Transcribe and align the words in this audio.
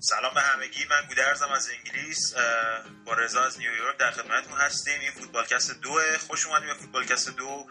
سلام 0.00 0.34
به 0.34 0.40
همگی. 0.40 0.84
من 0.90 1.08
گودرزم 1.08 1.48
از 1.48 1.70
انگلیس 1.70 2.34
با 3.04 3.12
رضا 3.12 3.44
از 3.44 3.58
نیویورک 3.58 3.96
در 3.96 4.10
خدمتتون 4.10 4.58
هستیم. 4.58 5.00
این 5.00 5.10
فوتبالکست 5.10 5.80
دوه. 5.80 6.18
خوش 6.18 6.46
اومدیم 6.46 6.68
به 6.68 6.74
فوتبالکست 6.74 7.36
دو. 7.36 7.66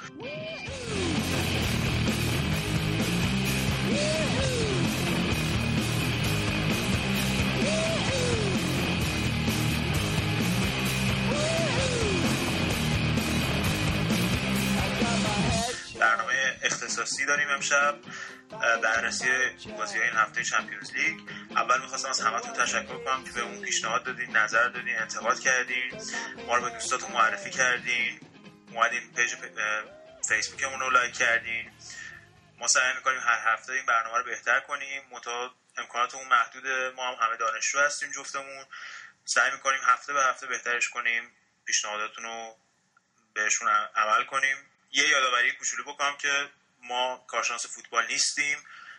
برنامه 15.99 16.59
اختصاصی 16.63 17.25
داریم 17.25 17.47
امشب 17.49 17.95
بررسی 18.83 19.27
بازی 19.77 19.99
این 19.99 20.13
هفته 20.13 20.43
Champions 20.43 20.91
League 20.93 21.19
اول 21.55 21.81
می‌خواستم 21.81 22.09
از 22.09 22.21
همتون 22.21 22.53
تشکر 22.53 23.03
کنم 23.03 23.23
که 23.23 23.31
به 23.31 23.41
اون 23.41 23.61
پیشنهاد 23.61 24.03
دادین 24.03 24.37
نظر 24.37 24.67
دادین 24.67 24.99
انتقاد 24.99 25.39
کردین 25.39 26.01
ما 26.47 26.55
رو 26.55 26.63
به 26.63 26.69
دوستاتون 26.69 27.11
معرفی 27.11 27.49
کردین. 27.49 28.19
اومدین 28.71 29.13
page 29.13 29.35
فیسبوکمون 30.29 30.79
رو 30.79 30.89
like 30.89 31.13
کردین. 31.13 31.71
ما 32.57 32.67
سعی 32.67 32.93
می‌کنیم 32.95 33.19
هر 33.19 33.53
هفته 33.53 33.73
این 33.73 33.85
برنامه 33.85 34.17
رو 34.17 34.23
بهتر 34.23 34.59
کنیم. 34.59 35.03
منتها 35.11 35.55
امکاناتمون 35.77 36.27
محدوده 36.27 36.67
ما 36.67 37.11
هم 37.11 37.25
همه 37.25 37.37
دانشجو 37.37 37.79
هستیم 37.79 38.11
جفتمون. 38.11 38.65
سعی 39.25 39.51
می‌کنیم 39.51 39.79
هفته 39.83 40.13
به 40.13 40.23
هفته 40.23 40.47
بهترش 40.47 40.89
کنیم. 40.89 41.31
پیشنهاداتون 41.65 42.23
رو 42.23 42.57
بهشون 43.33 43.67
عمل 43.95 44.23
کنیم. 44.23 44.57
یه 44.91 45.07
یادآوری 45.07 45.51
کوچولو 45.51 45.83
بکنم 45.83 46.17
که 46.17 46.49
ما 46.83 47.25
کارشناس 47.27 47.67
فوتبال 47.67 48.07
نیستیم. 48.07 48.57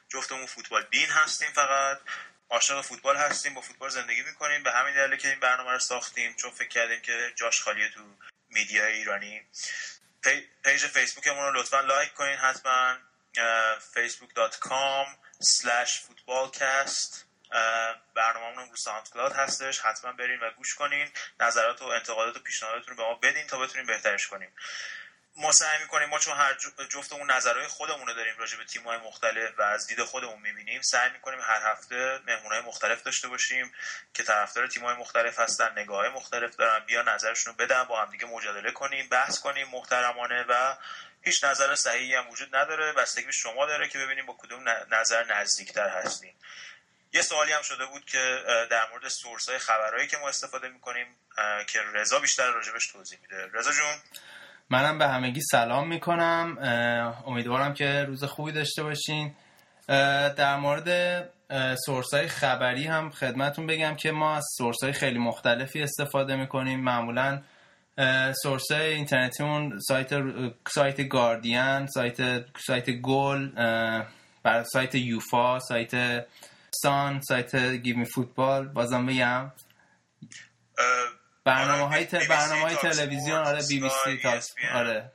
جفتمون 0.09 0.47
فوتبال 0.47 0.83
بین 0.83 1.09
هستیم 1.09 1.53
فقط. 1.53 2.01
عاشق 2.51 2.81
فوتبال 2.81 3.17
هستیم 3.17 3.55
با 3.55 3.61
فوتبال 3.61 3.91
زندگی 3.91 4.23
می‌کنیم. 4.23 4.63
به 4.63 4.73
همین 4.73 4.95
دلیل 4.95 5.17
که 5.17 5.29
این 5.29 5.41
برنامه 5.41 5.73
رو 5.73 5.79
ساختیم 5.79 6.35
چون 6.35 6.51
فکر 6.51 6.69
کردیم 6.69 7.01
که 7.01 7.33
جاش 7.37 7.63
خالیه 7.63 7.89
تو 7.89 8.01
media 8.51 8.87
ایرانی. 8.87 9.43
page 10.65 10.87
فیسبوکمون 10.87 11.45
رو 11.45 11.61
لطفا 11.61 11.81
like 11.81 12.15
کنین 12.15 12.37
حتما. 12.37 12.97
facebook.com 13.95 15.07
slash 15.45 15.91
footballcast. 16.07 17.17
برنامه 18.15 18.63
رو 18.63 19.03
cloud 19.13 19.33
هستش. 19.33 19.81
حتما 19.81 20.13
برین 20.13 20.41
و 20.41 20.51
گوش 20.51 20.75
کنین. 20.75 21.11
نظرات 21.41 21.83
و 21.83 21.85
انتقادات 21.85 22.37
و 22.37 22.41
پیشنهاداتون 22.41 22.97
رو 22.97 23.03
به 23.05 23.09
ما 23.09 23.15
بدین 23.15 23.47
تا 23.47 23.59
بتونیم 23.59 23.87
بهترش 23.87 24.27
کنیم. 24.27 24.53
ما 25.37 25.53
سعی 25.53 25.79
می‌کنیم. 25.83 26.09
ما 26.09 26.19
چون 26.19 26.37
هر 26.37 26.57
جفتمون 26.91 27.31
نظرهای 27.31 27.67
خودمون 27.67 28.07
رو 28.07 28.15
داریم 28.15 28.39
راجع 28.39 28.59
به 28.59 28.65
تیم‌های 28.65 28.99
مختلف 28.99 29.59
و 29.59 29.63
از 29.63 29.87
دید 29.87 30.05
خودمون 30.05 30.41
می‌بینیم 30.41 30.83
سعی 30.83 31.11
می‌کنیم 31.11 31.41
هر 31.41 31.71
هفته 31.73 32.21
مهمونهای 32.27 32.61
مختلف 32.61 33.03
داشته 33.03 33.29
باشیم 33.29 33.75
که 34.15 34.23
طرفدار 34.23 34.67
تیم‌های 34.67 34.95
مختلف 34.95 35.39
هستن 35.39 35.73
نگاه 35.79 36.09
مختلف 36.09 36.57
دارن 36.57 36.85
بیا 36.85 37.03
نظرشون 37.03 37.53
رو 37.53 37.67
بدن 37.67 37.85
با 37.85 38.01
هم 38.01 38.11
دیگه 38.11 38.27
مجادله 38.27 38.73
کنیم 38.73 39.09
بحث 39.09 39.39
کنیم 39.39 39.69
محترمانه 39.69 40.45
و 40.49 40.77
هیچ 41.23 41.45
نظر 41.45 41.75
صحیحی 41.75 42.15
هم 42.15 42.31
وجود 42.31 42.57
نداره. 42.57 42.93
بستگی 42.93 43.27
به 43.27 43.33
شما 43.33 43.67
داره 43.67 43.89
که 43.89 43.99
ببینیم 43.99 44.27
با 44.27 44.37
کدوم 44.39 44.69
نظر 44.91 45.25
نزدیکتر 45.25 45.89
هستیم. 45.89 46.35
یه 47.13 47.23
سوالی 47.23 47.53
هم 47.53 47.63
شده 47.63 47.87
بود 47.87 48.05
که 48.05 48.45
در 48.71 48.91
مورد 48.91 49.09
سورس 49.09 49.49
های 49.49 49.59
خبرهایی 49.59 50.09
که 50.09 50.17
ما 50.17 50.29
استفاده 50.29 50.69
می‌کنیم 50.69 51.17
که 51.67 51.83
رضا 51.83 52.19
بیشتر 52.19 52.51
راجبش 52.51 52.87
توضیح 52.87 53.19
میده. 53.23 53.51
رضا 53.53 53.73
جون. 53.73 54.03
منم 54.71 54.99
به 54.99 55.09
همگی 55.09 55.41
سلام 55.41 55.89
می‌کنم. 55.89 56.59
امیدوارم 57.27 57.75
که 57.75 58.05
روز 58.05 58.25
خوبی 58.25 58.53
داشته 58.53 58.83
باشین. 58.83 59.35
در 60.37 60.57
مورد 60.57 60.89
سورس 61.87 62.15
های 62.15 62.29
خبری 62.29 62.85
هم 62.85 63.11
خدمتون 63.11 63.67
بگم 63.67 63.95
که 63.95 64.13
ما 64.13 64.37
از 64.37 64.45
سورس 64.59 64.83
های 64.83 64.93
خیلی 64.93 65.19
مختلفی 65.19 65.83
استفاده 65.83 66.37
می‌کنیم. 66.37 66.81
معمولا 66.81 67.43
سورس 68.43 68.73
های 68.73 68.93
اینترنتیمون 68.93 69.79
سایت 69.89 70.11
سایت 70.69 71.09
گاردین 71.09 71.87
سایت 71.87 72.45
سایت 72.67 72.91
گل 72.91 73.49
بر 74.43 74.65
سایت 74.73 74.95
یوفا 74.95 75.59
سایت 75.59 76.25
سان 76.71 77.21
سایت 77.21 77.57
گیمی 77.57 78.05
فوتبال. 78.05 78.69
بازم 78.69 79.07
بگم. 79.07 79.53
برنامه 81.47 81.89
های, 81.89 82.05
برنامه 82.05 82.63
های 82.63 82.77
تلویزیون 82.77 83.37
آره 83.37 83.63
بی 83.69 83.81
بی 83.81 83.89
سی 83.89 84.29
آره. 84.75 85.13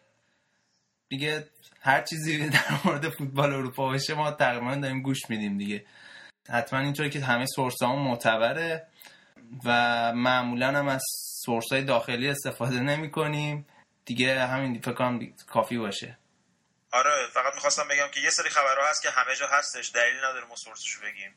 دیگه 1.10 1.50
هر 1.82 2.02
چیزی 2.02 2.50
در 2.50 2.80
مورد 2.86 3.10
فوتبال 3.10 3.54
اروپا 3.54 3.88
باشه 3.88 4.14
ما 4.14 4.32
تقریبا 4.32 4.76
داریم 4.76 5.02
گوش 5.02 5.30
میدیم 5.30 5.58
دیگه. 5.58 5.86
حتما 6.50 6.80
اینطوری 6.80 7.10
که 7.10 7.20
همه 7.20 7.46
سورس 7.46 7.84
ها 7.84 7.96
معتبره 7.96 8.88
و 9.66 9.72
معمولا 10.16 10.68
هم 10.68 10.88
از 10.88 11.04
سورس 11.46 11.72
های 11.72 11.84
داخلی 11.84 12.30
استفاده 12.30 12.80
نمی 12.80 13.12
کنیم 13.12 13.68
دیگه 14.06 14.46
همین 14.46 14.82
فکر 14.82 14.94
کنم 14.94 15.34
کافی 15.48 15.78
باشه. 15.78 16.18
آره 16.92 17.12
فقط 17.34 17.54
می‌خواستم 17.56 17.88
بگم 17.88 18.08
که 18.14 18.20
یه 18.20 18.30
سری 18.30 18.50
خبرها 18.50 18.90
هست 18.90 19.04
که 19.04 19.10
همه 19.10 19.36
جا 19.36 19.48
هستش 19.48 19.92
دلیل 19.96 20.18
نداره 20.18 20.48
ما 20.48 20.56
سورسشو 20.56 21.02
بگیم. 21.02 21.34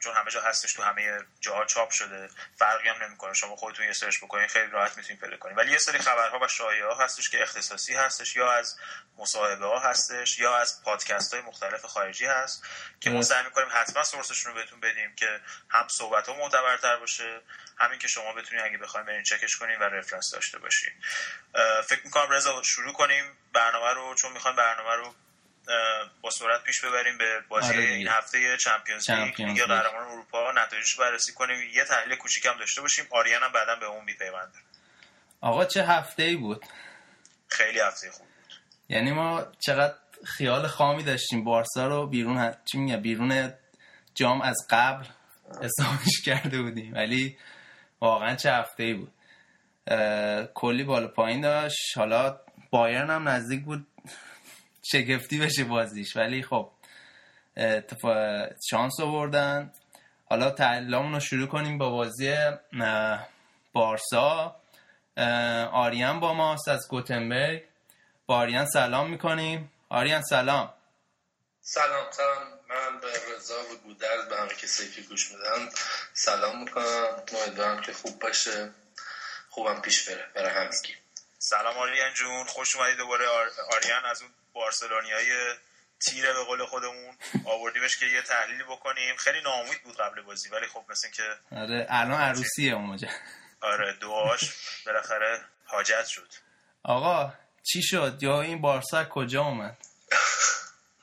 چون 0.00 0.14
همه 0.14 0.30
جا 0.30 0.42
هستش 0.42 0.72
تو 0.72 0.82
همه 0.82 1.18
جاها 1.40 1.64
چاپ 1.64 1.90
شده 1.90 2.30
فرقی 2.56 2.88
هم 2.88 3.02
نمی‌کنه. 3.02 3.34
شما 3.34 3.56
خودتون 3.56 3.86
یه 3.86 3.92
سرچ 3.92 4.18
بکنین 4.18 4.46
خیلی 4.46 4.70
راحت 4.70 4.96
می‌تونید 4.96 5.20
پیدا 5.20 5.36
کنید 5.36 5.58
ولی 5.58 5.72
یه 5.72 5.78
سری 5.78 5.98
خبرها 5.98 6.38
و 6.38 6.48
شایعه 6.48 6.86
ها 6.86 7.04
هستش 7.04 7.30
که 7.30 7.42
اختصاصی 7.42 7.94
هستش 7.94 8.36
یا 8.36 8.52
از 8.52 8.78
مصاحبه 9.18 9.66
ها 9.66 9.78
هستش 9.78 10.38
یا 10.38 10.56
از 10.56 10.82
پادکست 10.82 11.34
های 11.34 11.42
مختلف 11.42 11.84
خارجی 11.84 12.26
هست 12.26 12.64
که 13.00 13.10
ما 13.10 13.22
سعی 13.22 13.44
می‌کنیم 13.44 13.68
حتما 13.70 14.04
سورسشون 14.04 14.52
رو 14.52 14.58
بهتون 14.60 14.80
بدیم 14.80 15.14
که 15.16 15.40
هم 15.70 15.88
صحبت 15.88 16.28
ها 16.28 16.34
معتبرتر 16.34 16.96
باشه 16.96 17.40
همین 17.78 17.98
که 17.98 18.08
شما 18.08 18.32
بتونید 18.32 18.64
اگه 18.64 18.78
بخواید 18.78 19.06
برین 19.06 19.22
چکش 19.22 19.56
کنین 19.56 19.78
و 19.78 19.82
رفرنس 19.82 20.30
داشته 20.30 20.58
باشین. 20.58 20.92
فکر 21.84 22.00
می‌کنم 22.04 22.30
رضا 22.30 22.62
شروع 22.62 22.92
کنیم 22.92 23.38
برنامه 23.52 23.92
رو 23.94 24.14
چون 24.14 24.32
می‌خوایم 24.32 24.56
برنامه 24.56 24.96
رو 24.96 25.14
با 26.22 26.30
سرعت 26.30 26.62
پیش 26.62 26.84
ببریم 26.84 27.18
به 27.18 27.40
بازی 27.48 27.68
آره 27.68 27.78
این 27.84 28.08
هفته 28.08 28.56
چمپیونز 28.56 29.10
لیگ. 29.10 29.42
لیگ. 29.42 29.62
قهرمانان 29.62 30.08
اروپا 30.12 30.52
نتایجش 30.52 30.96
بررسی 30.96 31.32
کنیم. 31.32 31.56
یه 31.74 31.84
تحلیل 31.84 32.16
کوچیک 32.16 32.46
هم 32.46 32.58
داشته 32.58 32.80
باشیم. 32.80 33.04
آریان 33.10 33.42
هم 33.42 33.52
بعدا 33.52 33.76
به 33.76 33.86
اون 33.86 34.04
میپیونده 34.04 34.58
آقا 35.40 35.64
چه 35.64 35.84
هفته 35.84 36.22
ای 36.22 36.36
بود؟ 36.36 36.64
خیلی 37.48 37.80
هفته 37.80 38.10
خوب 38.10 38.26
بود. 38.26 38.54
یعنی 38.88 39.12
ما 39.12 39.46
چقدر 39.66 39.94
خیال 40.24 40.66
خامی 40.66 41.02
داشتیم 41.02 41.44
بارسا 41.44 41.86
رو 41.86 42.06
بیرون 42.06 42.54
چی 42.64 42.78
میگه؟ 42.78 42.96
بیرون 42.96 43.52
جام 44.14 44.40
از 44.42 44.66
قبل 44.70 45.04
حسابش 45.62 46.22
کرده 46.24 46.62
بودیم. 46.62 46.94
ولی 46.94 47.38
واقعا 48.00 48.36
چه 48.36 48.52
هفته 48.52 48.82
ای 48.82 48.94
بود 48.94 49.12
کلی 50.54 50.84
بالا 50.84 51.08
پایین 51.08 51.40
داشت. 51.40 51.96
حالا 51.96 52.40
بایرن 52.70 53.10
هم 53.10 53.28
نزدیک 53.28 53.64
بود. 53.64 53.86
شگفتی 54.92 55.38
بشه 55.38 55.64
بازیش. 55.64 56.16
ولی 56.16 56.42
خب 56.42 56.70
شانس 58.70 59.00
آوردن. 59.00 59.72
حالا 60.30 60.50
تعلیمون 60.50 61.12
رو 61.12 61.20
شروع 61.20 61.48
کنیم 61.48 61.78
با 61.78 61.90
بازی 61.90 62.36
بارسا. 63.72 64.56
آریان 65.72 66.20
با 66.20 66.34
ماست 66.34 66.68
از 66.68 66.88
گوتنبرگ. 66.88 67.62
با 68.26 68.36
آریان 68.36 68.66
سلام 68.66 69.10
می‌کنیم. 69.10 69.72
آریان 69.88 70.22
سلام. 70.22 70.74
سلام 71.60 72.10
سلام. 72.10 72.42
من 72.68 73.00
به 73.00 73.08
رضا 73.36 73.54
و 73.54 73.76
گودرز 73.84 74.28
به 74.28 74.36
همه 74.36 74.48
کسی 74.48 74.90
که 74.90 75.00
گوش 75.00 75.32
میدن 75.32 75.68
سلام 76.12 76.60
می‌کنم. 76.60 77.22
امیدوارم 77.46 77.80
که 77.80 77.92
خوب 77.92 78.18
باشه. 78.18 78.70
خوبم 79.50 79.80
پیش 79.80 80.08
بره 80.08 80.28
برای 80.34 80.50
همگی. 80.50 80.94
سلام 81.38 81.76
آریان 81.78 82.14
جون. 82.14 82.44
خوش 82.44 82.76
اومدی 82.76 82.96
دوباره 82.96 83.24
آریان. 83.76 84.04
از 84.04 84.22
اون 84.22 84.30
بارسلونیای 84.54 85.54
تیره 86.00 86.32
به 86.32 86.44
قول 86.44 86.66
خودمون. 86.66 87.16
آوردیمش 87.44 87.96
که 87.96 88.06
یه 88.06 88.22
تحلیلی 88.22 88.62
بکنیم. 88.62 89.16
خیلی 89.16 89.40
ناامید 89.40 89.82
بود 89.82 89.96
قبل 89.96 90.22
بازی 90.22 90.48
ولی 90.48 90.66
خب 90.66 90.84
مثل 90.88 91.10
که 91.10 91.22
آره 91.56 91.86
الان 91.90 92.20
عروسیه 92.20 92.72
اون 92.72 92.98
آره 93.60 93.96
دعاش 94.00 94.40
بالاخره 94.86 95.44
حاجت 95.64 96.06
شد. 96.06 96.28
آقا 96.82 97.32
چی 97.62 97.82
شد؟ 97.82 98.18
یا 98.20 98.42
این 98.42 98.60
بارسا 98.60 99.04
کجا 99.04 99.42
اومد؟ 99.42 99.76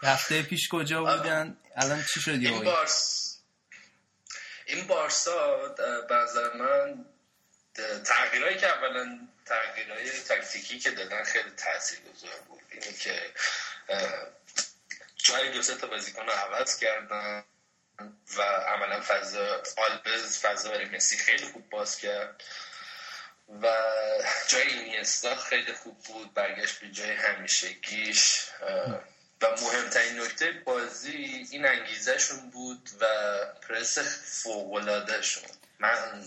هفته 0.04 0.44
پیش 0.44 0.69
کجا 0.71 1.00
بودن؟ 1.04 1.57
الان 1.75 2.06
چی 2.13 2.21
شد 2.21 2.31
این 2.31 2.63
بارس 2.63 3.21
این 4.65 4.88
بارسا 4.88 5.57
به 6.09 6.57
من 6.59 7.06
تغییرهایی 8.06 8.57
که 8.57 8.68
اولا 8.68 9.19
تغییرهای 9.51 10.09
تکتیکی 10.09 10.80
که 10.80 10.92
دادن 10.92 11.24
خیلی 11.24 11.51
تاثیرگذار 11.51 12.39
بود. 12.48 12.62
اینه 12.71 12.94
که 12.98 13.33
جای 15.18 15.51
دو 15.51 15.62
سه 15.62 15.75
تا 15.75 15.88
بازیکن 15.88 16.25
رو 16.25 16.31
عوض 16.31 16.80
کردن 16.80 17.44
و 18.38 18.42
عملا 18.42 19.01
فضا 19.01 19.63
آلبز 19.77 20.39
فضا 20.39 20.69
برای 20.69 20.86
مسی 20.86 21.18
خیلی 21.18 21.45
خوب 21.45 21.69
باز 21.69 21.98
کرد 21.98 22.44
و 23.62 23.68
جای 24.48 24.68
اینیستا 24.68 25.36
خیلی 25.36 25.74
خوب 25.74 25.97
بود 26.04 26.33
برگشت 26.33 26.80
به 26.80 26.92
جای 26.92 27.12
همیشگیش. 27.12 28.45
و 29.42 29.47
مهمترین 29.62 30.19
نکته 30.19 30.51
بازی 30.51 31.47
این 31.51 31.65
انگیزشون 31.65 32.50
بود 32.50 32.89
و 33.00 33.06
پرس 33.68 34.00
فوقلادهشون 34.44 35.44
من 35.80 36.24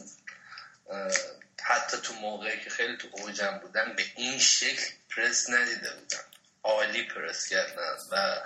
حتی 1.63 1.97
تو 2.03 2.15
موقعی 2.15 2.61
که 2.61 2.71
خیلی 2.71 2.97
تو 2.97 3.09
اوجم 3.13 3.59
بودن 3.63 3.93
به 3.97 4.03
این 4.17 4.39
شکل 4.39 4.83
پرس 5.17 5.51
ندیده 5.51 5.91
بودم. 5.95 6.25
عالی 6.63 7.03
پرس 7.03 7.49
کردن 7.49 7.97
و 8.13 8.37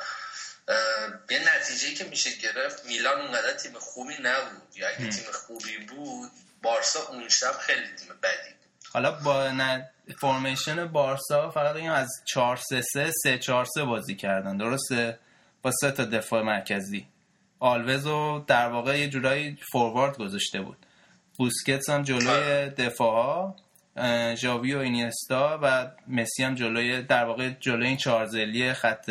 یه 1.31 1.57
نتیجه 1.57 1.95
که 1.95 2.05
میشه 2.05 2.31
گرفت 2.37 2.87
میلان 2.87 3.21
اونقدر 3.21 3.53
تیم 3.53 3.73
خوبی 3.79 4.15
نبود. 4.23 4.77
یا 4.77 4.89
اگه 4.89 5.09
تیم 5.11 5.33
خوبی 5.33 5.79
بود 5.79 6.31
بارسا 6.63 7.09
اون 7.09 7.29
شب 7.29 7.53
خیلی 7.53 7.87
تیم 7.97 8.09
بدی 8.23 8.55
حالا 8.93 9.11
با 9.11 9.51
نه 9.51 9.91
فرمیشن 10.21 10.85
بارسا 10.85 11.51
فقط 11.51 11.75
بگیم 11.75 11.93
از 11.93 12.09
4 12.29 12.57
3 12.57 12.83
3 12.93 13.13
3 13.23 13.39
4 13.39 13.65
3 13.65 13.85
بازی 13.85 14.17
کردن. 14.17 14.57
درسته؟ 14.57 15.19
با 15.63 15.71
سه 15.81 15.91
تا 15.91 16.05
دفاع 16.05 16.43
مرکزی. 16.43 17.07
آلوز 17.61 18.07
رو 18.07 18.45
در 18.47 18.69
واقع 18.69 18.99
یه 18.99 19.09
جورایی 19.09 19.59
فوروارد 19.73 20.19
گذاشته 20.19 20.61
بود. 20.61 20.87
بوسکتس 21.39 21.91
هم 21.91 22.03
جلوی 22.03 22.71
دفاع 22.71 23.13
ها 23.13 23.57
ژاوی 24.35 24.75
و 24.75 24.79
اینیستا 24.79 25.59
و 25.63 25.91
مسی 26.09 26.45
هم 26.45 26.55
جلوی 26.55 27.03
در 27.03 27.25
واقع 27.25 27.49
جلوی 27.49 27.87
این 27.87 27.97
چارزلی 27.97 28.75
خط 28.75 29.11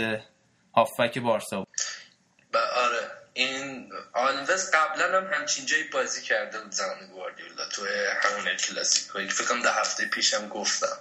هافک 0.76 1.20
بارسا 1.20 1.58
بود. 1.58 1.68
آره. 2.54 3.12
این 3.34 3.92
آلوز 4.14 4.72
قبلا 4.72 5.22
هم 5.22 5.34
همچین 5.34 5.66
جایی 5.66 5.84
بازی 5.84 6.22
کرده 6.22 6.60
بود 6.60 6.72
زمان 6.72 7.08
گواردیولا 7.08 7.70
تو 7.70 7.86
همون 8.22 8.56
کلاسیکوی 8.58 9.30
فکر 9.30 9.48
کنم 9.48 9.62
ده 9.62 9.72
هفته 9.72 10.06
پیشم 10.06 10.48
گفتم. 10.48 10.98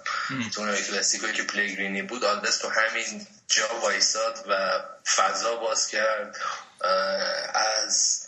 تو 0.53 0.61
اون 0.61 0.75
کلاسیکوی 0.75 1.33
که 1.33 1.43
پلیگرینی 1.43 2.01
بود 2.01 2.23
آلوز 2.23 2.59
تو 2.59 2.69
همین 2.69 3.27
جا 3.47 3.79
وایساد 3.83 4.45
و 4.49 4.81
فضا 5.15 5.55
باز 5.55 5.87
کرد 5.87 6.37
از 7.53 8.27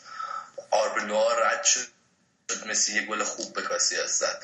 آربلوها 0.72 1.34
رد 1.34 1.64
شد. 1.64 1.99
مسی 2.68 2.94
یه 2.94 3.02
گل 3.02 3.24
خوب 3.24 3.54
به 3.54 3.62
کاسی 3.62 3.96
هستد 3.96 4.44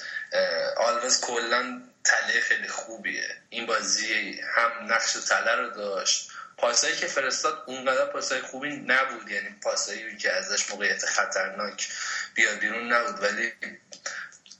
آلوز 0.78 1.22
کلا 1.22 1.82
تله 2.04 2.42
خیلی 2.42 2.68
خوبیه. 2.68 3.38
این 3.50 3.66
بازی 3.66 4.42
هم 4.56 4.94
نقش 4.94 5.14
تله 5.14 5.56
رو 5.56 5.70
داشت. 5.70 6.30
پاسایی 6.58 6.96
که 6.96 7.08
فرستاد 7.08 7.64
اونقدر 7.68 8.06
پاسای 8.06 8.42
خوبی 8.42 8.70
نبود. 8.70 9.32
یعنی 9.32 9.50
پاسایی 9.50 10.18
که 10.18 10.32
ازش 10.32 10.70
موقعیت 10.70 11.06
خطرناک 11.06 11.90
بیاد 12.34 12.60
بیرون 12.60 12.94
نبود 12.94 13.24
ولی 13.24 13.54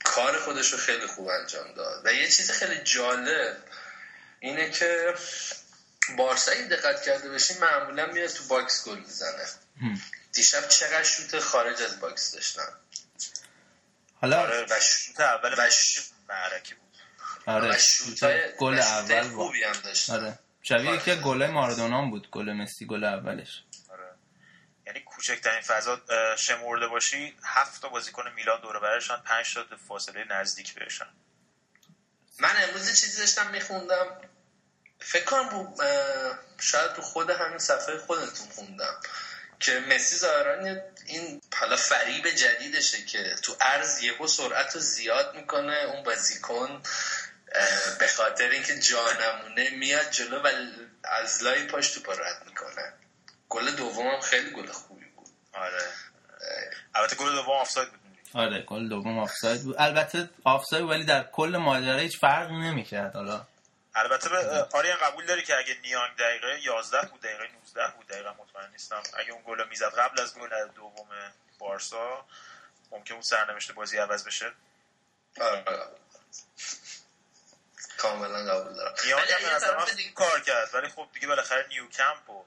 کار 0.04 0.38
خودش 0.38 0.72
رو 0.72 0.78
خیلی 0.78 1.06
خوب 1.06 1.28
انجام 1.28 1.72
داد. 1.72 2.06
و 2.06 2.12
یه 2.12 2.28
چیز 2.28 2.50
خیلی 2.50 2.78
جالب 2.78 3.56
اینه 4.40 4.70
که 4.70 5.14
بارسایی 6.16 6.68
دقت 6.68 7.02
کرده 7.02 7.28
باشین 7.28 7.58
معمولا 7.58 8.06
میاد 8.06 8.30
تو 8.30 8.44
box 8.44 8.84
گل 8.88 8.98
می‌زنه. 8.98 9.46
دیشب 10.32 10.68
چقدر 10.68 11.02
شوت 11.02 11.38
خارج 11.38 11.82
از 11.82 12.00
box 12.00 12.32
داشتن. 12.32 12.68
حالا 14.26 14.42
آره 14.42 14.66
و 14.70 14.80
شوت 14.80 15.20
اول 15.20 15.54
و 15.54 15.68
معرکه‌ای 16.28 16.74
بود. 16.74 16.96
آره 17.46 17.78
شوت 17.78 18.24
گل 18.58 18.78
اول 18.78 19.28
خوبی 19.28 19.64
هم 19.64 19.72
داشت. 19.72 20.10
آره. 20.10 20.38
شبیه 20.62 20.98
که 20.98 21.14
گل 21.14 21.46
مارادونا 21.46 22.10
بود 22.10 22.30
گل 22.30 22.52
مسی 22.52 22.86
گل 22.86 23.04
اولش. 23.04 23.62
آره. 23.90 24.14
یعنی 24.86 25.00
کوچکترین 25.00 25.60
فضا 25.60 26.00
شمرده 26.36 26.86
باشی 26.86 27.36
هفت 27.44 27.82
تا 27.82 27.88
بازیکن 27.88 28.32
میلان 28.32 28.60
دور 28.60 28.80
برشان 28.80 29.22
پنج 29.22 29.54
تا 29.54 29.76
فاصله 29.88 30.24
نزدیک 30.24 30.74
بهشن 30.74 31.08
من 32.38 32.52
امروز 32.62 33.00
چیزی 33.00 33.20
داشتم 33.20 33.50
میخوندم. 33.50 34.06
فکر 35.00 35.24
کنم 35.24 35.74
شاید 36.58 36.92
تو 36.92 37.02
خود 37.02 37.30
همین 37.30 37.58
صفحه 37.58 37.98
خودتون 37.98 38.46
خوندم. 38.54 39.00
که 39.60 39.80
مسی 39.80 40.16
ظاهرا 40.16 40.82
این 41.06 41.40
حالا 41.56 41.76
فریب 41.76 42.30
جدیدشه 42.30 43.04
که 43.04 43.34
تو 43.42 43.56
عرض 43.60 44.02
یهو 44.02 44.26
سرعت 44.26 44.74
رو 44.74 44.80
زیاد 44.80 45.36
می‌کنه 45.36 45.76
اون 45.76 46.02
بازیکن 46.02 46.82
به 47.98 48.06
خاطر 48.06 48.48
اینکه 48.48 48.78
جانمونه 48.78 49.70
میاد 49.70 50.10
جلو 50.10 50.42
و 50.42 50.50
از 51.04 51.42
لای 51.42 51.66
پاش 51.66 51.90
تو 51.90 52.12
رد 52.12 52.42
می‌کنه. 52.46 52.92
گل 53.48 53.70
دومم 53.70 54.20
خیلی 54.20 54.50
گل 54.50 54.66
خوبی 54.66 55.04
بود. 55.04 55.28
آره. 55.52 55.82
البته 56.94 57.16
گل 57.16 57.34
دوم 57.34 57.50
آفساید 57.50 57.88
بود. 57.90 58.00
آره 58.34 58.62
گل 58.62 58.88
دوم 58.88 59.18
آفساید 59.18 59.62
بود. 59.62 59.76
البته 59.78 60.30
آفساید 60.44 60.82
ولی 60.84 61.04
در 61.04 61.22
کل 61.22 61.56
ماجرا 61.56 61.98
هیچ 61.98 62.18
فرقی 62.18 62.54
نمی‌کرد 62.54 63.14
حالا. 63.14 63.46
البته 63.96 64.28
آریان 64.72 64.96
قبول 64.96 65.26
داری 65.26 65.42
که 65.42 65.58
اگه 65.58 65.78
نیانگ 65.82 66.16
دقیقه 66.16 66.60
11 66.60 67.08
بود 67.08 67.20
دقیقه 67.20 67.48
19 67.52 67.88
بود 67.96 68.06
دقیقه 68.06 68.30
مطمئن 68.30 68.70
نیستم. 68.70 69.02
اگه 69.14 69.32
اون 69.32 69.42
گل 69.46 69.68
می‌زد 69.68 69.94
قبل 69.94 70.20
از 70.20 70.34
گل 70.34 70.68
دوم 70.68 71.08
بارسا 71.58 72.26
ممکن 72.90 73.14
بود 73.14 73.24
سرنوشت 73.24 73.72
بازی 73.72 73.98
عوض 73.98 74.24
بشه؟ 74.24 74.52
آره. 75.40 75.64
کاملا 77.98 78.52
قبول 78.54 78.74
دارم. 78.74 78.94
نیانگ 79.04 79.28
هم 79.30 80.12
کار 80.14 80.40
کرد 80.40 80.74
ولی 80.74 80.88
خب 80.88 81.08
دیگه 81.12 81.26
بالاخره 81.26 81.66
نیو 81.68 81.88
کمپ 81.88 82.30
و 82.30 82.44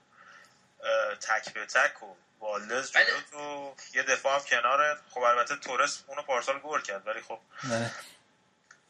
تک 1.22 1.54
به 1.54 1.66
تک 1.66 2.04
و 2.04 2.16
والدز 2.40 2.92
جلو 2.92 3.22
تو 3.32 3.76
یه 3.94 4.04
دفاع 4.04 4.40
هم 4.40 4.46
کناره. 4.46 4.98
خب 5.10 5.20
البته 5.20 5.56
تورس 5.56 6.04
اونو 6.08 6.22
پارسال 6.22 6.60
گل 6.60 6.82
کرد 6.82 7.08
ولی 7.08 7.22
خب 7.22 7.40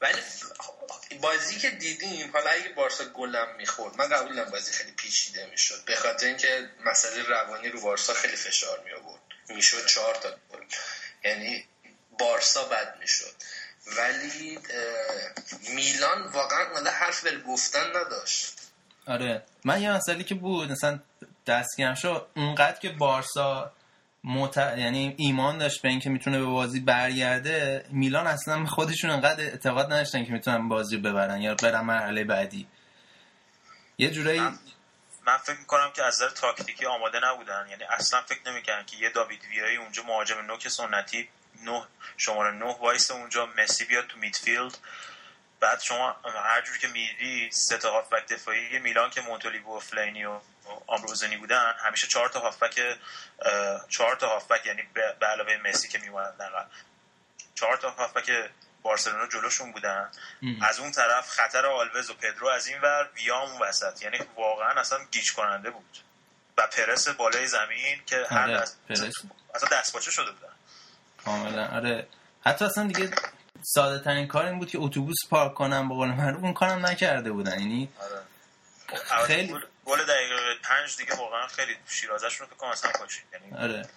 ولی 0.01 0.21
بازی 1.21 1.59
که 1.59 1.69
دیدیم 1.69 2.31
حالا 2.33 2.49
اگه 2.49 2.69
بارسا 2.69 3.03
گلم 3.05 3.55
می‌خورد 3.57 3.97
من 3.97 4.09
قبول 4.09 4.43
بازی 4.43 4.71
خیلی 4.71 4.91
پیچیده 4.91 5.45
می‌شد. 5.45 5.85
به 5.85 5.95
خاطر 5.95 6.27
اینکه 6.27 6.69
مسئله 6.85 7.23
روانی 7.23 7.69
رو 7.69 7.81
بارسا 7.81 8.13
خیلی 8.13 8.35
فشار 8.35 8.79
می 8.85 8.91
آورد 8.91 9.21
می‌شد 9.49 9.85
چهار 9.85 10.15
تا 10.15 10.29
گل. 10.29 10.63
یعنی 11.23 11.65
بارسا 12.19 12.63
بد 12.63 12.97
می‌شد. 12.99 13.33
ولی 13.97 14.59
میلان 15.69 16.27
واقعا 16.27 16.73
مالا 16.73 16.91
حرف 16.91 17.23
بر 17.23 17.39
گفتن 17.39 17.89
نداشت. 17.95 18.53
آره. 19.07 19.43
من 19.65 19.81
یه 19.81 19.91
مسئله 19.91 20.23
که 20.23 20.35
بود 20.35 20.71
مثلا 20.71 20.99
دستگیرم 21.47 21.95
شد 21.95 22.27
اونقدر 22.35 22.79
که 22.79 22.89
بارسا 22.89 23.71
مت... 24.23 24.57
یعنی 24.57 25.15
ایمان 25.17 25.57
داشت 25.57 25.81
به 25.81 25.89
اینکه 25.89 26.09
می‌تونه 26.09 26.39
به 26.39 26.45
بازی 26.45 26.79
برگرده 26.79 27.85
میلان 27.89 28.27
اصلا 28.27 28.65
خودشون 28.65 29.09
انقدر 29.09 29.43
اعتقاد 29.43 29.85
نداشتن 29.85 30.25
که 30.25 30.31
می‌تونن 30.31 30.69
بازی 30.69 30.97
ببرن 30.97 31.41
یا 31.41 31.55
برن 31.55 31.81
مرحله 31.81 32.23
بعدی. 32.23 32.67
یه 33.97 34.11
جورایی 34.11 34.39
من, 34.39 34.59
من 35.27 35.37
فکر 35.37 35.59
می‌کنم 35.59 35.91
که 35.95 36.03
از 36.03 36.21
نظر 36.21 36.29
تاکتیکی 36.29 36.85
آماده 36.85 37.19
نبودن. 37.23 37.67
یعنی 37.69 37.83
اصلا 37.83 38.21
فکر 38.21 38.51
نمی‌کنن 38.51 38.85
که 38.85 38.97
یه 38.97 39.09
داوید 39.09 39.41
ویایی 39.49 39.77
اونجا 39.77 40.03
مهاجم 40.03 40.41
نوک 40.47 40.67
سنتی 40.67 41.29
نه 41.65 41.83
شماره 42.17 42.55
نه 42.55 42.65
وایس 42.65 43.11
اونجا 43.11 43.49
مسی 43.57 43.85
بیاد 43.85 44.07
تو 44.07 44.17
میدفیلد. 44.17 44.77
بعد 45.59 45.81
شما 45.81 46.15
هر 46.43 46.61
جور 46.61 46.77
که 46.77 46.87
میدی 46.87 47.49
سه 47.51 47.77
تا 47.77 48.05
دفاعی 48.29 48.79
میلان 48.79 49.09
که 49.09 49.21
مونتولی 49.21 49.59
و 49.59 49.79
فلینی 49.79 50.25
و 50.25 50.39
آمروزنی 50.87 51.37
بودن 51.37 51.73
همیشه 51.77 52.07
چهار 52.07 52.29
تا 52.29 52.39
هافبک 52.39 52.79
چهار 53.89 54.15
تا 54.15 54.27
هافبک 54.29 54.65
یعنی 54.65 54.81
به 55.19 55.25
علاوه 55.25 55.57
مسی 55.65 55.87
که 55.87 55.97
میومدن 55.97 56.49
چهار 57.55 57.77
تا 57.77 57.89
هافبک 57.89 58.31
بارسلونا 58.83 59.27
جلوشون 59.27 59.71
بودن. 59.71 60.09
از 60.61 60.79
اون 60.79 60.91
طرف 60.91 61.29
خطر 61.29 61.65
آلوز 61.65 62.09
و 62.09 62.13
پدرو 62.13 62.47
از 62.47 62.67
این 62.67 62.81
ور 62.81 63.09
ویام 63.15 63.51
اون 63.51 63.61
وسط. 63.61 64.01
یعنی 64.01 64.17
واقعا 64.35 64.81
اصلا 64.81 64.99
گیج 65.11 65.33
کننده 65.33 65.69
بود. 65.69 65.97
و 66.57 66.67
پرس 66.67 67.09
بالای 67.09 67.47
زمین 67.47 68.01
که 68.05 68.25
هر 68.29 68.43
آره، 68.43 68.57
دست 68.57 68.77
اصلا 69.55 69.69
دست 69.71 70.09
شده 70.09 70.31
بودن. 70.31 70.53
کاملا. 71.25 71.67
آره. 71.67 72.07
حتی 72.45 72.65
اصلا 72.65 72.87
دیگه 72.87 73.11
ساده 73.61 74.03
ترین 74.03 74.27
کار 74.27 74.45
این 74.45 74.59
بود 74.59 74.69
که 74.69 74.77
اتوبوس 74.77 75.17
پارک 75.29 75.53
کنم 75.53 75.89
به 75.89 75.95
قول 75.95 76.07
معروف 76.07 76.43
اون 76.43 76.53
کارم 76.53 76.85
نکرده 76.85 77.31
بودن. 77.31 77.59
یعنی 77.59 77.89
آره. 78.01 78.21
خیلی. 79.27 79.55
گل 79.85 80.03
دقیقه 80.03 80.55
پنج 80.63 80.97
دیگه 80.97 81.15
واقعا 81.15 81.47
خیلی 81.47 81.77
شیرازش 81.87 82.35
رو 82.35 82.45
کنم 82.45 82.69
اصلا 82.69 82.91
پاشید 82.91 83.23
یعنی 83.33 83.57
آره. 83.57 83.89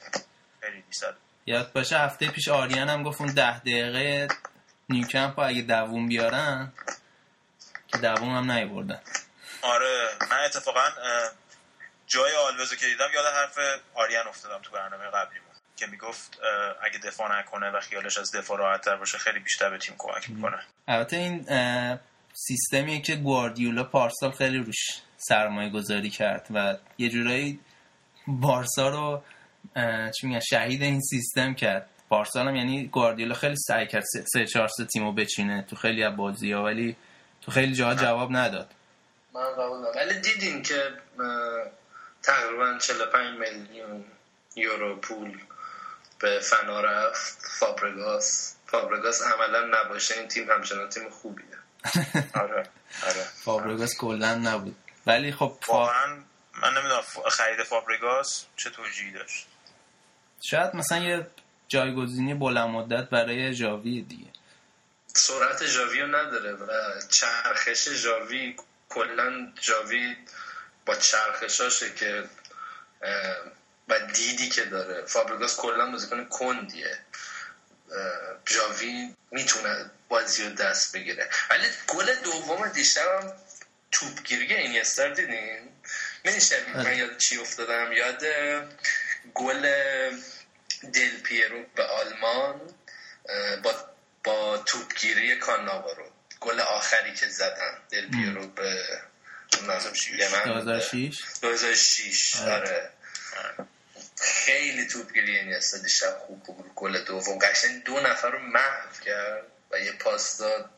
خیلی 0.60 0.82
دیصد 0.82 1.14
یاد 1.46 1.72
باشه 1.72 1.98
هفته 1.98 2.30
پیش 2.30 2.48
آریان 2.48 2.88
هم 2.88 3.02
گفت 3.02 3.20
اون 3.20 3.34
ده 3.34 3.58
دقیقه 3.58 4.28
نیوکمپ 4.88 5.38
اگه 5.38 5.62
دووم 5.62 6.08
بیارن 6.08 6.72
که 7.88 7.98
دووم 7.98 8.36
هم 8.36 8.52
نیبردن 8.52 9.00
آره 9.62 10.08
من 10.30 10.44
اتفاقا 10.44 10.90
جای 12.06 12.34
آلوزو 12.34 12.76
که 12.76 12.86
دیدم 12.86 13.08
یاد 13.14 13.26
حرف 13.34 13.58
آریان 13.94 14.28
افتادم 14.28 14.62
تو 14.62 14.70
برنامه 14.72 15.04
قبلیمون 15.04 15.48
که 15.76 15.86
می‌گفت 15.86 16.38
اگه 16.82 16.98
دفاع 16.98 17.38
نکنه 17.38 17.70
و 17.70 17.80
خیالش 17.80 18.18
از 18.18 18.32
دفاع 18.32 18.58
راحت 18.58 18.80
تر 18.80 18.96
باشه 18.96 19.18
خیلی 19.18 19.38
بیشتر 19.38 19.70
به 19.70 19.78
تیم 19.78 19.94
کمک 19.98 20.30
می‌کنه. 20.30 20.58
البته 20.88 21.16
این 21.16 21.46
سیستمیه 22.32 23.00
که 23.00 23.16
گواردیولا 23.16 23.84
پارسال 23.84 24.30
خیلی 24.30 24.58
روش 24.58 24.78
سرمایه 25.16 25.70
گذاری 25.70 26.10
کرد 26.10 26.46
و 26.54 26.76
یه 26.98 27.08
جورایی 27.08 27.60
بارسا 28.26 28.88
رو 28.88 29.22
چی 30.10 30.26
میگن 30.26 30.40
شهید 30.40 30.82
این 30.82 31.00
سیستم 31.00 31.54
کرد. 31.54 31.88
پارسال 32.08 32.48
هم 32.48 32.56
یعنی 32.56 32.86
گواردیولا 32.86 33.34
خیلی 33.34 33.56
سعی 33.56 33.86
کرد 33.86 34.04
سه 34.32 34.46
چهار 34.46 34.68
سه 34.68 34.84
تیمو 34.84 35.12
بچینه 35.12 35.62
تو 35.62 35.76
خیلی 35.76 36.04
از 36.04 36.16
بازی 36.16 36.52
ها 36.52 36.64
ولی 36.64 36.96
تو 37.40 37.50
خیلی 37.50 37.74
جاها 37.74 37.94
جواب 37.94 38.36
نداد. 38.36 38.74
من 39.34 39.52
قبول 39.52 39.86
ولی 39.96 40.20
دیدین 40.20 40.62
که 40.62 40.82
تقریبا 42.22 42.78
45 42.78 43.38
میلیون 43.38 44.04
یورو 44.56 44.96
پول 44.96 45.38
به 46.20 46.40
فنا 46.40 46.80
رفت؟ 46.80 47.38
فابرگاس. 47.58 48.56
فابرگاس 48.66 49.22
عملا 49.22 49.80
نباشه. 49.80 50.18
این 50.18 50.28
تیم 50.28 50.50
همچنان 50.50 50.88
تیم 50.88 51.10
خوبیه. 51.10 51.61
آره 52.42 52.68
آره. 53.02 53.24
فابرگاس 53.44 53.96
کلا 53.96 54.34
نبود. 54.34 54.76
ولی 55.06 55.32
خب 55.32 55.58
فا... 55.62 55.72
واقعا 55.72 56.06
من 56.62 56.74
نمی‌دونم 56.74 57.02
خرید 57.30 57.62
فابرگاس 57.62 58.44
چه 58.56 58.70
توجیهی 58.70 59.12
داشت؟ 59.12 59.46
شاید 60.40 60.76
مثلا 60.76 60.98
یه 60.98 61.26
جایگزینی 61.68 62.34
بلند 62.34 62.68
مدت 62.68 63.10
برای 63.10 63.54
جاوی 63.54 64.02
دیگه. 64.02 64.30
سرعت 65.14 65.62
جاوی 65.64 66.00
رو 66.00 66.06
نداره 66.06 66.52
و 66.52 66.66
چرخش 67.08 67.88
جاوی 67.88 68.56
کلا 68.88 69.52
جاوی 69.60 70.16
با 70.86 70.94
چرخشاشه 70.94 71.94
که 71.94 72.24
و 73.88 73.98
دیدی 74.14 74.48
که 74.48 74.64
داره. 74.64 75.06
فابرگاس 75.06 75.56
کلا 75.56 75.90
بازیکن 75.90 76.24
کندیه. 76.24 76.98
جاوی 78.46 79.14
می‌تونه 79.30 79.90
بازی 80.12 80.44
رو 80.44 80.50
دست 80.50 80.96
بگیره. 80.96 81.28
ولی 81.50 81.66
گل 81.88 82.14
دوم 82.14 82.68
دیشب 82.68 83.22
هم 83.22 83.32
توپگیری 83.92 84.54
اینیستر 84.54 85.08
دیدین 85.08 85.68
من 86.24 86.38
شبیه 86.38 86.76
من 86.76 86.98
یاد 86.98 87.16
چی 87.16 87.38
افتادم؟ 87.38 87.92
یاد 87.92 88.24
گل 89.34 89.62
دل 90.92 91.20
پیرو 91.22 91.64
به 91.74 91.84
آلمان 91.84 92.60
با 93.62 93.74
با 94.24 94.58
توپگیری 94.58 95.36
کاناوارو 95.36 96.10
گل 96.40 96.60
آخری 96.60 97.14
که 97.14 97.28
زدن. 97.28 97.78
دل 97.90 98.10
پیرو 98.10 98.46
به 98.46 98.84
2006 99.52 101.22
2006 101.42 102.36
آره. 102.36 102.90
خیلی 104.20 104.86
توپگیری 104.86 105.38
این 105.38 105.58
دیشب 105.82 106.18
خوب 106.18 106.42
بود. 106.42 106.72
گل 106.74 107.04
دوم. 107.04 107.38
قشنگ 107.38 107.84
دو 107.84 108.00
نفر 108.00 108.30
رو 108.30 108.38
محو 108.38 109.00
کرد. 109.04 109.51
و 109.72 109.78
یه 109.78 109.92
پاس 109.92 110.38
داد 110.38 110.70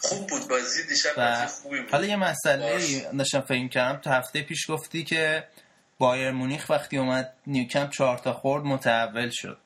خوب 0.00 0.26
بود. 0.28 0.48
بازی 0.48 0.86
دیشب 0.86 1.14
بازی 1.16 1.46
خوبی 1.46 1.80
بود. 1.80 1.90
حالا 1.90 2.06
یه 2.06 2.16
مسئله 2.16 2.78
داشتم 3.18 3.40
فکر 3.40 3.68
کردم 3.68 4.00
تا 4.00 4.10
هفته 4.10 4.42
پیش 4.42 4.70
گفتی 4.70 5.04
که 5.04 5.48
بایر 5.98 6.30
مونیخ 6.30 6.70
وقتی 6.70 6.98
اومد 6.98 7.32
نیوکمپ 7.46 7.90
چهار 7.90 8.18
تا 8.18 8.32
خورد 8.32 8.64
متحول 8.64 9.30
شد. 9.30 9.58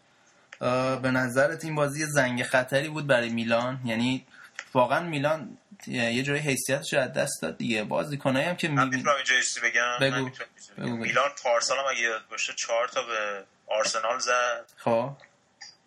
به 1.02 1.10
نظرت 1.10 1.64
این 1.64 1.74
بازی 1.74 2.06
زنگ 2.06 2.42
خطری 2.42 2.88
بود 2.88 3.06
برای 3.06 3.28
میلان؟ 3.28 3.80
یعنی 3.84 4.26
واقعا 4.74 5.00
میلان 5.00 5.58
یه 5.86 6.22
جای 6.22 6.38
حیثیتش 6.38 6.94
از 6.94 7.12
دست 7.12 7.42
داد 7.42 7.58
دیگه. 7.58 7.84
بازیکنایی 7.84 8.46
هم 8.46 8.56
که 8.56 8.68
من 8.68 8.88
می‌تونم 8.88 9.14
اینجا 9.16 9.34
بگم؟ 9.62 9.98
بگو. 10.00 10.30
بگو. 10.78 10.96
میلان 10.96 11.30
پارسال 11.42 11.78
هم 11.78 11.84
اگه 11.90 12.00
یاد 12.00 12.28
باشه 12.30 12.52
چهار 12.52 12.88
تا 12.88 13.02
به 13.02 13.44
آرسنال 13.66 14.18
زد. 14.18 14.64
خب. 14.76 15.10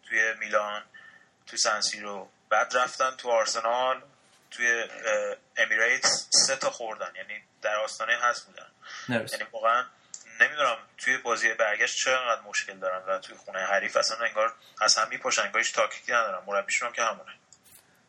توی 0.09 0.19
میلان 0.39 0.83
تو 1.47 1.57
سنسیرو 1.57 2.27
بعد 2.49 2.77
رفتن 2.77 3.11
تو 3.17 3.29
آرسنال 3.31 4.01
توی 4.51 4.83
امیریتس 5.57 6.27
سه 6.29 6.55
تا 6.55 6.69
خوردن 6.69 7.11
یعنی 7.15 7.43
در 7.61 7.75
آستانه 7.75 8.13
هست 8.21 8.45
بودن. 8.45 8.65
نرس. 9.09 9.31
یعنی 9.31 9.43
واقعا 9.53 9.83
نمی‌دونم 10.41 10.77
توی 10.97 11.17
بازی 11.17 11.53
برگشت 11.53 11.97
چقدر 11.97 12.41
مشکل 12.41 12.77
دارن 12.79 13.01
و 13.07 13.19
توی 13.19 13.35
خونه 13.37 13.59
حریف 13.59 13.97
اصلا 13.97 14.17
انگار 14.27 14.53
از 14.81 14.95
هم 14.95 15.07
میپاشن 15.09 15.41
انگار 15.41 15.61
هیچ 15.61 15.75
تاکتیکی 15.75 16.11
ندارن. 16.11 16.43
مربیشون 16.47 16.87
هم 16.87 16.93
که 16.93 17.01
همونه. 17.01 17.31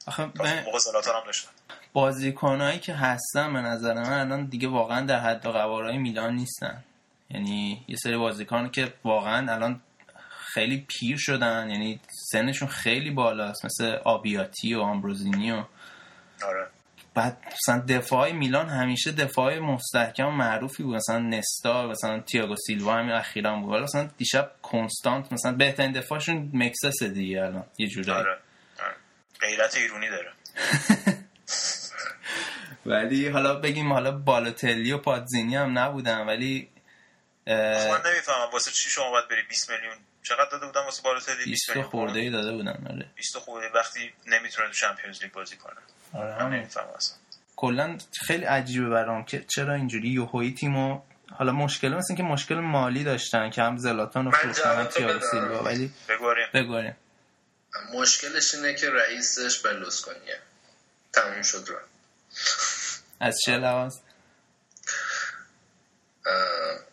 آخه 0.07 0.23
من- 0.35 0.63
موقع 0.65 0.79
زلاتان 0.79 1.17
هم 1.17 1.25
داشتن. 1.27 1.51
بازیکنایی 1.93 2.79
که 2.79 2.95
هستن 2.95 3.53
به 3.53 3.61
نظر 3.61 3.95
من 3.95 4.13
الان 4.21 4.45
دیگه 4.47 4.69
واقعا 4.69 5.07
در 5.07 5.21
حد 5.21 5.47
و 5.47 5.53
قوارهای 5.53 5.99
میلان 5.99 6.35
نیستن. 6.35 6.85
یعنی 7.31 7.85
یه 7.89 7.97
سری 7.97 8.17
بازیکن 8.17 8.71
که 8.71 8.95
واقعا 9.05 9.53
الان 9.55 9.81
خیلی 10.55 10.87
پیر 10.89 11.17
شدن. 11.17 11.71
یعنی 11.71 12.01
سنشون 12.33 12.69
خیلی 12.69 13.11
بالاست 13.11 13.65
مثل 13.65 13.85
آبیاتی 14.05 14.75
و 14.75 14.81
آمبروزینی 14.81 15.53
و 15.53 15.65
آره. 16.47 16.67
بعد 17.15 17.37
مثلا 17.53 17.85
دفاع 17.89 18.33
میلان 18.33 18.69
همیشه 18.69 19.13
دفاع 19.13 19.59
مستحکم 19.59 20.27
و 20.27 20.31
معروفی 20.31 20.83
بود. 20.83 20.97
مثلا 20.97 21.19
نستا 21.19 21.87
مثلا 21.87 22.21
تییاگو 22.21 22.57
سیلوا 22.67 22.95
همین 22.95 23.13
اخیرا 23.13 23.57
بود. 23.57 23.73
ولی 23.73 23.83
مثلا 23.83 24.11
دیشب 24.19 24.53
کنستانت 24.63 25.33
مثلا 25.33 25.53
بهترین 25.53 25.93
دفاعشون 25.93 26.51
مکسس 26.55 27.03
دیگه 27.03 27.43
الان. 27.43 27.65
یه 27.79 27.87
جورایی 27.87 28.21
آره. 28.21 28.39
آره. 28.81 28.95
غیرت 29.41 29.77
ایرونی 29.77 30.09
داره. 30.09 30.33
ولی 32.87 33.29
حالا 33.29 33.55
بگیم 33.55 33.93
حالا 33.93 34.11
بالوتلی 34.11 34.93
و 34.93 34.99
پادزینی 34.99 35.57
هم 35.57 35.79
نبودن 35.79 36.27
ولی 36.27 36.69
خب 37.47 37.53
من 37.53 38.11
نمی‌فهمم. 38.11 38.51
واسه 38.53 38.71
چی 38.71 38.91
شما 38.91 39.11
باید 39.11 39.29
بری 39.29 39.43
20 39.49 39.71
میلیون 39.71 39.97
چقدر 40.29 40.51
داده 40.51 40.67
بودن 40.67 40.85
واسه 40.85 41.03
بالاتلی 41.03 41.45
20 41.45 41.69
میلیون 41.69 41.87
خورده 41.91 42.21
ای 42.21 42.31
داده 42.31 42.53
بودن 42.53 42.87
آره. 42.91 43.11
20 43.15 43.39
خورده 43.39 43.69
وقتی 43.75 44.13
نمی‌تونه 44.27 44.69
تو 44.69 44.75
چمپیونز 44.75 45.23
لیگ 45.23 45.33
بازی 45.33 45.57
کنه 45.57 45.77
آره 46.15 46.31
من 46.31 46.41
همین. 46.41 46.59
نمی‌فهمم 46.59 46.89
اصلا 46.97 47.17
کلا 47.57 47.99
خیلی 48.27 48.45
عجیبه 48.45 48.89
برام 48.89 49.25
که 49.25 49.45
چرا 49.55 49.75
اینجوری 49.75 50.09
یوهویی 50.09 50.55
تیمو 50.55 51.03
حالا 51.33 51.53
مشکل 51.53 51.89
مثل 51.89 52.15
که 52.15 52.23
مشکل 52.23 52.55
مالی 52.55 53.05
داشتن 53.05 53.51
که 53.51 53.63
هم 53.63 53.77
زلاتان 53.77 54.25
رو 54.25 54.31
فروختن 54.31 54.77
هم 54.77 54.85
بدم. 54.85 55.21
سیلوا 55.31 55.63
ولی 55.63 55.93
بگواریم 56.09 56.47
بگواریم 56.55 56.97
مشکلش 57.95 58.55
اینه 58.55 58.75
که 58.75 58.91
رئیسش 58.91 59.59
بلوسکونیه. 59.59 60.39
تموم 61.13 61.43
شد 61.43 61.65
رو 61.69 61.77
از 63.21 63.39
چه 63.45 63.53
لحاظ؟ 63.57 63.97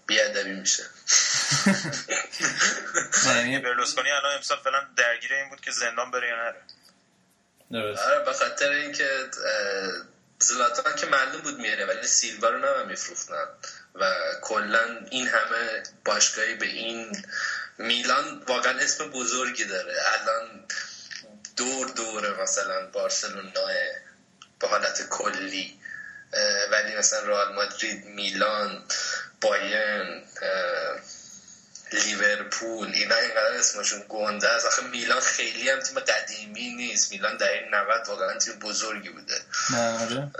بیادبی 0.07 0.51
میشه. 0.51 0.83
برلوسکونی 3.63 4.11
الان 4.11 4.35
امسال 4.35 4.57
فعلا 4.63 4.87
درگیر 4.97 5.33
این 5.33 5.49
بود 5.49 5.61
که 5.61 5.71
زندان 5.71 6.11
بره 6.11 6.27
یا 6.27 6.35
نره. 6.35 6.61
درست. 7.71 8.01
آره 8.01 8.25
به 8.25 8.33
خاطر 8.33 8.69
اینکه 8.69 9.29
زلاتان 10.39 10.95
که 10.95 11.05
معلوم 11.05 11.41
بود 11.41 11.59
میره 11.59 11.85
ولی 11.85 12.07
سیلوا 12.07 12.49
رو 12.49 12.57
نمه 12.57 12.83
میفروختن. 12.83 13.47
و 13.95 14.13
کلا 14.41 15.05
این 15.11 15.27
همه 15.27 15.83
باشگاهی 16.05 16.55
به 16.55 16.65
این 16.65 17.25
میلان 17.77 18.43
واقعا 18.47 18.79
اسم 18.79 19.09
بزرگی 19.09 19.65
داره. 19.65 19.93
الان 20.13 20.65
دور 21.57 21.87
دوره 21.87 22.41
مثلا 22.41 22.87
بارسلونا 22.87 23.67
به 24.59 24.67
حالت 24.67 25.09
کلی 25.09 25.79
ولی 26.71 26.95
مثلا 26.95 27.19
رئال 27.19 27.53
مادرید 27.53 28.05
میلان 28.05 28.83
بایرن 29.41 30.23
لیورپول. 32.05 32.91
اینا 32.93 33.15
اینقدر 33.15 33.53
اسمشون 33.53 34.05
گنده 34.09 34.49
است. 34.49 34.65
آخه 34.65 34.81
میلان 34.81 35.19
خیلی 35.19 35.69
هم 35.69 35.79
تیم 35.79 35.99
قدیمی 35.99 36.69
نیست. 36.69 37.11
میلان 37.11 37.37
در 37.37 37.51
این 37.51 37.75
90 37.75 38.07
واقعا 38.07 38.37
تیم 38.37 38.59
بزرگی 38.59 39.09
بوده. 39.09 39.41
نه 39.69 40.03
آره. 40.03 40.31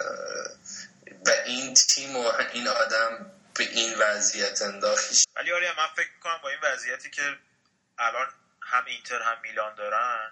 و 1.26 1.30
این 1.46 1.74
تیم 1.74 2.16
و 2.16 2.32
این 2.54 2.68
آدم 2.68 3.32
به 3.54 3.64
این 3.64 3.96
وضعیت 4.00 4.62
انداخت. 4.62 5.28
ولی 5.36 5.52
آره 5.52 5.68
من 5.78 5.88
فکر 5.96 6.10
می‌کنم 6.16 6.40
با 6.44 6.50
این 6.50 6.60
وضعیتی 6.64 7.10
که 7.10 7.38
الان 7.98 8.28
هم 8.62 8.86
اینتر 8.86 9.22
هم 9.22 9.38
میلان 9.44 9.76
دارن 9.76 10.32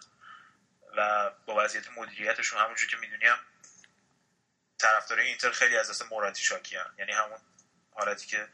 و 0.97 1.31
با 1.45 1.63
وضعیت 1.63 1.83
مدیریتشون 1.97 2.59
همونجور 2.59 2.89
که 2.89 2.97
می‌دونی 2.97 3.25
هم 3.25 3.39
طرفدارای 4.77 5.27
اینتر 5.27 5.51
خیلی 5.51 5.77
از 5.77 5.89
دست 5.89 6.01
موراتی 6.11 6.43
شاکی 6.43 6.75
هم. 6.75 6.91
یعنی 6.99 7.11
همون 7.11 7.39
حالتی 7.93 8.27
که 8.27 8.47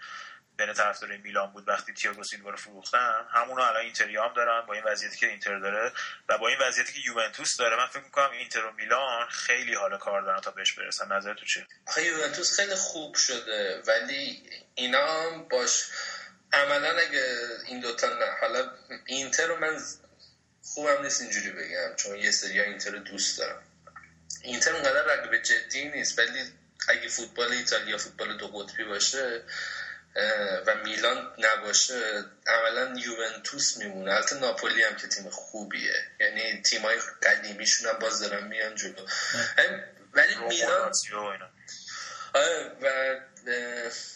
بین 0.59 0.73
طرفدارای 0.73 1.17
میلان 1.17 1.51
بود 1.51 1.67
وقتی 1.67 1.93
تییاگو 1.93 2.23
سیلوا 2.23 2.49
رو 2.49 2.57
فروختن. 2.57 3.25
همونو 3.33 3.61
الان 3.61 3.81
اینتریا 3.81 4.23
هم 4.23 4.33
دارن 4.33 4.65
با 4.65 4.73
این 4.73 4.83
وضعیتی 4.83 5.17
که 5.17 5.27
اینتر 5.27 5.59
داره 5.59 5.91
و 6.29 6.37
با 6.37 6.47
این 6.47 6.57
وضعیتی 6.61 6.93
که 6.93 6.99
یوونتوس 7.09 7.57
داره. 7.57 7.75
من 7.75 7.87
فکر 7.87 8.03
می‌کنم 8.03 8.31
اینتر 8.31 8.65
و 8.65 8.71
میلان 8.71 9.27
خیلی 9.29 9.73
حال 9.73 9.97
کار 9.97 10.21
دارن 10.21 10.41
تا 10.41 10.51
بهش 10.51 10.73
برسن. 10.73 11.11
نظر 11.11 11.33
تو 11.33 11.45
چیه 11.45 11.67
یوونتوس 12.05 12.59
خیلی 12.59 12.75
خوب 12.75 13.15
شده 13.15 13.81
ولی 13.87 14.49
اینا 14.75 15.21
هم 15.21 15.47
باش 15.47 15.85
عملا 16.53 16.97
اگه 16.97 17.37
این 17.65 17.79
دوتا 17.79 18.07
نه 18.07 18.25
حالا 18.41 18.71
اینتر 19.05 19.47
رو 19.47 19.59
من 19.59 19.81
خوبم 20.63 21.01
نیست 21.01 21.21
اینجوری 21.21 21.51
بگم 21.51 21.95
چون 21.95 22.15
یه 22.15 22.31
سری 22.31 22.61
اینتر 22.61 22.91
رو 22.91 22.99
دوست 22.99 23.39
دارم 23.39 23.63
اینتر 24.43 24.73
اونقدر 24.73 25.03
رقیب 25.03 25.43
جدی 25.43 25.89
نیست 25.89 26.19
ولی 26.19 26.43
اگه 26.87 27.07
فوتبال 27.07 27.51
ایتالیا 27.51 27.97
فوتبال 27.97 28.37
دو 28.37 28.47
قطبی 28.47 28.83
باشه 28.83 29.43
و 30.65 30.75
میلان 30.83 31.33
نباشه 31.37 32.23
عملا 32.47 32.99
یوونتوس 32.99 33.77
میمونه. 33.77 34.13
البته 34.13 34.35
ناپولی 34.35 34.83
هم 34.83 34.95
که 34.95 35.07
تیم 35.07 35.29
خوبیه. 35.29 36.03
یعنی 36.19 36.61
تیمای 36.61 36.99
قدیمیشون 37.23 37.89
هم 37.89 37.99
باز 37.99 38.19
دارن 38.19 38.47
میان 38.47 38.75
جلو. 38.75 39.07
ولی 40.13 40.35
میلان 40.35 40.91
و 41.13 41.47
آره 42.33 42.71
و 42.81 43.15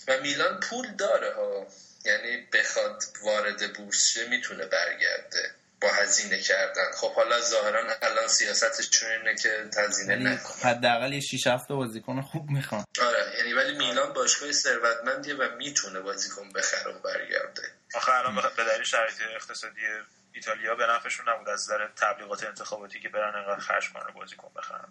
و 0.08 0.22
میلان 0.22 0.60
پول 0.60 0.96
داره 0.96 1.34
ها. 1.34 1.68
یعنی 2.06 2.48
بخواد 2.54 3.04
وارد 3.22 3.74
بورس 3.74 4.18
می‌تونه 4.18 4.66
برگرده. 4.66 5.52
با 5.84 5.90
هزینه 5.90 6.40
کردن. 6.40 6.92
خب 6.98 7.14
حالا 7.14 7.42
ظاهرا 7.42 7.80
الان 8.02 8.28
سیاستشون 8.28 9.12
اینه 9.12 9.36
که 9.36 9.50
هزینه 9.78 10.16
نکنن 10.16 10.72
حداقل 10.72 11.14
یه 11.14 11.20
6 11.20 11.48
7 11.48 11.68
بازیکن 11.68 12.22
خوب 12.22 12.50
می‌خوان. 12.50 12.86
آره 13.02 13.34
یعنی 13.38 13.54
ولی 13.54 13.78
میلان 13.78 14.14
باشگاه 14.14 14.52
ثروتمندیه 14.52 15.36
و 15.36 15.56
می‌تونه 15.58 16.00
بازیکن 16.00 16.50
بخره 16.56 16.92
و 16.92 17.00
برگرده. 17.00 17.62
آخه 17.96 18.12
الان 18.12 18.36
به 18.36 18.64
دلیل 18.64 18.84
شرایط 18.84 19.14
اقتصادی 19.36 19.82
ایتالیا 20.34 20.76
به 20.76 20.86
نفعشون 20.96 21.30
نبود. 21.30 21.50
از 21.50 21.62
نظر 21.72 21.88
تبلیغات 21.96 22.44
انتخاباتی 22.44 23.00
که 23.00 23.10
برن 23.10 23.36
انقدر 23.36 23.60
خرج 23.60 23.90
کنن 23.94 24.14
بازیکن 24.16 24.50
بخرن. 24.58 24.88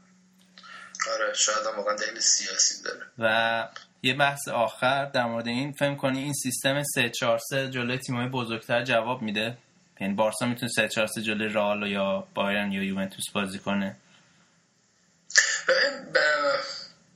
آره 1.14 1.34
شاید 1.34 1.66
هم 1.66 1.76
واقعا 1.76 1.94
دلیل 1.94 2.20
سیاسی 2.20 2.82
داره. 2.84 3.06
و 3.18 3.68
یه 4.02 4.14
بحث 4.14 4.48
آخر 4.48 5.04
در 5.04 5.24
مورد 5.24 5.46
این 5.46 5.72
فهم 5.72 5.96
کنی 5.96 6.18
این 6.22 6.32
سیستم 6.32 6.82
3 6.94 7.10
4 7.10 7.38
3 7.38 7.70
جلوی 7.70 7.98
تیم‌های 7.98 8.28
بزرگتر 8.28 8.84
جواب 8.84 9.22
میده؟ 9.22 9.58
یعنی 10.02 10.14
بارسا 10.14 10.46
می‌تونه 10.46 10.72
3 10.72 10.88
4 10.88 11.06
3 11.06 11.22
جلوی 11.22 11.48
رئال 11.48 11.86
یا 11.86 12.28
بایرن 12.34 12.72
یا 12.72 12.82
یوونتوس 12.82 13.30
بازی 13.34 13.58
کنه؟ 13.58 13.96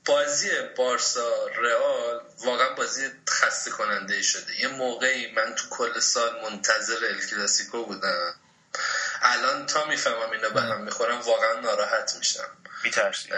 بازی 0.06 0.48
بارسا 0.76 1.46
رئال 1.46 2.20
واقعا 2.44 2.74
بازی 2.74 3.08
خسته 3.28 3.70
کننده 3.70 4.22
شده. 4.22 4.60
یه 4.60 4.68
موقعی 4.68 5.32
من 5.32 5.54
تو 5.54 5.64
کل 5.70 6.00
سال 6.00 6.42
منتظر 6.42 6.96
الکلاسیکو 7.10 7.84
بودم. 7.86 8.34
الان 9.22 9.66
تا 9.66 9.84
می‌فهمم 9.84 10.30
اینا 10.30 10.48
به 10.48 10.60
هم 10.60 10.80
می‌خورم 10.80 11.20
واقعا 11.20 11.60
ناراحت 11.60 12.16
میشم. 12.18 12.48
میترسی. 12.84 13.28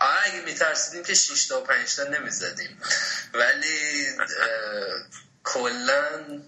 اگه 0.00 0.40
میترسیدیم 0.44 1.04
که 1.04 1.14
6 1.14 1.46
تا 1.46 1.60
و 1.60 1.64
5 1.64 1.96
تا 1.96 2.02
نمی‌زدیم. 2.02 2.80
ولی 3.34 4.06
کلا 5.46 6.42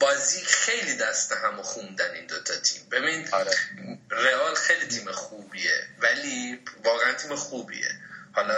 بازی 0.00 0.44
خیلی 0.44 0.96
دست 0.96 1.32
همو 1.32 1.62
خوندن 1.62 2.10
این 2.10 2.26
دوتا 2.26 2.56
تیم. 2.56 2.88
ببین 2.90 3.28
آره. 3.32 3.50
رئال 4.10 4.54
خیلی 4.54 4.86
تیم 4.86 5.12
خوبیه 5.12 5.86
ولی 6.00 6.60
واقعا 6.84 7.12
تیم 7.12 7.36
خوبیه. 7.36 7.90
حالا 8.32 8.54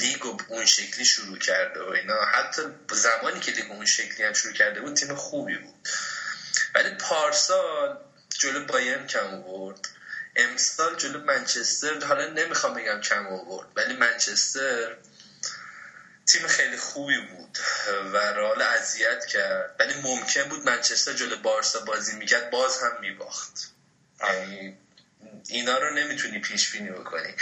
لیگ 0.00 0.26
اون 0.48 0.66
شکلی 0.66 1.04
شروع 1.04 1.38
کرده 1.38 1.82
و 1.82 1.88
اینا 1.88 2.24
حتی 2.24 2.62
زمانی 2.92 3.40
که 3.40 3.52
لیگ 3.52 3.70
اون 3.70 3.86
شکلی 3.86 4.26
هم 4.26 4.32
شروع 4.32 4.52
کرده 4.52 4.80
بود 4.80 4.94
تیم 4.94 5.14
خوبی 5.14 5.58
بود. 5.58 5.88
ولی 6.74 6.90
پارسال 6.90 7.98
جلو 8.38 8.64
بایم 8.66 9.06
کم 9.06 9.34
آورد. 9.34 9.88
امسال 10.36 10.96
جلو 10.96 11.20
منچستر 11.24 12.04
حالا 12.04 12.26
نمی‌خوام 12.26 12.74
بگم 12.74 13.00
کم 13.00 13.26
آورد 13.26 13.68
ولی 13.76 13.96
منچستر 13.96 14.96
تیم 16.32 16.46
خیلی 16.46 16.76
خوبی 16.76 17.20
بود 17.20 17.58
و 18.12 18.16
رال 18.16 18.62
اذیت 18.62 19.26
کرد. 19.26 19.76
ولی 19.78 19.94
ممکن 19.94 20.42
بود 20.42 20.64
منچستر 20.64 21.12
جلو 21.12 21.36
بارسا 21.36 21.80
بازی 21.80 22.16
می‌کرد 22.16 22.50
باز 22.50 22.82
هم 22.82 23.00
میباخت. 23.00 23.70
یعنی 24.20 24.78
اینا 25.48 25.78
رو 25.78 25.94
نمی‌تونی 25.94 26.38
پیش 26.38 26.72
بینی 26.72 26.90
بکنی. 26.90 27.34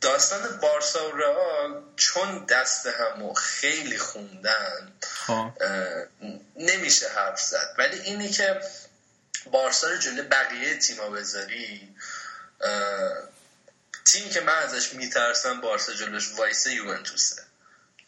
داستان 0.00 0.58
بارسا 0.62 1.08
و 1.08 1.16
رئال 1.16 1.82
چون 1.96 2.44
دست 2.44 2.86
همو 2.86 3.34
خیلی 3.34 3.98
خوندن 3.98 4.92
خب. 5.26 5.52
نمیشه 6.56 7.08
حرف 7.08 7.40
زد. 7.40 7.74
ولی 7.78 8.00
اینی 8.00 8.30
که 8.30 8.60
بارسا 9.46 9.88
رو 9.88 9.96
جلو 9.96 10.22
بقیه 10.22 10.78
تیما 10.78 11.10
بذاری 11.10 11.94
تیمی 14.04 14.30
که 14.30 14.40
من 14.40 14.54
ازش 14.54 14.92
میترسم 14.92 15.60
بارسا 15.60 15.92
جلوش 15.92 16.32
وایسه 16.36 16.72
یوونتوسه. 16.72 17.42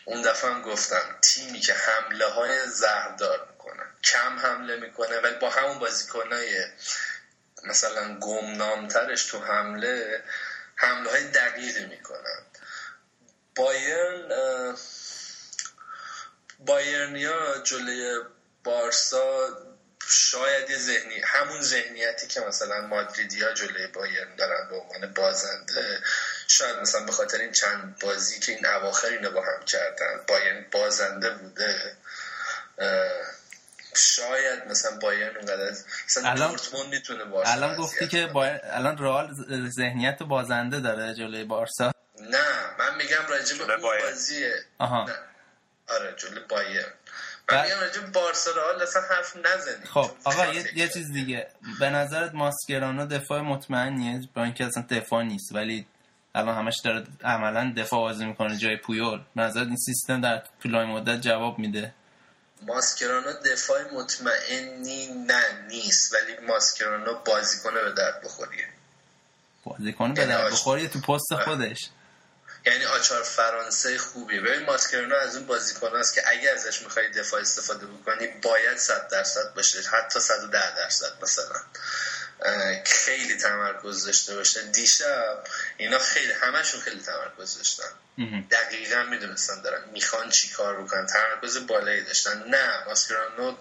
اون 0.05 0.23
دفعه 0.23 0.51
هم 0.51 0.63
گفتم 0.63 1.19
تیمی 1.23 1.61
که 1.61 1.75
حمله 1.75 2.27
های 2.27 2.67
زهردار 2.67 3.49
می‌کنه 3.53 3.83
کم 4.05 4.39
حمله 4.39 4.77
می‌کنه 4.77 5.21
ولی 5.21 5.35
با 5.35 5.51
همون 5.51 5.79
بازیکنای 5.79 6.65
مثلا 7.65 8.19
گمنامترش 8.19 9.25
تو 9.25 9.39
حمله 9.39 10.23
حمله 10.77 11.11
های 11.11 11.25
دقیقی 11.25 11.85
می‌کنن. 11.85 12.43
بایرن 13.57 14.77
بایرنیا 16.59 17.59
جلوی 17.59 18.21
بارسا 18.65 19.49
شاید 20.09 20.71
یه 20.71 20.79
ذهنی 20.79 21.21
همون 21.25 21.61
ذهنیتی 21.61 22.27
که 22.27 22.41
مثلا 22.41 22.81
مادریدیا 22.81 23.53
جلوی 23.53 23.87
بایرن 23.87 24.37
دارن 24.37 24.69
به 24.69 24.77
عنوان 24.77 25.15
بازنده 25.15 26.01
شاید 26.53 26.77
مثلا 26.77 27.05
به 27.05 27.13
خاطر 27.13 27.39
این 27.39 27.53
چند 27.53 27.99
بازی 28.01 28.41
که 28.41 28.53
این 28.53 28.67
اواخر 28.67 29.09
اینو 29.09 29.31
با 29.31 29.41
هم 29.41 29.65
کردن 29.67 30.21
بایرن 30.29 30.67
بازنده 30.73 31.31
بوده 31.31 31.97
شاید 33.97 34.67
مثلا 34.67 34.99
بایرن 34.99 35.37
اونقدر 35.37 35.71
مثلا 36.07 36.31
الان 36.31 36.57
می‌تونه 36.91 37.25
باشه 37.25 37.51
الان 37.51 37.77
گفتی 37.77 38.09
که 38.09 38.27
بایر... 38.27 38.61
الان 38.65 38.99
رئال 38.99 39.35
ذهنیت 39.69 40.23
بازنده 40.23 40.81
داره 40.81 41.15
جلوی 41.15 41.45
بارسا. 41.45 41.93
نه 42.21 42.39
من 42.79 42.97
میگم 42.97 43.27
راجع 43.29 43.65
به 43.65 43.77
بازیه. 43.77 44.55
آها. 44.79 45.05
نه. 45.05 45.15
آره 45.89 46.15
جلوی 46.17 46.45
بایرن. 46.49 46.93
من 47.53 47.65
میگم 47.65 47.81
راجع 47.81 48.01
بارسا 48.01 48.51
رئال 48.51 48.83
اصلا 48.83 49.03
حرف 49.03 49.37
نزنید. 49.37 49.89
خب 49.89 50.11
آقا 50.25 50.47
یه, 50.47 50.79
یه 50.79 50.89
چیز 50.89 51.13
دیگه. 51.13 51.49
به 51.81 51.91
نظرت 51.91 52.35
ماسکرانو 52.35 53.07
دفاع 53.07 53.41
مطمئنیه؟ 53.41 54.29
با 54.35 54.45
اینکه 54.45 54.65
اصلا 54.65 54.85
دفاع 54.91 55.23
نیست 55.23 55.53
ولی 55.53 55.87
الان 56.35 56.57
همش 56.57 56.75
داره 56.85 57.07
عملا 57.25 57.75
دفاع 57.77 58.01
بازی 58.01 58.25
می‌کنه 58.25 58.57
جای 58.57 58.77
پویول. 58.77 59.21
نظر 59.37 59.61
این 59.61 59.77
سیستم 59.77 60.21
در 60.21 60.43
طولانی 60.63 60.93
مدت 60.93 61.21
جواب 61.21 61.59
میده؟ 61.59 61.95
ماسکرانو 62.63 63.33
دفاع 63.33 63.93
مطمئنی 63.93 65.07
نه 65.07 65.43
نیست 65.69 66.15
ولی 66.15 66.47
ماسکرانو 66.47 67.15
بازیکنه 67.27 67.83
به 67.83 67.93
درد 67.93 68.23
بخوریه. 68.25 68.69
بازیکن 69.65 70.15
به 70.15 70.21
یعنی 70.21 70.33
درد 70.33 70.53
بخوریه 70.53 70.89
تو 70.89 71.01
پست 71.01 71.33
آره. 71.33 71.45
خودش. 71.45 71.79
یعنی 72.67 72.85
آچار 72.85 73.23
فرانسه 73.23 73.99
خوبیه. 73.99 74.41
ببین 74.41 74.67
ماسکرانو 74.67 75.15
از 75.15 75.37
اون 75.37 75.47
بازیکن 75.47 75.97
است 75.97 76.15
که 76.15 76.23
اگه 76.27 76.51
ازش 76.51 76.83
می‌خوای 76.83 77.11
دفاع 77.11 77.41
استفاده 77.41 77.87
بکنی 77.87 78.27
باید 78.43 78.77
100 78.77 79.09
درصد 79.09 79.55
باشه. 79.57 79.79
حتی 79.91 80.21
110 80.21 80.77
درصد 80.77 81.13
مثلا. 81.23 81.61
خیلی 82.85 83.37
تمرکز 83.37 84.07
داشته 84.07 84.35
باشه 84.35 84.63
دیشب 84.63 85.45
اینا 85.77 85.99
خیلی 85.99 86.33
همشون 86.33 86.81
خیلی 86.81 87.01
تمرکز 87.01 87.57
داشتن. 87.59 87.93
دقیقا 88.51 89.03
می‌دونستن 89.03 89.63
دارن 89.63 89.85
می‌خوان 89.93 90.31
چی 90.31 90.49
کار 90.49 90.83
بکنن. 90.83 91.07
تمرکز 91.07 91.67
بالایی 91.67 92.05
داشتن. 92.05 92.43
نه 92.49 92.85
ماسکرانو 92.87 93.57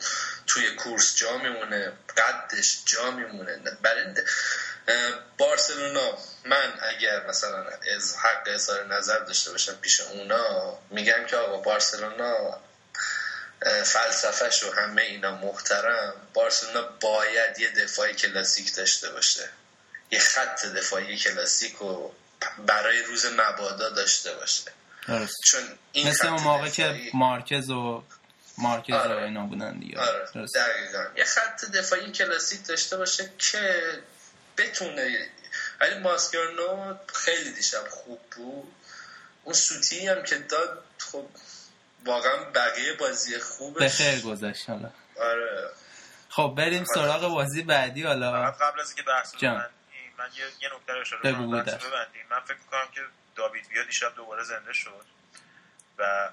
توی 0.47 0.75
کورس 0.75 1.15
جا 1.15 1.37
میمونه 1.37 1.93
قدش 2.17 2.77
جا 2.85 3.11
میمونه. 3.11 3.57
برای 3.81 4.05
بارسلونا 5.37 6.17
من 6.45 6.73
اگر 6.81 7.27
مثلا 7.27 7.65
از 7.95 8.15
حق 8.15 8.43
اظهار 8.45 8.85
نظر 8.85 9.19
داشته 9.19 9.51
باشم 9.51 9.75
پیش 9.75 10.01
اونا 10.01 10.77
میگم 10.89 11.25
که 11.25 11.37
آقا 11.37 11.57
بارسلونا 11.57 12.59
فلسفهش 13.85 14.63
و 14.63 14.71
همه 14.71 15.01
اینا 15.01 15.35
محترم 15.35 16.13
بارسلونا 16.33 16.81
باید 16.81 17.59
یه 17.59 17.69
دفاعی 17.69 18.13
کلاسیک 18.13 18.75
داشته 18.75 19.09
باشه. 19.09 19.49
یه 20.11 20.19
خط 20.19 20.65
دفاعی 20.65 21.17
کلاسیک 21.17 21.81
و 21.81 22.11
برای 22.67 23.03
روز 23.03 23.25
مبادا 23.25 23.89
داشته 23.89 24.33
باشه. 24.33 24.71
چون 25.43 25.61
این 25.91 26.07
مثل 26.07 26.27
اون 26.27 26.41
موقع 26.41 26.69
که 26.69 27.01
مارکز 27.13 27.69
و 27.69 28.03
مارکز 28.57 28.93
آره. 28.93 29.15
و 29.15 29.17
اینا 29.17 29.45
بودن 29.45 29.79
دیگه. 29.79 29.99
آره. 29.99 30.25
دقیقا. 30.55 31.05
یه 31.17 31.23
خط 31.23 31.65
دفاعی 31.65 32.11
کلاسیک 32.11 32.65
داشته 32.65 32.97
باشه 32.97 33.31
که 33.37 33.81
بتونه 34.57 35.29
ولی 35.81 35.99
ماسکرنو 35.99 36.95
خیلی 37.13 37.51
دیشب 37.53 37.87
خوب 37.89 38.19
بود. 38.35 38.73
اون 39.43 39.53
سوتی 39.53 40.07
هم 40.07 40.23
که 40.23 40.35
داد 40.35 40.83
خب 40.97 41.25
واقعا 42.05 42.43
بقیه 42.43 42.93
بازی 42.93 43.39
خوبه. 43.39 43.79
به 43.79 43.89
خیر 43.89 44.21
گذشت 44.21 44.69
حالا. 44.69 44.89
آره. 45.21 45.69
خب 46.29 46.53
بریم 46.57 46.85
سراغ 46.85 47.27
بازی 47.33 47.63
بعدی 47.63 48.03
حالا. 48.03 48.51
قبل 48.51 48.79
از 48.79 48.87
اینکه 48.87 49.03
بحث 49.03 49.43
من 49.43 49.69
من 50.17 50.29
یه, 50.37 50.45
یه 50.61 50.75
نکته 50.75 50.93
رو 50.93 51.01
اشاره 51.01 51.31
کنم. 51.31 51.45
من 52.29 52.39
فکر 52.39 52.57
می‌کنم 52.57 52.87
که 52.95 53.01
داوید 53.35 53.67
بیا 53.69 53.83
دیشب 53.83 54.15
دوباره 54.15 54.43
زنده 54.43 54.73
شد 54.73 55.05
و 55.97 56.29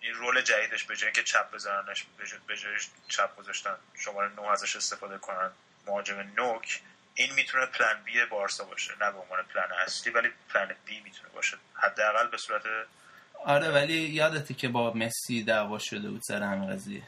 این 0.00 0.14
رول 0.14 0.40
جدیدش 0.40 0.84
به 0.84 0.96
جای 0.96 1.12
که 1.12 1.22
چپ 1.22 1.50
بزننش 1.54 2.06
به 2.46 2.56
جای 2.56 2.76
چپ 3.08 3.36
گذاشتن 3.36 3.76
شماره 4.04 4.28
9 4.28 4.50
ازش 4.50 4.76
استفاده 4.76 5.18
کنن 5.18 5.50
مهاجم 5.86 6.18
نوک 6.36 6.80
این 7.14 7.32
می‌تونه 7.34 7.66
پلن 7.66 8.02
بی 8.04 8.24
بارسا 8.24 8.64
باشه 8.64 8.92
نه 9.00 9.10
به 9.10 9.18
عنوان 9.18 9.42
پلن 9.42 9.72
اصلی 9.72 10.12
ولی 10.12 10.30
پلن 10.54 10.76
بی 10.84 11.00
می‌تونه 11.00 11.28
باشه. 11.28 11.56
حداقل 11.74 12.26
به 12.26 12.36
صورت 12.36 12.62
آره 13.44 13.70
ولی 13.70 13.94
یادتی 13.94 14.54
که 14.54 14.68
با 14.68 14.92
مسی 14.92 15.44
دعوا 15.44 15.78
شده 15.78 16.08
بود 16.10 16.22
سر 16.22 16.42
همین 16.42 16.70
قضیه. 16.70 17.02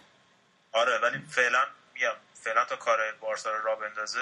آره 0.72 0.98
ولی 0.98 1.18
فعلا 1.30 1.66
میگم 1.94 2.14
فعلا 2.44 2.64
تا 2.64 2.76
کار 2.76 2.98
بارسا 3.20 3.50
رو 3.50 3.64
را 3.64 3.76
بندازه 3.76 4.18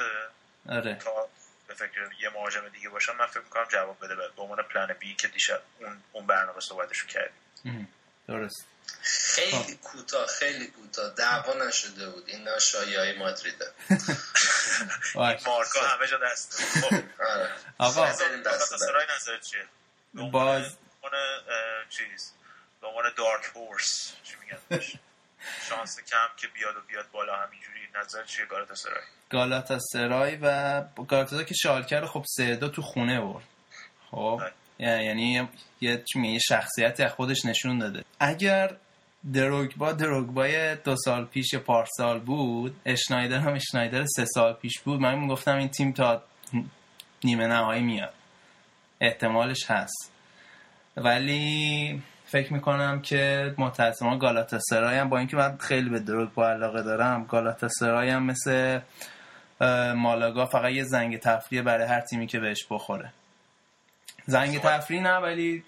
آره. 0.68 0.94
تا 0.94 1.28
به 1.68 1.74
فکر 1.74 2.10
یه 2.20 2.28
مهاجم 2.34 2.68
دیگه 2.68 2.88
باشم 2.88 3.16
من 3.16 3.26
فکر 3.26 3.40
می‌کنم 3.40 3.64
جواب 3.68 4.04
بده 4.04 4.14
به 4.14 4.42
عنوان 4.42 4.62
پلن 4.62 4.96
بی 5.00 5.14
که 5.14 5.28
دیشب 5.28 5.62
اون 5.80 6.02
اون 6.12 6.26
برنامه 6.26 6.60
صحبتشو 6.60 7.06
کردیم. 7.06 7.88
درست. 8.28 8.66
خیلی 9.02 9.78
کوتاه 9.82 10.26
خیلی 10.26 10.66
کوتاه. 10.66 11.14
دعوا 11.14 11.54
نشده 11.54 12.10
بود. 12.10 12.24
این 12.28 12.48
شایعه 12.58 13.00
های 13.00 13.18
مادریده 13.18 13.66
مارکا 15.46 15.80
همه 15.80 16.06
جا 16.06 16.18
دست. 16.18 16.80
خب. 16.80 16.94
آره. 17.20 17.50
آقا. 17.78 18.08
نظر 18.08 18.38
باز 21.02 21.12
چیز 21.88 22.32
به 22.80 22.86
عنوان 22.86 23.04
دارک 23.16 23.44
هورس 23.54 24.16
چی 24.22 24.34
میگن 24.40 24.82
شانس 25.68 26.00
کم 26.00 26.28
که 26.36 26.48
بیاد 26.48 26.76
و 26.76 26.80
بیاد 26.88 27.10
بالا 27.12 27.36
همینجوری. 27.36 27.80
نظر 27.94 28.24
چیه 28.24 28.44
گالاتا 28.46 28.74
سرای 28.74 29.02
گالاتا 29.30 29.78
سرای 29.78 30.36
و 30.42 30.82
گالاتا 31.08 31.42
که 31.42 31.54
شالکر 31.54 32.06
خب 32.06 32.24
سه 32.36 32.56
دو 32.56 32.68
تو 32.68 32.82
خونه 32.82 33.20
برد. 33.20 33.44
خب 34.10 34.42
یعنی 34.78 35.48
یه 35.80 36.04
یه 36.14 36.38
شخصیتی 36.48 37.02
از 37.02 37.12
خودش 37.12 37.44
نشون 37.44 37.78
داده. 37.78 38.04
اگر 38.20 38.76
دروگبا 39.32 39.92
دروگبای 39.92 40.76
دو 40.76 40.96
سال 40.96 41.24
پیش 41.24 41.54
پارسال 41.54 42.20
بود 42.20 42.80
اشنایدر 42.86 43.38
هم 43.38 43.54
اشنایدر 43.54 44.04
سه 44.06 44.24
سال 44.24 44.52
پیش 44.52 44.80
بود. 44.80 45.00
من 45.00 45.18
می‌گفتم 45.18 45.56
این 45.56 45.68
تیم 45.68 45.92
تا 45.92 46.22
نیمه 47.24 47.46
نهایی 47.46 47.82
میاد. 47.82 48.14
احتمالش 49.00 49.70
هست. 49.70 50.11
ولی 50.96 52.02
فکر 52.24 52.52
می‌کنم 52.52 53.02
که 53.02 53.54
متاسفانه 53.58 54.18
گالاتا 54.18 54.58
سرای 54.58 54.98
هم 54.98 55.08
با 55.08 55.18
اینکه 55.18 55.36
من 55.36 55.56
خیلی 55.56 55.90
به 55.90 55.98
دروگبا 55.98 56.48
علاقه 56.48 56.82
دارم 56.82 57.24
گالاتا 57.24 57.68
سرای 57.68 58.10
هم 58.10 58.22
مثل 58.22 58.80
مالاگا 59.96 60.46
فقط 60.46 60.70
یه 60.72 60.84
زنگ 60.84 61.18
تفریه 61.18 61.62
برای 61.62 61.86
هر 61.86 62.00
تیمی 62.00 62.26
که 62.26 62.40
بهش 62.40 62.66
بخوره. 62.70 63.12
زنگ 64.26 64.58
تفریح 64.58 65.02
نه 65.02 65.16
ولی 65.16 65.64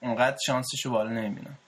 اونقدر 0.00 0.36
شانسشو 0.46 0.90
بالا 0.90 1.10
نمی‌بینم. 1.10 1.58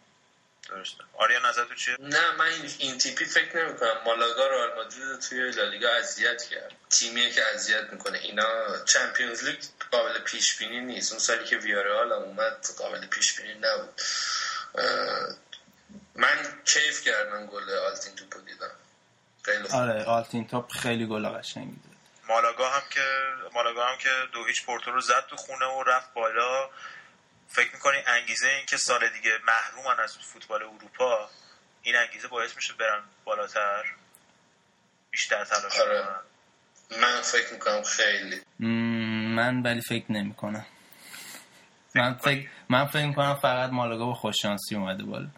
درسته. 0.68 1.04
آریا 1.18 1.48
نظر 1.48 1.64
تو 1.64 1.74
چیه؟ 1.74 1.96
نه 2.00 2.36
من 2.38 2.50
این 2.78 2.98
تیپی 2.98 3.24
فکر 3.24 3.64
نمی 3.64 3.76
کنم 3.76 3.96
مالاگا 4.04 4.46
رو 4.46 4.74
مادرید 4.76 5.20
توی 5.20 5.50
لالیگا 5.50 5.88
اذیت 5.88 6.42
کرد. 6.42 6.72
تیمیه 6.90 7.30
که 7.30 7.42
اذیت 7.54 7.92
می‌کنه. 7.92 8.18
اینا 8.18 8.84
چمپیونز 8.84 9.44
لیگ 9.44 9.58
قابل 9.90 10.18
پیش 10.18 10.58
بینی 10.58 10.80
نیست. 10.80 11.12
اون 11.12 11.20
سالی 11.20 11.44
که 11.44 11.56
ویارال 11.56 12.12
اومد 12.12 12.66
قابل 12.78 13.06
پیش 13.06 13.40
بینی 13.40 13.54
نبود 13.54 14.00
من 16.14 16.62
کیف 16.64 17.02
کردم 17.02 17.46
گل 17.46 17.70
آلتین 17.70 18.14
توپو 18.14 18.40
دیدم. 18.40 18.70
خیلی 19.42 19.68
آره 19.68 20.04
آلتین 20.04 20.46
توپ 20.48 20.72
خیلی 20.72 21.06
گل 21.06 21.28
قشنگی 21.28 21.76
مالاگا 22.28 22.70
هم 22.70 22.82
که 22.90 23.00
مالاگا 23.52 23.86
هم 23.86 23.98
که 23.98 24.10
دو 24.32 24.44
هیچ 24.44 24.64
پورتو 24.64 24.90
رو 24.90 25.00
زد 25.00 25.26
تو 25.30 25.36
خونه 25.36 25.66
و 25.66 25.82
رفت 25.82 26.14
بالا. 26.14 26.70
فکر 27.48 27.72
می‌کنی 27.72 27.96
انگیزه 28.06 28.48
این 28.48 28.66
که 28.66 28.76
سال 28.76 29.00
دیگه 29.08 29.30
محرومن 29.46 30.00
از 30.04 30.18
فوتبال 30.18 30.62
اروپا 30.62 31.30
این 31.82 31.96
انگیزه 31.96 32.28
باعث 32.28 32.56
میشه 32.56 32.74
برن 32.74 33.02
بالاتر؟ 33.24 33.84
بیشتر 35.10 35.44
تلاش 35.44 35.80
آره. 35.80 36.04
من 37.02 37.20
فکر 37.22 37.52
می‌کنم 37.52 37.82
خیلی. 37.82 38.40
من 39.36 39.62
ولی 39.62 39.80
فکر 39.80 40.12
نمی‌کنم. 40.12 40.66
من 41.94 42.14
فکر 42.14 42.48
من 42.68 42.86
فکر 42.86 43.06
می‌کنم 43.06 43.34
فقط 43.34 43.70
مالاگا 43.70 44.06
با 44.06 44.14
خوششانسی 44.14 44.74
اومده 44.74 45.04
بالا. 45.04 45.28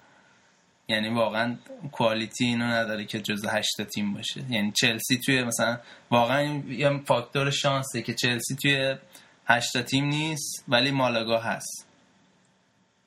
یعنی 0.89 1.09
واقعا 1.09 1.57
کوالیتی 1.93 2.45
اینو 2.45 2.65
نداره 2.65 3.05
که 3.05 3.21
جز 3.21 3.45
هشت 3.47 3.83
تیم 3.83 4.15
باشه. 4.15 4.45
یعنی 4.51 4.73
چلسی 4.73 5.19
توی 5.27 5.45
مثلا 5.45 5.81
واقعا 6.11 6.63
یه 6.69 7.03
فاکتور 7.07 7.51
شانسه 7.51 8.03
که 8.03 8.15
چلسی 8.15 8.57
توی 8.57 8.97
هشت 9.47 9.83
تیم 9.83 10.05
نیست 10.05 10.65
ولی 10.69 10.91
مالاگا 10.91 11.41
هست. 11.41 11.88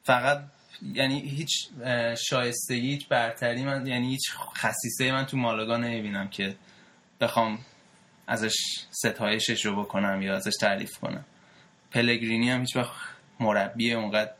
فقط 0.03 0.43
یعنی 0.93 1.21
هیچ 1.21 1.69
شایستگی 2.29 2.91
هیچ 2.91 3.07
برتری 3.07 3.63
من 3.63 3.87
یعنی 3.87 4.09
هیچ 4.09 4.31
خصیصه 4.55 5.11
من 5.11 5.25
تو 5.25 5.37
مالاگا 5.37 5.77
نمی‌بینم 5.77 6.29
که 6.29 6.55
بخوام 7.21 7.65
ازش 8.27 8.55
ستایشش 8.91 9.65
رو 9.65 9.83
بکنم 9.83 10.21
یا 10.21 10.35
ازش 10.35 10.53
تعریف 10.59 10.97
کنم. 10.97 11.25
پلگرینی 11.91 12.49
هم 12.49 12.59
هیچ 12.59 12.75
وقت 12.75 12.91
مربی 13.39 13.93
اونقدر 13.93 14.31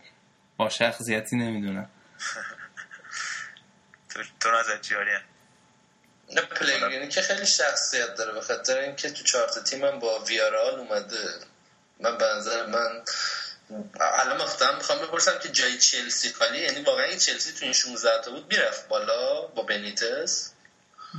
با 0.58 0.70
شخصیتی 0.70 1.36
نمی‌دونم. 1.36 1.90
تو 4.40 4.50
نظر 4.60 4.78
چی 4.78 4.96
نه 6.36 6.42
پلگرینی 6.42 7.08
که 7.08 7.22
خیلی 7.22 7.46
شخصیت 7.46 8.16
داره 8.18 8.34
به 8.34 8.42
خاطر 8.42 8.78
اینکه 8.78 9.10
تو 9.10 9.24
چارت 9.24 9.64
تیم 9.64 9.86
هم 9.86 10.00
با 10.00 10.24
ویارال 10.24 10.80
اومده. 10.80 11.30
من 12.00 12.18
به 12.18 12.26
نظر 12.38 12.66
من 12.66 13.04
الان 14.20 14.42
مفتم 14.42 14.76
می‌خوام 14.78 15.00
بپرسم 15.00 15.40
که 15.44 15.50
جای 15.50 15.78
چلسی 15.78 16.30
خالی؟ 16.30 16.60
یعنی 16.60 16.82
واقعا 16.84 17.04
این 17.04 17.18
چلسی 17.18 17.60
تو 17.60 17.66
این 17.66 17.74
16 17.74 18.10
تا 18.26 18.32
بود 18.32 18.54
می‌رفت 18.54 18.88
بالا 18.88 19.42
با 19.56 19.64
بنیتس؟ 19.64 20.54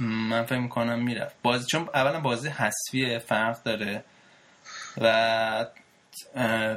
من 0.01 0.45
فکر 0.45 0.59
می‌کنم 0.59 1.05
می‌رفت. 1.05 1.35
بازی 1.43 1.67
چون 1.71 1.88
اولا 1.95 2.21
بازی 2.21 2.49
حسفی 2.49 3.19
فرق 3.19 3.62
داره 3.62 4.05
و 5.01 5.67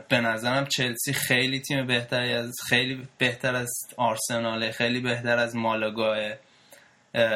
به 0.10 0.20
نظرم 0.20 0.66
چلسی 0.66 1.14
خیلی 1.14 1.60
تیم 1.60 1.88
بهتری 1.88 2.34
از 2.34 2.54
خیلی 2.70 3.08
بهتر 3.18 3.56
از 3.56 3.72
آرسناله 3.98 4.72
خیلی 4.72 5.00
بهتر 5.00 5.38
از 5.38 5.56
مالاگاه 5.56 6.18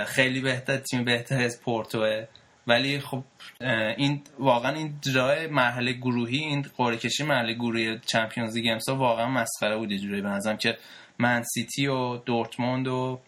خیلی 0.06 0.42
بهتر 0.42 0.78
تیم 0.78 1.06
بهتر 1.06 1.42
از 1.42 1.62
پورتوه 1.62 2.28
ولی 2.70 3.00
خب 3.00 3.24
این 3.98 4.24
واقعا 4.40 4.76
این 4.76 5.00
جای 5.14 5.48
مرحله 5.48 5.94
گروهی 5.94 6.38
این 6.38 6.62
قرعه 6.78 6.98
کشی 6.98 7.24
مرحله 7.24 7.54
گروهی 7.54 8.00
چمپیونز 8.00 8.56
لیگ 8.56 8.68
امسال 8.72 8.98
واقعا 8.98 9.26
مسخره 9.26 9.78
بود 9.78 9.98
جوری. 9.98 10.22
به 10.22 10.30
نظرم 10.30 10.58
که 10.58 10.78
من 11.20 11.44
سیتی 11.44 11.88
و 11.88 12.18
دورتموند 12.18 12.88
و 12.88 13.22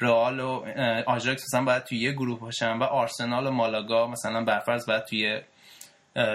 رئال 0.00 0.40
و 0.40 0.64
آژاکس 1.06 1.42
مثلا 1.44 1.64
باید 1.64 1.84
توی 1.84 1.98
یه 1.98 2.12
گروه 2.12 2.40
باشن 2.40 2.72
و 2.72 2.82
آرسنال 2.82 3.46
و 3.46 3.50
مالاگا 3.50 4.06
مثلا 4.06 4.44
برفرض 4.44 4.86
باید 4.86 5.04
توی 5.04 5.40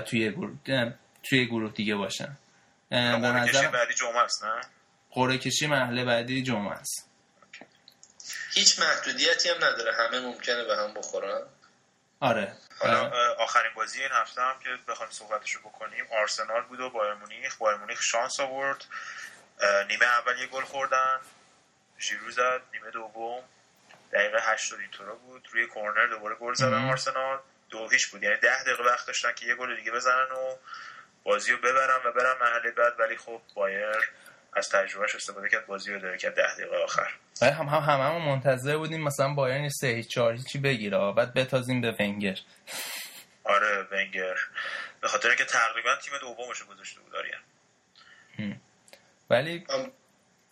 توی 0.06 0.32
گروه 0.32 0.58
توی 1.24 1.46
گروه 1.46 1.72
دیگه 1.72 1.96
باشن. 1.96 2.38
به 2.90 2.98
نظر 2.98 3.68
بعدی 3.68 3.94
جمعه 3.94 4.18
است 4.18 4.44
نه؟ 4.44 4.62
قرعه 5.12 5.38
کشی 5.38 5.68
مرحله 5.68 6.06
بعدی 6.06 6.42
جمعه 6.42 6.72
است. 6.72 7.10
هیچ 8.54 8.80
محدودیتی 8.80 9.50
هم 9.50 9.56
نداره. 9.56 9.92
همه 9.94 10.20
ممکنه 10.20 10.64
به 10.64 10.78
هم 10.78 10.94
بخورن. 10.94 11.42
آره. 12.20 12.54
حالا 12.80 13.12
آخرین 13.38 13.72
بازی 13.76 14.02
این 14.02 14.12
هفته 14.12 14.42
هم 14.42 14.60
که 14.60 14.70
بخوایم 14.88 15.12
صحبتشو 15.12 15.60
بکنیم 15.60 16.06
آرسنال 16.22 16.62
بود 16.62 16.80
و 16.80 16.90
بایر 16.90 17.14
مونیخ. 17.14 17.56
بایر 17.56 17.78
مونیخ 17.78 18.02
شانس 18.02 18.40
آورد. 18.40 18.86
نیمه 19.88 20.06
اول 20.06 20.40
یه 20.40 20.48
گل 20.48 20.64
خوردن. 20.64 21.20
ژیرو 22.00 22.32
زد 22.32 22.62
نیمه 22.74 22.92
دوم. 22.92 23.44
دقیقه 24.14 24.38
80 24.42 24.80
اینطورا 24.80 25.16
بود. 25.16 25.48
روی 25.52 25.68
کورنر 25.68 26.08
دوباره 26.08 26.36
گل 26.36 26.54
زدن 26.54 26.90
آرسنال. 26.90 27.40
دو 27.70 27.90
هیچ 27.90 28.08
بود. 28.08 28.24
یعنی 28.24 28.38
ده 28.38 28.64
دقیقه 28.64 28.84
وقت 28.84 29.08
داشتن 29.08 29.34
که 29.34 29.46
یه 29.46 29.56
گل 29.56 29.76
دیگه 29.76 29.92
بزنن 29.92 30.32
و 30.32 30.56
بازی 31.24 31.52
رو 31.52 31.58
ببرن 31.58 32.00
و 32.06 32.12
برن 32.12 32.36
مرحله 32.42 32.72
بعد. 32.72 33.00
ولی 33.00 33.18
خب 33.18 33.42
بایر 33.54 34.10
از 34.54 34.70
تجربهش 34.70 35.16
استفاده 35.16 35.50
کرد 35.50 35.66
بازی 35.66 35.94
رو 35.94 36.00
داره 36.00 36.18
کرد 36.18 36.36
ده 36.36 36.54
دقیقه 36.54 36.76
آخر. 36.84 37.08
هم 37.42 37.66
هم 37.66 37.80
هم 37.80 38.00
هم 38.00 38.22
منتظر 38.22 38.78
بودیم 38.78 39.04
مثلا 39.04 39.34
بایرن 39.34 39.70
سه 39.70 39.88
هیچ 39.88 40.08
چهار 40.08 40.34
هیچی 40.34 40.60
بگیره. 40.60 41.12
بعد 41.12 41.34
بتازیم 41.34 41.82
به 41.82 41.96
ونگر. 42.00 42.38
آره 43.44 43.88
ونگر. 43.92 44.36
به 45.02 45.08
خاطر 45.08 45.28
اینکه 45.28 45.46
تقریبا 45.46 45.96
تیم 45.96 46.14
دومش 46.22 46.64
گذاشته 46.64 47.00
بود 47.02 47.16
آریان. 47.16 47.42
ولی 49.30 49.66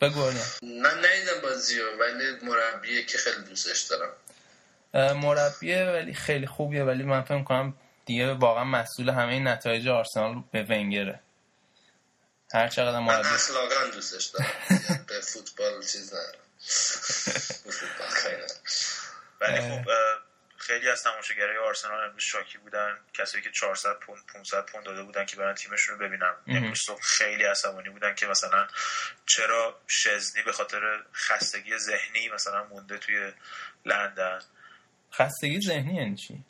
بگو 0.01 0.19
من 0.62 0.97
ندیدم 0.97 1.41
بازی 1.43 1.79
رو 1.79 1.88
ولی 1.99 2.23
مربیه 2.43 3.05
که 3.05 3.17
خیلی 3.17 3.45
دوستش 3.49 3.81
دارم. 3.81 4.13
مربیه 5.17 5.86
ولی 5.86 6.13
خیلی 6.13 6.47
خوبیه 6.47 6.84
ولی 6.84 7.03
من 7.03 7.21
فکر 7.21 7.43
کنم 7.43 7.77
دیگه 8.05 8.34
واقعا 8.34 8.63
مسئول 8.63 9.10
همه 9.10 9.39
نتایج 9.39 9.88
آرسنال 9.88 10.43
به 10.51 10.63
ونگره. 10.63 11.19
هر 12.56 12.68
چقدر 12.68 13.00
من 13.00 13.13
اخلاقا 13.13 13.86
دوستش 13.94 14.26
دارم. 14.26 14.52
به 15.08 15.22
فوتبال 15.22 15.84
چیز 15.84 16.13
ندارم. 16.13 16.39
ولی 19.41 19.62
خب 19.62 19.89
خیلی 20.58 20.89
از 20.89 21.04
تماشاگرای 21.04 21.58
آرسنال 21.58 22.04
امروز 22.04 22.24
شاکی 22.24 22.58
بودن. 22.58 23.00
کسایی 23.13 23.44
که 23.44 23.52
400 23.52 24.00
پوند 24.00 24.26
500 24.34 24.65
پوند 24.65 24.86
داده 24.86 25.04
بودن 25.04 25.26
که 25.26 25.36
برن 25.36 25.54
تیمشون 25.54 26.00
رو 26.00 26.08
ببینن 26.08 26.34
امروز 26.48 26.80
صبح 26.86 27.02
خیلی 27.02 27.44
عصبانی 27.44 27.89
بودن 27.89 28.15
که 28.15 28.28
مثلا 28.28 28.68
چرا 29.26 29.80
شزنی 29.88 30.44
به 30.44 30.52
خاطر 30.52 31.04
خستگی 31.13 31.78
ذهنی 31.78 32.30
مثلا 32.30 32.63
مونده 32.63 32.98
توی 32.98 33.32
لندن؟ 33.86 34.41
خستگی 35.13 35.62
ذهنی 35.62 35.96
یعنی 35.96 36.15
چی؟ 36.15 36.44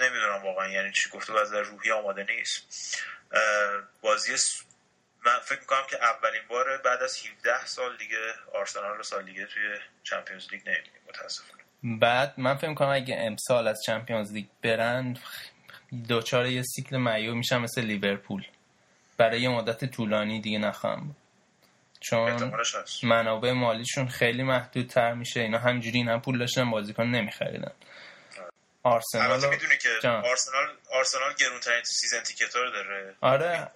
نمی‌دونم 0.00 0.42
واقعا 0.42 0.68
یعنی 0.68 0.92
چی. 0.92 1.08
گفته 1.08 1.40
از 1.40 1.52
روحی 1.52 1.90
آماده 1.90 2.24
نیست. 2.24 2.62
بازی 4.00 4.32
من 5.26 5.38
فکر 5.42 5.60
می‌کنم 5.60 5.82
که 5.90 5.96
اولین 6.04 6.42
بار 6.48 6.78
بعد 6.84 7.02
از 7.02 7.16
17 7.26 7.66
سال 7.66 7.96
دیگه 7.96 8.16
آرسنال 8.54 8.96
رو 8.96 9.02
سال 9.02 9.22
دیگه 9.24 9.46
توی 9.46 9.62
چمپیونز 10.02 10.52
لیگ 10.52 10.60
نمیدیم 10.66 10.92
متاسفانه. 11.08 11.62
بعد 12.00 12.34
من 12.36 12.54
فکر 12.56 12.68
می‌کنم 12.68 12.88
اگه 12.88 13.16
امسال 13.18 13.68
از 13.68 13.82
چمپیونز 13.86 14.32
لیگ 14.32 14.46
برن 14.62 15.16
دوچار 16.08 16.46
یه 16.46 16.62
سیکل 16.62 16.96
معیوب 16.96 17.36
میشن 17.36 17.58
مثل 17.58 17.82
لیورپول. 17.82 18.44
برای 19.16 19.40
یه 19.40 19.48
مدت 19.48 19.84
طولانی 19.84 20.40
دیگه 20.40 20.58
نخواهم 20.58 21.16
چون 22.00 22.52
منابع 23.02 23.52
مالیشون 23.52 24.08
خیلی 24.08 24.42
محدودتر 24.42 25.14
میشه. 25.14 25.40
اینا 25.40 25.58
همجوری 25.58 25.98
این 25.98 26.08
هم 26.08 26.20
پول 26.20 26.38
داشتن 26.38 26.70
بازیکن 26.70 27.04
نمیخریدن. 27.04 27.72
آرسنال 28.82 29.50
می‌دونی 29.50 29.76
که 29.82 29.88
جان. 30.02 30.24
آرسنال 30.24 30.64
آرسنال 30.94 31.32
گرونترین 31.40 31.82
season 31.84 32.20
ticket 32.22 32.56
رو 32.56 32.70
داره. 32.70 33.14
آره. 33.20 33.68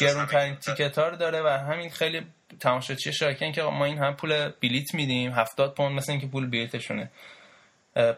گرونترین 0.00 0.56
ticket 0.56 0.98
رو 0.98 1.16
داره 1.16 1.42
و 1.42 1.48
همین 1.48 1.90
خیلی 1.90 2.26
تماشاچی 2.60 3.12
شاکن 3.12 3.52
که 3.52 3.62
ما 3.62 3.84
این 3.84 3.98
هم 3.98 4.16
پول 4.16 4.48
بلیت 4.48 4.94
میدیم. 4.94 5.32
70 5.32 5.74
پوند 5.74 5.92
مثل 5.96 6.12
اینکه 6.12 6.26
پول 6.26 6.50
بلیتشونه. 6.50 7.10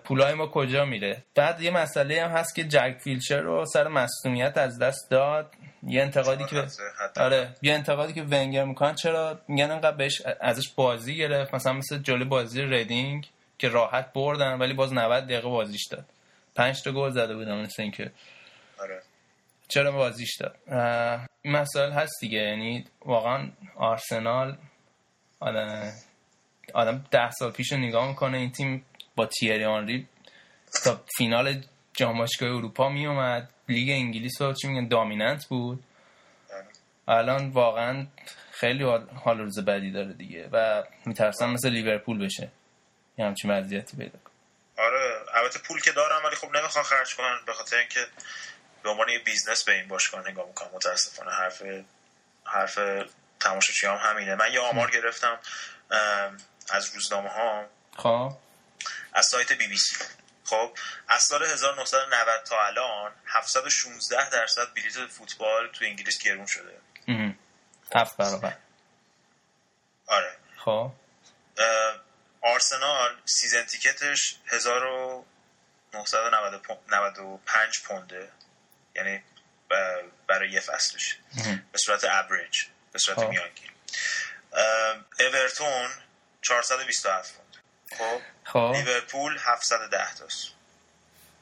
پولای 0.05 0.35
ما 0.35 0.46
کجا 0.46 0.85
میره؟ 0.85 1.22
بعد 1.35 1.61
یه 1.61 1.70
مسئله 1.70 2.24
هم 2.24 2.31
هست 2.31 2.55
که 2.55 2.64
جک 2.64 2.96
ویلشر 3.05 3.40
رو 3.40 3.66
سر 3.66 3.88
مصدومیت 3.88 4.59
از 4.59 4.79
دست 4.79 5.11
داد. 5.11 5.53
یه 5.83 6.03
انتقادی 6.03 6.44
که 6.44 6.66
آره. 7.16 7.55
یه 7.62 7.74
انتقادی 7.74 8.12
که 8.12 8.22
ونگر 8.22 8.64
می‌کنن. 8.64 8.94
چرا؟ 8.94 9.40
میگن 9.48 9.70
انقدر 9.70 9.96
بهش 9.96 10.22
ازش 10.40 10.68
بازی 10.76 11.16
گرفت. 11.16 11.55
مثلا 11.55 11.72
مثل 11.72 11.98
جلوی 11.98 12.24
بازی 12.24 12.62
ریدینگ 12.62 13.29
که 13.59 13.68
راحت 13.68 14.12
بردن 14.12 14.59
ولی 14.59 14.74
باز 14.74 14.92
90 14.92 15.24
دقیقه 15.24 15.48
بازیش 15.48 15.87
داد. 15.87 16.05
5 16.61 16.83
تا 16.83 16.92
گل 16.92 17.11
زده 17.11 17.35
بودم 17.35 17.61
مثل 17.61 17.83
اینکه 17.83 18.11
آره. 18.81 19.03
چرا 19.68 19.92
بازیش 19.92 20.37
داد. 20.37 20.57
این 21.42 21.57
مسائل 21.57 21.92
هست 21.92 22.20
دیگه 22.20 22.38
یعنی 22.38 22.85
واقعا 23.05 23.51
آرسنال 23.77 24.57
آدم 25.40 25.92
آدم 26.75 27.05
ده 27.11 27.31
سال 27.31 27.51
پیش 27.51 27.73
نگاه 27.73 28.09
می‌کنه 28.09 28.38
این 28.38 28.53
تیم 28.53 28.85
با 29.16 29.27
تیری 29.27 29.64
آنری 29.64 30.07
تا 30.85 31.01
فینال 31.16 31.62
جام 31.92 32.27
اروپا 32.40 32.88
می 32.88 33.07
اومد 33.07 33.51
لیگ 33.68 33.90
انگلیس 33.90 34.42
رو 34.42 34.53
چی 34.53 34.68
میگن؟ 34.68 34.88
دامیننت 34.88 35.46
بود. 35.46 35.85
الان 37.09 37.51
واقعا 37.51 38.07
خیلی 38.51 38.85
حال 39.14 39.38
روز 39.38 39.59
بدی 39.59 39.90
داره 39.90 40.12
دیگه 40.12 40.49
و 40.53 40.83
میترسم 41.07 41.51
مثل 41.51 41.68
لیورپول 41.68 42.25
بشه. 42.25 42.49
یه 43.18 43.25
همچین 43.25 43.51
وضعیتی 43.51 43.96
پیدا 43.96 44.18
آره. 44.79 45.19
البته 45.40 45.59
پول 45.59 45.81
که 45.81 45.92
دارم 45.92 46.24
ولی 46.24 46.37
خب 46.37 46.57
نمی‌خوان 46.57 46.85
خرج 46.85 47.14
کنن 47.14 47.44
به 47.46 47.53
خاطر 47.53 47.76
اینکه 47.76 48.07
به 48.83 48.90
عنوان 48.90 49.09
یه 49.09 49.18
business 49.18 49.64
به 49.64 49.72
این 49.72 49.88
باشگاه 49.88 50.31
نگاه 50.31 50.46
می‌کنم. 50.46 50.70
متاسفانه 50.72 51.31
حرف 51.31 51.62
حرف 52.44 52.79
تماشاچی 53.40 53.87
هم 53.87 53.96
همینه. 53.96 54.35
من 54.35 54.53
یه 54.53 54.61
آمار 54.61 54.90
گرفتم 54.90 55.38
از 56.70 56.94
روزنامه 56.94 57.29
ها 57.29 57.66
خب. 57.96 58.37
از 59.12 59.26
سایت 59.26 59.53
بی 59.53 59.68
بی 59.68 59.79
سی. 59.79 59.96
خب 60.44 60.76
از 61.09 61.22
سال 61.22 61.44
1990 61.44 62.42
تا 62.44 62.66
الان 62.66 63.12
716 63.26 64.31
درصد 64.31 64.74
بلیت 64.74 65.07
فوتبال 65.07 65.68
تو 65.68 65.85
انگلیس 65.85 66.18
گرون 66.18 66.46
شده. 66.46 66.81
هفت 67.94 68.16
برابر. 68.16 68.57
آره. 70.07 70.37
خب. 70.64 70.92
آرسنال 72.42 73.16
season 73.24 73.62
ticket 73.62 74.18
ش 74.18 74.37
1995 75.94 77.81
پونده. 77.85 78.29
یعنی 78.96 79.22
برای 80.26 80.50
یه 80.50 80.61
فصلش. 80.61 81.16
به 81.72 81.79
صورت 81.79 82.05
average 82.11 82.64
به 82.92 82.98
صورت 82.98 83.18
خب. 83.18 83.29
میانگین. 83.29 83.70
اورتون 85.20 85.88
427 86.42 87.35
پوند 87.35 87.57
خب؟ 87.98 88.20
خب. 88.44 88.72
لیورپول 88.76 89.38
710 89.40 90.14
تاست. 90.14 90.53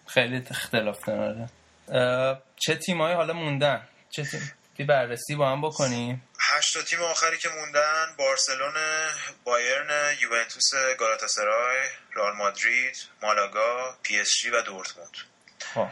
خیلی 0.07 0.47
اختلاف 0.51 1.05
داره 1.05 1.49
چه 2.57 2.75
تیمایی 2.75 3.15
حالا 3.15 3.33
موندن؟ 3.33 3.89
چه 4.11 4.25
تیم؟ 4.25 4.53
بررسی 4.85 5.35
با 5.37 5.51
هم 5.51 5.61
بکنیم. 5.61 6.29
هشت 6.41 6.85
تیم 6.85 7.01
آخری 7.03 7.39
که 7.39 7.49
موندن 7.49 8.07
بارسلون 8.19 8.75
بایرن 9.45 10.17
یوونتوس 10.23 10.71
گالاتاسرای 10.99 11.79
رئال 12.15 12.37
مادرید 12.37 12.97
مالاگا 13.23 13.97
پی 14.03 14.21
اس 14.21 14.31
جی 14.43 14.51
و 14.51 14.63
دورتموند. 14.63 15.17
خب. 15.75 15.89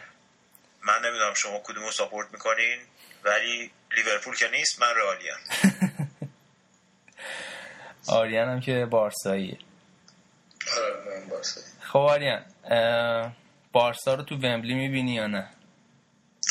من 0.82 1.04
نمی‌دونم 1.04 1.34
شما 1.34 1.60
کدومو 1.64 1.90
support 1.90 2.28
می‌کنین 2.32 2.78
ولی 3.24 3.70
لیورپول 3.96 4.36
که 4.36 4.48
نیست 4.48 4.82
من 4.82 4.94
رئالیم. 4.96 5.36
آریان 8.08 8.48
هم 8.48 8.60
که 8.60 8.86
بارساییه. 8.90 9.58
آره 10.76 11.20
من 11.20 11.28
بارسایی 11.28 11.66
خب 11.80 11.98
آریان 11.98 12.44
بارسا 13.72 14.14
رو 14.14 14.22
تو 14.22 14.34
ومبلی 14.34 14.74
می‌بینی 14.74 15.14
یا 15.14 15.26
نه؟ 15.26 15.50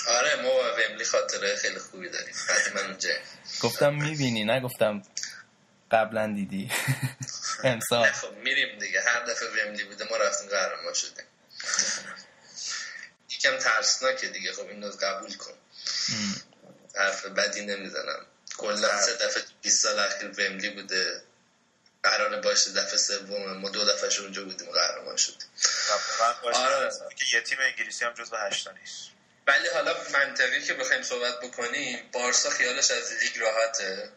آره 0.08 0.36
ما 0.36 0.50
با 0.50 0.74
ومبلی 0.74 1.06
خاطره 1.06 1.56
خیلی 1.56 1.80
خوبی 1.80 2.10
داریم. 2.10 2.36
حتما 2.50 2.82
اونجا 2.82 3.10
گفتم 3.62 3.94
می‌بینی؟ 3.94 4.44
نه 4.44 4.60
گفتم 4.60 5.04
قبلا 5.92 6.34
دیدی. 6.36 6.72
امسال. 7.64 8.12
خب 8.12 8.38
میریم 8.38 8.80
دیگه. 8.80 9.02
هر 9.02 9.26
دفعه 9.26 9.48
ومبلی 9.50 9.84
بوده 9.84 10.06
ما 10.10 10.18
رفتیم 10.18 10.50
قهرمان 10.50 10.94
شدیم. 10.94 11.26
یکم 13.30 13.58
ترسناکه 13.58 14.28
دیگه. 14.28 14.54
خب 14.54 14.68
این 14.68 14.92
قبول 14.92 15.34
کن. 15.34 15.54
حرف 16.96 17.26
بدی 17.26 17.66
نمی‌زنم. 17.66 18.26
کلا 18.58 19.02
سه 19.02 19.14
دفعه 19.14 19.44
20 19.62 19.84
سال 19.84 20.00
اخیر 20.00 20.28
ومبلی 20.28 20.70
بوده. 20.70 21.22
قرار 22.04 22.42
باشه 22.42 22.72
دفعه 22.72 22.98
سوم 22.98 23.58
ما 23.58 23.70
دو 23.70 23.86
دفعه 23.86 24.20
اونجا 24.20 24.44
بودیم 24.44 24.72
قهرمان 24.72 25.16
شدیم. 25.16 25.48
آره. 26.54 26.90
که 27.16 27.38
یه 27.38 27.42
تیم 27.42 27.58
انگلیسی 27.60 28.06
هم 28.06 28.14
جزو 28.14 28.36
هشتا 28.36 28.72
نیست. 28.72 29.15
ولی 29.48 29.68
حالا 29.74 29.96
منطقی 30.14 30.62
که 30.62 30.74
بخوایم 30.74 31.04
صحبت 31.04 31.40
بکنیم 31.40 32.10
بارسا 32.12 32.50
خیالش 32.50 32.92
از 32.92 33.14
لیگ 33.14 33.38
راحته. 33.40 34.10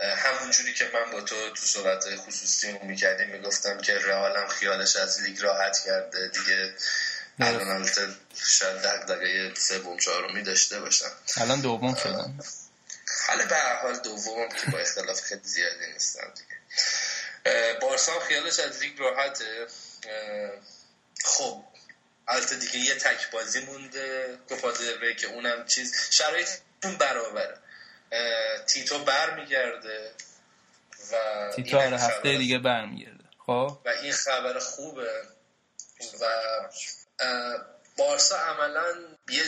همونجوری 0.00 0.74
که 0.74 0.90
من 0.94 1.10
با 1.10 1.20
تو 1.20 1.50
تو 1.50 1.66
صحبت 1.66 2.16
خصوصی 2.16 2.72
می‌کردیم 2.72 3.28
می‌گفتم 3.28 3.80
که 3.80 3.98
رئال 3.98 4.36
هم 4.36 4.48
خیالش 4.48 4.96
از 4.96 5.22
لیگ 5.22 5.42
راحت 5.42 5.78
کرده. 5.86 6.28
دیگه 6.28 6.74
الان 7.40 7.68
البته 7.68 8.08
شاید 8.46 8.82
دقیقه 8.82 9.54
سوم 9.54 9.98
چهارمی 9.98 10.42
داشته 10.42 10.80
باشم. 10.80 11.12
الان 11.36 11.60
دوم 11.60 11.94
شدن. 11.94 12.38
حالا 13.26 13.46
به 13.46 13.56
حال 13.82 13.98
دوم 13.98 14.48
که 14.48 14.70
با 14.70 14.78
اختلاف 14.78 15.20
خیلی 15.20 15.40
زیادی 15.44 15.86
نیستم 15.92 16.32
دیگه. 16.36 16.56
بارسا 17.80 18.20
خیالش 18.20 18.58
از 18.58 18.78
لیگ 18.82 19.00
راحته. 19.00 19.66
خب 21.24 21.64
البته 22.28 22.56
دیگه 22.56 22.78
یه 22.78 22.94
تک 22.94 23.30
بازی 23.30 23.60
مونده. 23.60 24.38
کوپا 24.48 24.72
که 25.18 25.26
اونم 25.26 25.66
چیز. 25.66 25.94
شرایطتون 26.10 26.96
برابره. 26.98 27.58
تیتو 28.66 29.04
برمیگرده 29.04 30.10
و 31.12 31.16
تیتو 31.56 31.78
هر 31.78 31.94
هفته 31.94 32.38
دیگه 32.38 32.58
برمیگرده. 32.58 33.24
خب؟ 33.46 33.78
و 33.84 33.88
این 33.88 34.12
خبر 34.12 34.58
خوبه. 34.58 35.22
و 36.20 36.26
بارسا 37.96 38.36
عملا 38.36 38.84
یه 39.28 39.42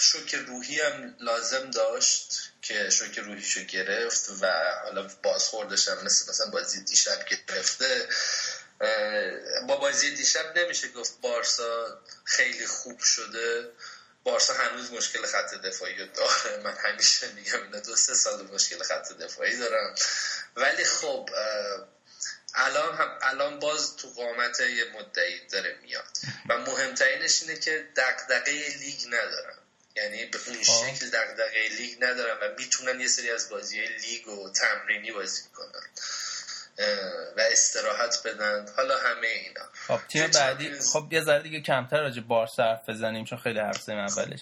شوک 0.00 0.34
روحی 0.34 0.80
هم 0.80 1.16
لازم 1.20 1.70
داشت 1.70 2.52
که 2.62 2.90
شوک 2.90 3.18
روحیشو 3.18 3.60
گرفت 3.60 4.30
و 4.40 4.46
حالا 4.84 5.08
بازخوردش 5.22 5.88
هم 5.88 6.04
مثل 6.04 6.30
مثلا 6.30 6.50
بازی 6.50 6.84
دیشب 6.84 7.24
گرفته. 7.48 8.08
با 9.68 9.76
بازی 9.76 10.10
دیشب 10.10 10.58
نمیشه 10.58 10.88
گفت 10.88 11.20
بارسا 11.20 12.00
خیلی 12.24 12.66
خوب 12.66 13.00
شده. 13.00 13.70
بارسا 14.24 14.54
هنوز 14.54 14.92
مشکل 14.92 15.26
خط 15.26 15.54
دفاعی 15.54 15.94
داره. 15.94 16.56
من 16.64 16.76
همیشه 16.76 17.32
میگم 17.32 17.62
اینا 17.62 17.78
دو 17.78 17.96
سه 17.96 18.14
سال 18.14 18.46
مشکل 18.46 18.82
خط 18.82 19.12
دفاعی 19.12 19.56
دارم 19.56 19.94
ولی 20.56 20.84
خب 20.84 21.30
الان 22.54 22.96
هم 22.96 23.18
الان 23.22 23.58
باز 23.58 23.96
تو 23.96 24.08
قامت 24.10 24.60
یه 24.60 24.84
مدعی 24.84 25.46
داره 25.46 25.78
میاد. 25.82 26.18
و 26.48 26.58
مهمترینش 26.58 27.42
اینه 27.42 27.56
که 27.56 27.88
دقدقه 27.96 28.52
لیگ 28.52 29.06
ندارن. 29.06 29.58
یعنی 29.96 30.24
به 30.24 30.38
اون 30.46 30.62
شکل 30.62 31.10
دقدقه 31.10 31.68
لیگ 31.68 32.04
ندارن 32.04 32.38
و 32.40 32.54
می‌تونن 32.58 33.00
یه 33.00 33.08
سری 33.08 33.30
از 33.30 33.48
بازی 33.48 33.80
لیگ 33.86 34.28
و 34.28 34.50
تمرینی 34.50 35.12
بازی 35.12 35.42
کنن. 35.54 35.88
و 37.36 37.40
استراحت 37.52 38.26
بدن. 38.26 38.66
حالا 38.76 38.98
همه 38.98 39.26
اینا. 39.26 39.64
خب 39.86 40.00
تیم 40.08 40.30
بعدی 40.30 40.80
خب 40.92 41.12
یه 41.12 41.20
ذره 41.20 41.42
دیگه 41.42 41.60
کمتر 41.60 42.00
راجع 42.00 42.22
بارسا 42.22 42.62
حرف 42.62 42.88
بزنیم 42.88 43.24
چون 43.24 43.38
خیلی 43.38 43.58
حرف 43.58 43.80
زدیم 43.80 43.98
اولش. 43.98 44.40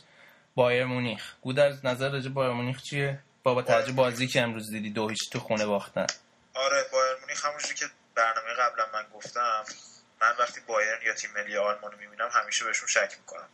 بایر 0.54 0.84
مونیخ. 0.84 1.34
از 1.58 1.84
نظر 1.84 2.10
راجع 2.10 2.28
بایر 2.28 2.52
مونیخ 2.52 2.82
چیه؟ 2.82 3.18
بابا 3.42 3.62
ترجیح 3.62 3.94
بازی 3.94 4.26
که 4.26 4.40
امروز 4.40 4.70
دیدی 4.70 4.90
دو 4.90 5.08
هیچ 5.08 5.30
تو 5.32 5.40
خونه 5.40 5.66
باختن. 5.66 6.06
آره 6.54 6.86
بایر 6.92 7.16
مونیخ 7.20 7.46
همونجوری 7.46 7.74
که 7.74 7.86
برنامه 8.14 8.52
قبلا 8.58 8.86
من 8.92 9.06
گفتم. 9.14 9.64
من 10.20 10.34
وقتی 10.38 10.60
بایرن 10.60 11.02
یا 11.06 11.14
تیم 11.14 11.30
ملی 11.34 11.56
آلمان 11.56 11.94
می‌بینم 11.94 12.28
همیشه 12.32 12.64
بهشون 12.64 12.88
شک 12.88 13.16
می‌کنم. 13.18 13.48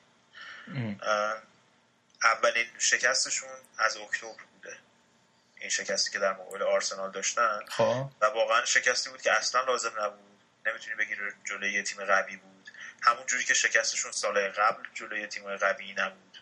اولین 2.22 2.66
شکستشون 2.78 3.48
از 3.78 3.96
اکتبر 3.96 4.28
این 5.60 5.70
شکستی 5.70 6.10
که 6.10 6.18
در 6.18 6.32
مقابل 6.32 6.62
آرسنال 6.62 7.10
داشتن 7.10 7.60
خب. 7.68 8.10
و 8.20 8.26
واقعا 8.26 8.64
شکستی 8.64 9.10
بود 9.10 9.22
که 9.22 9.32
اصلا 9.32 9.64
لازم 9.64 9.92
نبود. 10.00 10.38
نمی‌تونی 10.66 10.96
بگی 10.96 11.14
جلوی 11.44 11.72
یه 11.72 11.82
تیم 11.82 12.04
قوی 12.04 12.36
بود. 12.36 12.70
همون 13.02 13.26
جوری 13.26 13.44
که 13.44 13.54
شکستشون 13.54 14.12
سال 14.12 14.48
قبل 14.48 14.82
جلوی 14.94 15.26
تیم 15.26 15.56
قوی 15.56 15.94
نبود. 15.96 16.38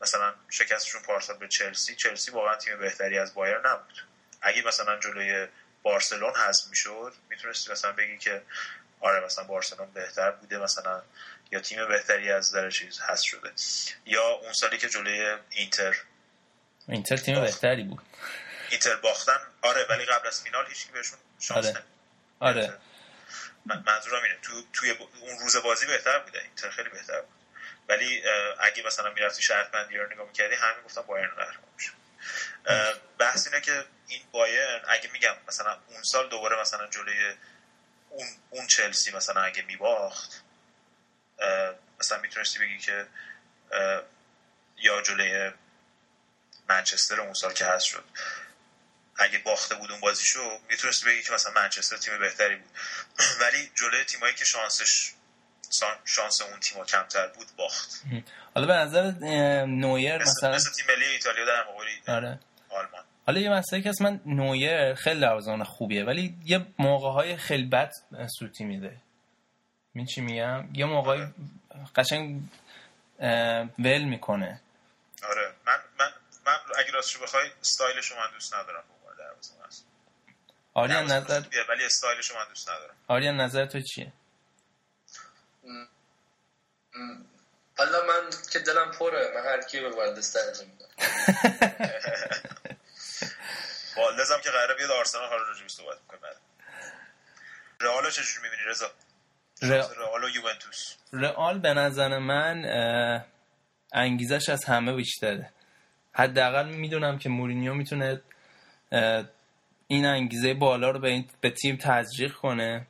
مثلا 0.00 0.34
شکستشون 0.50 1.02
پارسال 1.02 1.38
به 1.38 1.48
چلسی 1.48 1.96
چلسی 1.96 2.30
واقعا 2.30 2.56
تیم 2.56 2.78
بهتری 2.78 3.18
از 3.18 3.34
بایر 3.34 3.58
نبود. 3.58 4.04
اگه 4.42 4.66
مثلا 4.66 4.98
جلوی 4.98 5.48
بارسلون 5.82 6.32
هست 6.36 6.68
می‌شد 6.68 7.12
می‌تونستی 7.28 7.72
مثلا 7.72 7.92
بگی 7.92 8.18
که 8.18 8.42
آره 9.00 9.24
مثلا 9.24 9.44
بارسلون 9.44 9.90
بهتر 9.90 10.30
بوده 10.30 10.58
مثلا 10.58 11.02
یا 11.50 11.60
تیم 11.60 11.88
بهتری 11.88 12.32
از 12.32 12.52
در 12.52 12.70
چیز 12.70 13.00
هست 13.00 13.22
شده. 13.22 13.52
یا 14.06 14.28
اون 14.28 14.52
سالی 14.52 14.78
که 14.78 14.88
جلوی 14.88 15.36
اینتر 15.50 15.96
اینتر 16.88 17.16
تیم 17.16 17.40
بهتری 17.40 17.82
بود. 17.82 18.02
اینتر 18.70 18.96
باختن 18.96 19.38
آره 19.62 19.86
ولی 19.90 20.04
قبل 20.04 20.26
از 20.26 20.42
فینال 20.42 20.66
هیچ 20.66 20.86
بهشون 20.86 21.18
شانس 21.40 21.66
آره. 21.66 21.82
آره. 22.40 22.78
منظورم 23.66 24.22
اینه 24.22 24.38
تو 24.42 24.62
توی 24.72 24.90
اون 24.90 25.38
روز 25.38 25.56
بازی 25.56 25.86
بهتر 25.86 26.18
بوده 26.18 26.42
اینتر 26.42 26.70
خیلی 26.70 26.88
بهتر 26.88 27.20
بود. 27.20 27.40
ولی 27.88 28.22
اگه 28.60 28.86
مثلا 28.86 29.10
می‌رفتی 29.10 29.42
شرط 29.42 29.70
بندی 29.70 29.96
رو 29.96 30.12
نگاه 30.12 30.26
می‌کردی 30.26 30.54
همین 30.54 30.84
گفتم 30.84 31.02
بایرن 31.02 31.34
قهرمان 31.34 31.68
میشه. 31.76 31.92
بحث 33.18 33.46
اینه 33.46 33.60
که 33.60 33.84
این 34.06 34.22
بایرن 34.32 34.82
اگه 34.88 35.10
میگم 35.12 35.36
مثلا 35.48 35.78
اون 35.88 36.02
سال 36.02 36.28
دوباره 36.28 36.60
مثلا 36.60 36.86
جلوی 36.86 37.34
اون 38.08 38.26
اون 38.50 38.66
چلسی 38.66 39.12
مثلا 39.12 39.42
اگه 39.42 39.62
میباخت 39.62 40.42
مثلا 42.00 42.18
می‌تونستی 42.18 42.58
بگی 42.58 42.78
که 42.78 43.06
یا 44.76 45.02
جلوی 45.02 45.52
منچستر 46.68 47.20
اون 47.20 47.34
سال 47.34 47.52
که 47.52 47.64
هست 47.64 47.84
شد. 47.84 48.04
اگه 49.20 49.38
باخته 49.38 49.74
بود 49.74 49.90
اون 49.90 50.00
بازیشو 50.00 50.58
می‌تونستی 50.70 51.06
بگی 51.06 51.22
که 51.22 51.32
مثلا 51.32 51.52
منچستر 51.52 51.96
تیم 51.96 52.18
بهتری 52.18 52.56
بود. 52.56 52.70
ولی 53.40 53.70
جلوی 53.74 54.04
تیمایی 54.04 54.34
که 54.34 54.44
شانسش 54.44 55.12
شانس 56.04 56.42
اون 56.42 56.60
تیما 56.60 56.84
کمتر 56.84 57.26
بود 57.26 57.46
باخت. 57.56 58.02
حالا 58.54 58.66
به 58.66 58.72
نظر 58.72 59.10
نویر 59.66 60.18
مثلا 60.18 60.54
مثل 60.54 60.70
تیم 60.72 60.86
ملی 60.88 61.04
ایتالیا 61.04 61.44
در 61.44 61.62
مقابل 61.62 61.86
آره. 62.08 62.40
آلمان. 62.68 63.04
حالا 63.26 63.40
یه 63.40 63.50
مسئله 63.50 63.82
که 63.82 63.88
از 63.88 64.02
من 64.02 64.20
نویر 64.26 64.94
خیلی 64.94 65.20
دروازه‌بان 65.20 65.64
خوبیه 65.64 66.04
ولی 66.04 66.34
یه 66.44 66.66
موقع 66.78 67.10
های 67.10 67.36
خیلی 67.36 67.64
بد 67.64 67.92
سوتی 68.38 68.64
میده. 68.64 68.96
می 69.94 70.06
چی 70.06 70.20
میگم؟ 70.20 70.68
یه 70.74 70.84
موقعی 70.84 71.26
قشنگ 71.96 72.42
ول 73.78 74.04
می‌کنه. 74.04 74.60
آره. 75.22 75.52
من 75.66 75.78
من 75.98 76.12
من 76.46 76.58
اگه 76.78 76.90
راستشو 76.90 77.22
بخوای 77.22 77.50
استایلشو 77.60 78.14
من 78.14 78.30
دوست 78.32 78.54
ندارم. 78.54 78.84
آریان 80.74 81.04
نظر 81.04 81.42
ولی 81.68 81.84
استایلشو 81.84 82.34
من 82.34 82.48
دوست 82.48 82.70
ندارم. 82.70 82.94
آریان 83.08 83.40
نظر 83.40 83.66
تو 83.66 83.80
چیه؟ 83.80 84.12
حالا 87.78 88.06
من 88.06 88.30
که 88.52 88.58
دلم 88.58 88.90
پره 88.90 89.32
من 89.34 89.44
هر 89.44 89.60
کی 89.62 89.80
به 89.80 89.90
والدس 89.90 90.32
ترجیح 90.32 90.66
میدم. 90.66 90.86
والدزم 93.96 94.40
که 94.44 94.50
قراره 94.50 94.74
بیاد 94.74 94.90
آرسنال 94.90 95.28
حالا 95.28 95.42
راجع 95.42 95.66
صحبت 95.66 95.98
می‌کنه 96.02 96.20
بعد. 96.20 96.36
رئال 97.80 98.10
چجوری 98.10 98.42
می‌بینی 98.42 98.62
رضا؟ 98.68 98.90
رئال 99.62 100.24
و 100.24 100.28
یوونتوس. 100.28 100.94
رئال 101.12 101.58
به 101.58 101.74
نظر 101.74 102.18
من 102.18 102.64
انگیزش 103.92 104.48
از 104.48 104.64
همه 104.64 104.92
بیشتره. 104.92 105.52
حداقل 106.12 106.68
می‌دونم 106.68 107.18
که 107.18 107.28
مورینیو 107.28 107.74
می‌تونه 107.74 108.22
این 109.86 110.06
انگیزه 110.06 110.54
بالا 110.54 110.90
رو 110.90 111.00
به, 111.00 111.24
به 111.40 111.50
تیم 111.50 111.76
تزریق 111.76 112.32
کنه 112.32 112.86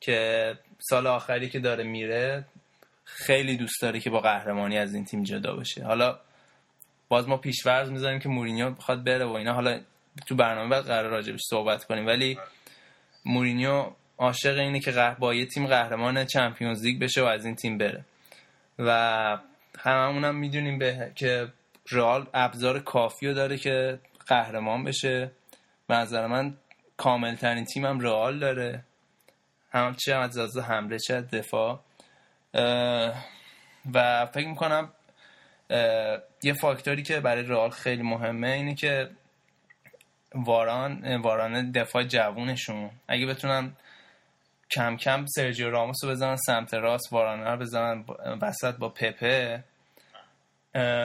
که 0.00 0.52
سال 0.78 1.06
آخری 1.06 1.48
که 1.48 1.58
داره 1.58 1.84
میره 1.84 2.44
خیلی 3.04 3.56
دوست 3.56 3.82
داره 3.82 4.00
که 4.00 4.10
با 4.10 4.20
قهرمانی 4.20 4.78
از 4.78 4.94
این 4.94 5.04
تیم 5.04 5.22
جدا 5.22 5.56
بشه 5.56 5.84
حالا 5.84 6.18
باز 7.08 7.28
ما 7.28 7.36
پیشورز 7.36 7.90
می‌ذاریم 7.90 8.20
که 8.20 8.28
مورینیو 8.28 8.70
بخواد 8.70 9.04
بره 9.04 9.24
و 9.24 9.32
اینا. 9.32 9.52
حالا 9.52 9.80
تو 10.26 10.34
برنامه 10.34 10.70
بعد 10.70 10.84
قرار 10.84 11.10
راجبش 11.10 11.40
صحبت 11.50 11.84
کنیم. 11.84 12.06
ولی 12.06 12.38
مورینیو 13.24 13.92
عاشق 14.18 14.58
اینه 14.58 14.80
که 14.80 15.16
با 15.18 15.34
یه 15.34 15.46
تیم 15.46 15.66
قهرمان 15.66 16.24
چمپیونز 16.24 16.84
لیگ 16.84 17.02
بشه 17.02 17.22
و 17.22 17.24
از 17.24 17.44
این 17.44 17.54
تیم 17.54 17.78
بره. 17.78 18.04
و 18.78 19.38
هممون 19.78 20.24
هم 20.24 20.36
می‌دونیم 20.36 20.78
به 20.78 21.12
که 21.14 21.48
رئال 21.90 22.26
ابزار 22.34 22.80
کافی 22.80 23.26
رو 23.26 23.34
داره 23.34 23.56
که 23.56 23.98
قهرمان 24.26 24.84
بشه. 24.84 25.30
به 25.86 25.94
نظر 25.94 26.26
من 26.26 26.56
کامل 26.96 27.34
ترین 27.34 27.64
تیمم 27.64 28.00
رئال 28.00 28.38
داره. 28.38 28.84
هم 29.72 29.94
چه 29.94 30.14
از 30.14 30.38
از 30.38 30.58
حمله 30.58 30.98
چه 30.98 31.20
دفاع. 31.20 31.80
و 33.94 34.26
فکر 34.26 34.48
می‌کنم 34.48 34.92
یه 36.42 36.52
فاکتوری 36.60 37.02
که 37.02 37.20
برای 37.20 37.42
رئال 37.42 37.70
خیلی 37.70 38.02
مهمه 38.02 38.48
اینه 38.48 38.74
که 38.74 39.10
واران 40.34 41.16
واران 41.16 41.70
دفاع 41.70 42.02
جوونشون. 42.02 42.90
اگه 43.08 43.26
بتونن 43.26 43.72
کم 44.70 44.96
کم 44.96 45.26
سرجیو 45.26 45.70
راموس 45.70 46.04
رو 46.04 46.10
بزنن 46.10 46.36
سمت 46.36 46.74
راست 46.74 47.12
وارانه 47.12 47.50
رو 47.50 47.56
بزنن 47.56 48.04
وسط 48.42 48.76
با 48.76 48.88
پپه 48.88 49.64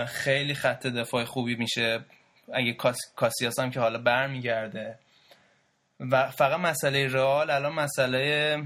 خیلی 0.07 0.53
خط 0.53 0.87
دفاع 0.87 1.23
خوبی 1.23 1.55
میشه. 1.55 2.05
اگه 2.53 2.77
کاسیاس 3.15 3.59
هم 3.59 3.71
که 3.71 3.79
حالا 3.79 3.99
برمیگرده. 3.99 4.99
و 5.99 6.31
فقط 6.31 6.59
مسئله 6.59 7.07
رئال 7.07 7.49
الان 7.49 7.73
مسئله 7.73 8.63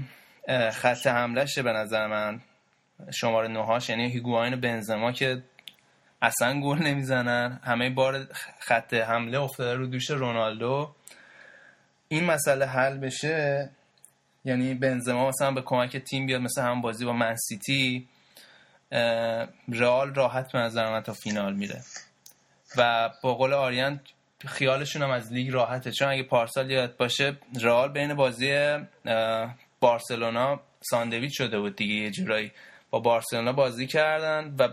خط 0.72 1.06
حملهشه 1.06 1.62
به 1.62 1.72
نظر 1.72 2.06
من. 2.06 2.40
شماره 3.12 3.48
نهاش 3.48 3.88
یعنی 3.88 4.10
هیگواین 4.10 4.54
و 4.54 4.56
بنزما 4.56 5.12
که 5.12 5.42
اصلا 6.22 6.60
گل 6.60 6.78
نمی‌زنن. 6.78 7.60
همه 7.64 7.90
بار 7.90 8.26
خط 8.58 8.94
حمله 8.94 9.40
افتاده 9.40 9.74
رو 9.74 9.86
دوش 9.86 10.10
رونالدو. 10.10 10.94
این 12.08 12.24
مسئله 12.24 12.66
حل 12.66 12.98
بشه 12.98 13.70
یعنی 14.44 14.74
بنزما 14.74 15.28
مثلا 15.28 15.50
به 15.50 15.62
کمک 15.62 15.96
تیم 15.96 16.26
بیاد 16.26 16.40
مثل 16.40 16.62
هم 16.62 16.80
بازی 16.80 17.04
با 17.04 17.12
منسیتی 17.12 18.08
رئال 19.68 20.14
راحت 20.14 20.52
به 20.52 20.58
نظر 20.58 20.90
من 20.90 21.00
تا 21.02 21.12
فینال 21.12 21.54
میره. 21.54 21.82
و 22.76 23.10
با 23.22 23.34
قول 23.34 23.52
آریان 23.52 24.00
خیالشون 24.46 25.02
هم 25.02 25.10
از 25.10 25.32
لیگ 25.32 25.52
راحته. 25.52 25.92
چون 25.92 26.08
اگه 26.08 26.22
پارسال 26.22 26.70
یاد 26.70 26.96
باشه 26.96 27.36
رئال 27.62 27.92
بین 27.92 28.14
بازی 28.14 28.76
بارسلونا 29.80 30.60
ساندویچ 30.90 31.38
شده 31.38 31.60
بود 31.60 31.76
دیگه 31.76 31.94
یه 31.94 32.10
جورایی 32.10 32.52
با 32.90 32.98
بارسلونا 32.98 33.52
بازی 33.52 33.86
کردن 33.86 34.54
و 34.58 34.68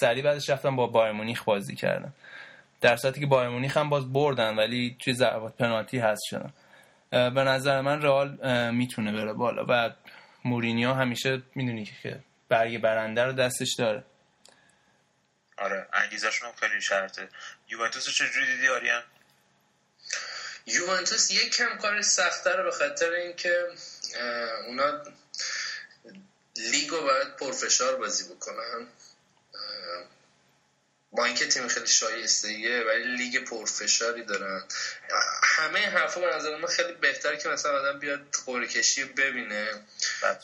سری 0.00 0.22
بعدش 0.22 0.50
رفتن 0.50 0.76
با 0.76 0.86
بایر 0.86 1.12
مونیخ 1.12 1.44
بازی 1.44 1.74
کردن. 1.74 2.12
در 2.80 2.96
صورتی 2.96 3.20
که 3.20 3.26
بایر 3.26 3.48
مونیخ 3.48 3.76
هم 3.76 3.90
باز 3.90 4.12
بردن 4.12 4.56
ولی 4.56 4.96
توی 4.98 5.14
ضربات 5.14 5.56
پنالتی 5.56 5.98
هست 5.98 6.22
شدن 6.30 6.52
به 7.10 7.44
نظر 7.44 7.80
من 7.80 8.02
رئال 8.02 8.38
می‌تونه 8.70 9.12
بره 9.12 9.32
بالا. 9.32 9.64
و 9.68 9.90
مورینیو 10.44 10.92
همیشه 10.92 11.42
می‌دونی 11.54 11.88
که 12.02 12.18
برگ 12.48 12.80
برنده 12.80 13.24
رو 13.24 13.32
دستش 13.32 13.74
داره. 13.78 14.04
آره 15.56 15.86
انگیزشون 15.92 16.48
هم 16.48 16.54
خیلی 16.54 16.80
شرطه. 16.80 17.28
یوونتوس 17.68 18.10
چجوری 18.10 18.46
دیدی 18.46 18.68
آریان؟ 18.68 19.02
یوونتوس 20.66 21.30
یک 21.30 21.56
کم 21.56 21.78
کار 21.78 22.02
سختتر 22.02 22.62
به 22.62 22.70
خاطر 22.70 23.10
اینکه 23.10 23.66
اونا 24.66 25.02
لیگو 26.56 27.00
باید 27.00 27.36
پرفشار 27.36 27.96
بازی 27.96 28.24
بکنن. 28.34 28.86
با 31.12 31.24
اینکه 31.24 31.46
تیم 31.46 31.68
خیلی 31.68 31.86
شایسته 31.86 32.84
ولی 32.84 33.16
لیگ 33.16 33.44
پرفشاری 33.44 34.24
دارن. 34.24 34.64
همه 35.42 35.78
حرفا 35.90 36.20
به 36.20 36.36
نظر 36.36 36.56
من 36.56 36.68
خیلی 36.68 36.92
بهتر 36.92 37.36
که 37.36 37.48
مثلا 37.48 37.72
آدم 37.72 37.98
بیاد 37.98 38.20
قرعه 38.46 38.66
کشی 38.66 39.04
ببینه. 39.04 39.82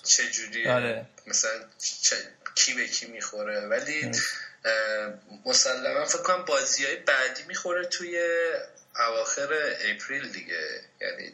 چه 0.03 0.31
جوری 0.31 0.69
آره. 0.69 1.07
مثلا 1.27 1.51
کی 2.55 2.75
به 2.75 2.89
کی 2.89 3.07
می‌خوره؟ 3.07 3.61
ولی 3.61 4.11
مسلما 5.45 6.05
فکر 6.05 6.23
کنم 6.23 6.45
بازی 6.45 6.85
های 6.85 6.97
بعدی 6.97 7.43
می‌خوره 7.43 7.85
توی 7.85 8.41
اواخر 8.97 9.77
April 9.81 10.33
دیگه. 10.33 10.81
یعنی 11.01 11.33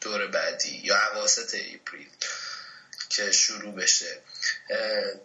دور 0.00 0.26
بعدی 0.26 0.80
یا 0.84 0.96
اواسط 1.12 1.54
April 1.74 2.08
که 3.08 3.32
شروع 3.32 3.74
بشه. 3.74 4.18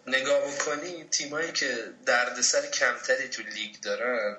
نگاه 0.06 0.54
بکنی 0.54 1.04
تیمایی 1.04 1.52
که 1.52 1.90
دردسر 2.06 2.66
کمتری 2.66 3.28
تو 3.28 3.42
لیگ 3.42 3.80
دارن 3.80 4.36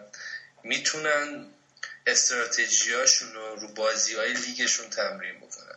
می‌تونن 0.64 1.46
استراتژیاشون 2.08 3.34
رو 3.34 3.56
رو 3.56 3.68
بازی 3.68 4.16
های 4.16 4.34
لیگشون 4.34 4.90
تمرین 4.90 5.38
بکنن. 5.38 5.76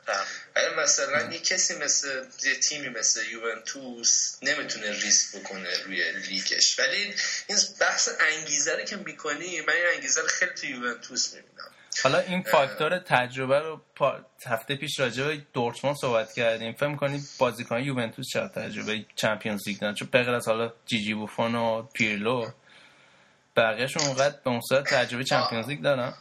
اگر 0.55 0.75
مثلا 0.83 1.33
یه 1.33 1.39
کسی 1.39 1.79
مثل 1.79 2.25
یه 2.45 2.55
تیمی 2.55 2.89
مثل 2.89 3.21
یوونتوس 3.31 4.39
نمی‌تونه 4.43 4.91
ریسک 4.91 5.37
بکنه 5.37 5.83
روی 5.85 6.13
لیگش 6.13 6.79
ولی 6.79 7.15
این 7.47 7.59
بحث 7.81 8.09
انگیزه 8.21 8.85
که 8.85 8.97
می‌کنی 8.97 9.61
من 9.61 9.73
این 9.75 9.85
انگیزه 9.95 10.21
رو 10.21 10.27
خیلی 10.27 10.53
تو 10.53 10.67
یوونتوس 10.67 11.35
می‌بینم. 11.35 11.71
حالا 12.03 12.19
این 12.19 12.43
فاکتور 12.43 12.99
تجربه 12.99 13.59
رو 13.59 13.81
هفته 14.47 14.77
پیش 14.77 15.01
راجع 15.01 15.25
به 15.25 15.43
دورتموند 15.53 15.97
صحبت 15.97 16.33
کردیم. 16.33 16.73
فکر 16.73 16.87
می‌کنی 16.87 17.23
بازیکن 17.39 17.83
یوونتوس 17.83 18.27
چقدر 18.33 18.63
تجربه 18.63 19.05
Champions 19.17 19.69
League 19.69 19.81
دارن؟ 19.81 19.95
چون 19.95 20.09
بغیر 20.13 20.31
از 20.31 20.49
حالا 20.49 20.73
جیجی 20.87 21.15
بوفون 21.15 21.55
و 21.55 21.83
پیرلو 21.83 22.51
بقیه‌شون 23.57 24.03
اونقدر 24.03 24.37
به 24.45 24.51
اون 24.51 24.61
تجربه 24.83 25.25
Champions 25.25 25.69
League 25.69 25.83
دارن؟ 25.83 26.15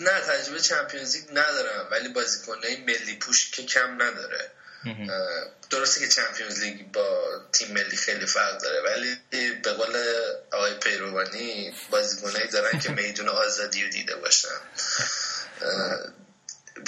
نه 0.00 0.20
تجربه 0.20 0.60
چمپیونز 0.60 1.16
لیگ 1.16 1.24
ندارم 1.30 1.88
ولی 1.90 2.08
بازیکنای 2.08 2.76
ملی 2.76 3.16
پوش 3.20 3.50
که 3.50 3.62
کم 3.62 3.94
نداره. 4.02 4.50
درسته 5.70 6.00
که 6.00 6.08
چمپیونز 6.08 6.62
لیگ 6.62 6.92
با 6.92 7.40
تیم 7.52 7.72
ملی 7.72 7.96
خیلی 7.96 8.26
فرق 8.26 8.60
داره 8.62 8.82
ولی 8.82 9.16
به 9.62 9.72
قول 9.72 9.96
آقای 10.52 10.74
پیروانی 10.74 11.72
بازیکنایی 11.90 12.48
دارن 12.48 12.78
که 12.78 12.90
میدون 12.90 13.28
آزادی 13.28 13.84
رو 13.84 13.90
دیده 13.90 14.16
باشن. 14.16 14.48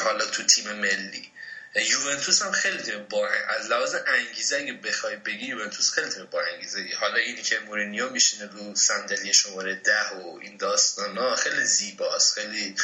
حالا 0.01 0.25
تو 0.27 0.43
تیم 0.43 0.73
ملی. 0.73 1.33
یوونتوس 1.75 2.43
هم 2.43 2.53
خیلی 2.53 2.83
تیم 2.83 3.07
با 3.11 3.29
از 3.29 3.66
لحاظ 3.66 3.95
انگیزه 4.07 4.57
اگه 4.57 4.73
بخوای 4.73 5.16
بگی 5.16 5.47
یوونتوس 5.47 5.91
خیلی 5.91 6.09
تیم 6.09 6.25
با 6.25 6.43
انگیزه 6.43 6.89
حالا 7.01 7.16
اینی 7.16 7.43
که 7.43 7.59
مورینیو 7.59 8.11
میشینه 8.11 8.47
رو 8.47 8.75
صندلی 8.75 9.35
شماره 9.35 9.75
ده 9.75 10.09
و 10.09 10.39
این 10.43 10.57
داستان 10.57 11.18
ها 11.18 11.37
خیلی 11.37 11.64
زیباست 11.64 12.35
خیلی 12.35 12.75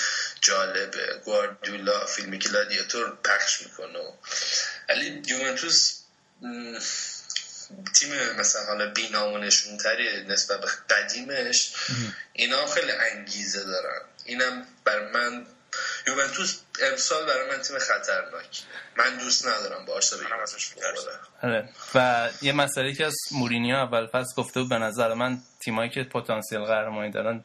جالبه. 0.41 1.21
گواردیولا 1.25 2.07
فیلم 2.07 2.37
گلادیاتور 2.37 3.17
پخش 3.25 3.63
می‌کنه. 3.63 4.13
ولی 4.89 5.23
یوونتوس 5.27 5.95
تیم 7.95 8.33
مثلا 8.39 8.65
حالا 8.65 8.91
بینامونشون 8.91 9.79
تری 9.79 10.25
نسبت 10.25 10.61
به 10.61 10.67
قدیمش 10.95 11.73
اینا 12.33 12.67
خیلی 12.67 12.93
انگیزه 12.93 13.65
دارن. 13.65 14.01
اینم 14.25 14.67
بر 14.85 15.09
من 15.13 15.47
یوونتوس 16.07 16.63
امسال 16.83 17.27
برای 17.27 17.51
من 17.51 17.63
تیم 17.63 17.79
خطرناک. 17.79 18.63
من 18.97 19.17
دوست 19.17 19.49
ندارم 19.49 19.87
ازش 20.43 20.75
آره. 21.43 21.69
و 21.95 22.29
یه 22.43 22.53
مسئله 22.53 22.95
که 22.95 23.07
از 23.07 23.17
مورینیو 23.33 23.77
اول 23.77 24.07
فصل 24.07 24.35
گفته 24.37 24.61
بود 24.61 24.69
به 24.69 24.79
نظر 24.79 25.15
من 25.15 25.39
تیمایی 25.61 25.91
که 25.91 26.05
پتانسیل 26.05 26.59
قهرمانی 26.59 27.11
دارن 27.11 27.45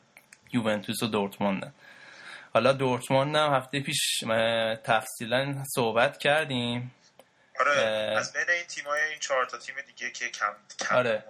یوونتوس 0.53 1.03
و 1.03 1.07
دورتموندن 1.07 1.73
حالا 2.53 2.73
دورتموند 2.73 3.35
هم 3.35 3.53
هفته 3.53 3.79
پیش 3.79 4.23
تفصیلا 4.83 5.63
صحبت 5.75 6.17
کردیم. 6.17 6.95
آره 7.59 7.79
از 8.17 8.33
بین 8.33 8.49
این 8.49 8.63
تیمای 8.63 9.01
این 9.01 9.19
چهار 9.19 9.45
تا 9.45 9.57
تیم 9.57 9.75
دیگه 9.87 10.11
که 10.11 10.29
کم 10.29 10.53
کم 10.79 10.95
آره. 10.95 11.23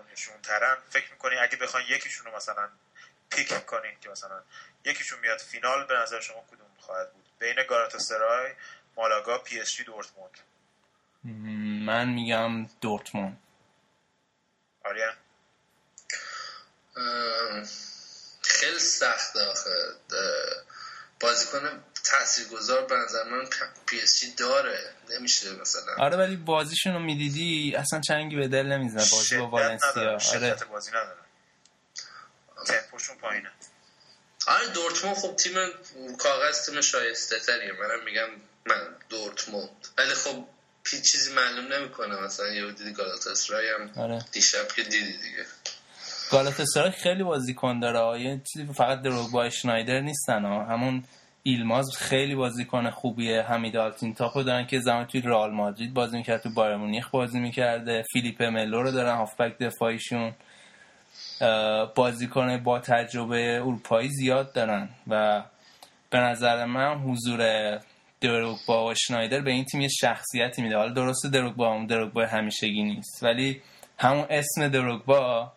ترن 0.44 0.78
فکر 0.90 1.12
می‌کنی 1.12 1.36
اگه 1.36 1.58
بخواین 1.58 1.88
یکیشون 1.90 2.26
رو 2.26 2.36
مثلا 2.36 2.70
pick 3.30 3.66
کنین 3.66 3.92
که 4.02 4.10
مثلا 4.10 4.42
یکیشون 4.86 5.20
میاد 5.20 5.38
فینال 5.38 5.86
به 5.88 5.94
نظر 5.94 6.20
شما 6.20 6.46
کدوم 6.52 6.68
خواهد 6.80 7.14
بود؟ 7.14 7.21
بین 7.42 7.56
گالاتاسرای 7.70 8.54
مالاگا 8.98 9.38
پی 9.38 9.60
اس 9.60 9.74
جی 9.76 9.84
دورتموند. 9.84 10.38
من 11.86 12.10
میگم 12.10 12.66
دورتموند. 12.82 13.38
آریان 14.86 15.14
خیلی 18.42 18.80
سخت 18.80 19.38
آخه. 19.38 19.72
بازیکن 21.20 21.84
تاثیرگذار 22.04 22.86
به 22.86 22.96
نظر 22.96 23.24
من 23.24 23.46
پی 23.86 24.02
اس 24.02 24.20
جی 24.20 24.32
داره. 24.36 24.94
نمیشه 25.10 25.56
مثلا. 25.56 25.96
آره 25.98 26.18
ولی 26.18 26.36
بازیشون 26.36 26.94
رو 26.94 27.00
می‌دیدی 27.00 27.76
اصلا 27.76 28.02
چنگی 28.02 28.36
به 28.36 28.48
دل 28.48 28.66
نمی‌زنه. 28.66 29.06
بازی 29.12 29.38
با 29.38 29.48
والنسیا. 29.48 30.12
آره. 30.14 30.56
بازی 30.72 30.92
نداره. 30.92 31.18
تمپوشون 32.68 33.18
پایینه. 33.18 33.52
آره 34.48 34.68
دورتموند 34.74 35.18
خب 35.18 35.36
تیم 35.36 35.54
کاغذ 36.18 36.66
تیم 36.66 36.82
شایسته 36.82 37.40
تریه 37.40 37.72
منم 37.72 38.06
میگم 38.06 38.28
من 38.66 38.82
دورتموند. 39.10 39.70
ولی 39.98 40.14
خب 40.14 40.46
هیچ 40.88 41.12
چیزی 41.12 41.34
معلوم 41.34 41.74
نمی‌کنه. 41.74 42.22
مثلا 42.22 42.48
یه 42.48 42.72
دیدی 42.72 42.94
گالاتاسرای 42.94 43.70
هم 43.70 44.02
آره. 44.04 44.26
دیشب 44.32 44.68
که 44.76 44.84
دیدی 44.84 45.14
دیگه. 45.14 45.46
گالاتاسرای 46.32 46.92
خیلی 46.92 47.24
بازیکن 47.24 47.80
داره. 47.80 48.22
یه 48.22 48.42
چیزی 48.54 48.74
فقط 48.74 49.02
دروگبا 49.02 49.50
شنایدر 49.50 50.00
نیستن. 50.00 50.46
ها 50.46 50.64
همون 50.64 51.04
ایلماز 51.44 51.86
خیلی 51.98 52.36
بازیکن 52.36 52.90
خوبیه. 52.90 53.42
حمید 53.42 53.78
آلتین 53.78 54.14
تاپو 54.14 54.44
دارن 54.44 54.68
که 54.68 54.80
زمان 54.80 55.06
توی 55.06 55.22
رئال 55.22 55.52
مادرید 55.52 55.94
بازی 55.94 56.18
می‌کرد 56.18 56.42
تو 56.42 56.50
بایر 56.50 56.76
مونیخ 56.76 57.10
بازی 57.10 57.40
می‌کرده. 57.40 58.04
فیلیپ 58.14 58.44
ملو 58.44 58.84
رو 58.84 58.92
دارن 58.92 59.16
هافبک 59.16 59.58
دفاعیشون. 59.58 60.34
بازیکن 61.96 62.64
با 62.64 62.80
تجربه 62.80 63.56
اروپایی 63.56 64.10
زیاد 64.10 64.54
دارن 64.54 64.90
و 65.08 65.44
به 66.10 66.18
نظر 66.18 66.66
من 66.66 66.98
حضور 66.98 67.80
دروگبا 68.22 68.88
و 68.88 68.96
شنایدر 68.96 69.40
به 69.40 69.52
این 69.52 69.66
تیم 69.66 69.82
یه 69.82 69.88
شخصیتی 69.88 70.62
میده. 70.62 70.78
حالا 70.78 70.94
درسته 70.94 71.30
دروگبا 71.30 71.74
هم 71.74 71.88
دروگبا 71.88 72.26
همیشگی 72.26 72.84
نیست 72.84 73.24
ولی 73.24 73.62
همون 74.00 74.28
اسم 74.30 74.68
دروگبا 74.68 75.52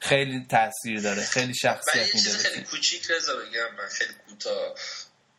خیلی 0.00 0.46
تاثیر 0.50 1.00
داره 1.00 1.22
خیلی 1.22 1.54
شخصیت 1.54 2.14
میده 2.14 2.30
خیلی 2.30 2.64
کوچیک 2.64 3.10
رضا 3.10 3.32
بگم 3.36 3.74
من 3.78 3.88
خیلی 3.88 4.12
کوتاه. 4.28 4.74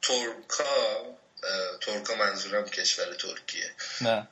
ترکا 0.02 0.64
ترکا 1.82 2.16
منظورم 2.16 2.66
کشور 2.66 3.06
ترکیه. 3.14 3.72
نه. 4.02 4.28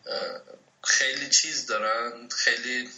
خیلی 0.84 1.30
چیز 1.30 1.66
دارن 1.66 2.30
خیلی 2.38 2.90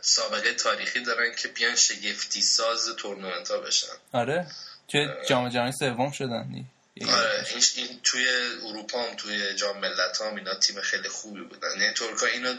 سابقه 0.00 0.54
تاریخی 0.54 1.00
دارن 1.00 1.34
که 1.34 1.48
بیان 1.48 1.76
شگفتی 1.76 2.42
ساز 2.42 2.88
تورنمنت 2.96 3.50
ها 3.50 3.58
بشن. 3.58 3.92
آره 4.12 4.46
که 4.88 5.16
جام 5.28 5.48
جهانی 5.48 5.72
سوم 5.72 6.10
شدن. 6.10 6.64
آره 7.06 7.46
این, 7.76 8.00
توی 8.04 8.28
اروپا 8.64 9.02
هم 9.02 9.16
توی 9.16 9.54
جام 9.54 9.78
ملت 9.78 10.20
هم 10.20 10.34
اینا 10.34 10.54
تیم 10.54 10.80
خیلی 10.80 11.08
خوبی 11.08 11.40
بودن. 11.40 11.80
یعنی 11.80 11.94
ترکا 11.94 12.26
اینو 12.26 12.54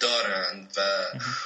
دارن 0.00 0.68
و 0.76 1.04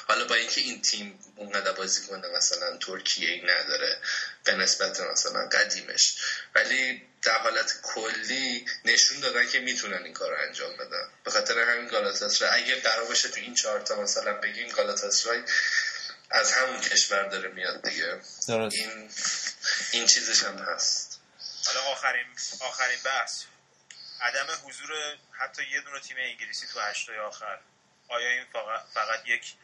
حالا 0.08 0.24
با 0.24 0.34
اینکه 0.34 0.60
این 0.60 0.82
تیم 0.82 1.18
اونقدر 1.36 1.72
بازی 1.72 2.06
کنه 2.06 2.28
مثلا 2.28 2.76
ترکیه 2.76 3.30
این 3.30 3.50
نداره 3.50 3.98
به 4.44 4.54
نسبت 4.54 5.00
مثلا 5.00 5.48
قدیمش. 5.48 6.14
ولی 6.54 7.02
در 7.22 7.38
حالت 7.38 7.74
کلی 7.82 8.66
نشون 8.84 9.20
دادن 9.20 9.48
که 9.48 9.60
می‌تونن 9.60 10.02
این 10.04 10.12
کار 10.12 10.30
رو 10.30 10.36
انجام 10.48 10.76
بدن. 10.76 11.08
به 11.24 11.30
خاطر 11.30 11.58
همین 11.58 11.88
گالاتاسرای 11.88 12.62
اگه 12.62 12.80
قرار 12.80 13.04
باشه 13.04 13.28
تو 13.28 13.40
این 13.40 13.54
چهارتا 13.54 14.02
مثلا 14.02 14.32
بگیم 14.32 14.68
گالاتاسرای 14.68 15.42
از 16.30 16.52
همون 16.52 16.80
کشور 16.80 17.28
داره 17.28 17.48
میاد 17.48 17.82
دیگه. 17.82 18.20
درست. 18.48 18.76
این 18.76 19.10
این 19.92 20.06
چیزش 20.06 20.42
هم 20.42 20.58
هست. 20.58 21.11
حالا 21.74 21.92
آخرین 21.92 22.26
آخرین 22.68 22.98
بحث. 23.04 23.44
عدم 24.20 24.68
حضور 24.68 24.90
حتی 25.32 25.62
یه 25.72 25.80
دونه 25.80 26.00
تیم 26.00 26.16
انگلیسی 26.20 26.66
تو 26.74 26.80
هشتای 26.80 27.18
آخر. 27.18 27.58
آیا 28.08 28.28
این 28.28 28.44
فقط, 28.52 28.80
فقط 28.80 29.28
یک 29.28 29.54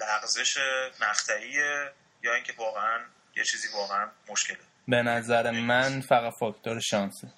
لغزش 0.00 0.56
مقطعیه 1.00 1.92
یا 2.22 2.34
اینکه 2.34 2.52
واقعا 2.58 3.04
یه 3.36 3.44
چیزی 3.44 3.68
واقعا 3.74 4.10
مشکله؟ 4.28 4.58
به 4.88 5.02
نظر 5.02 5.50
من 5.50 6.00
فقط 6.00 6.32
فاکتور 6.40 6.80
شانسه. 6.80 7.28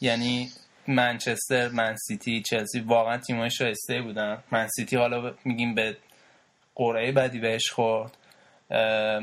یعنی 0.00 0.52
منچستر 0.88 1.68
منسیتی 1.68 2.42
چلسی 2.42 2.80
واقعا 2.80 3.18
تیمای 3.18 3.50
شایسته 3.50 4.02
بودن. 4.02 4.44
منسیتی 4.52 4.96
حالا 4.96 5.34
میگیم 5.44 5.74
به 5.74 5.96
قرعه 6.74 7.12
بدی 7.12 7.40
بهش 7.40 7.70
خورد. 7.70 8.16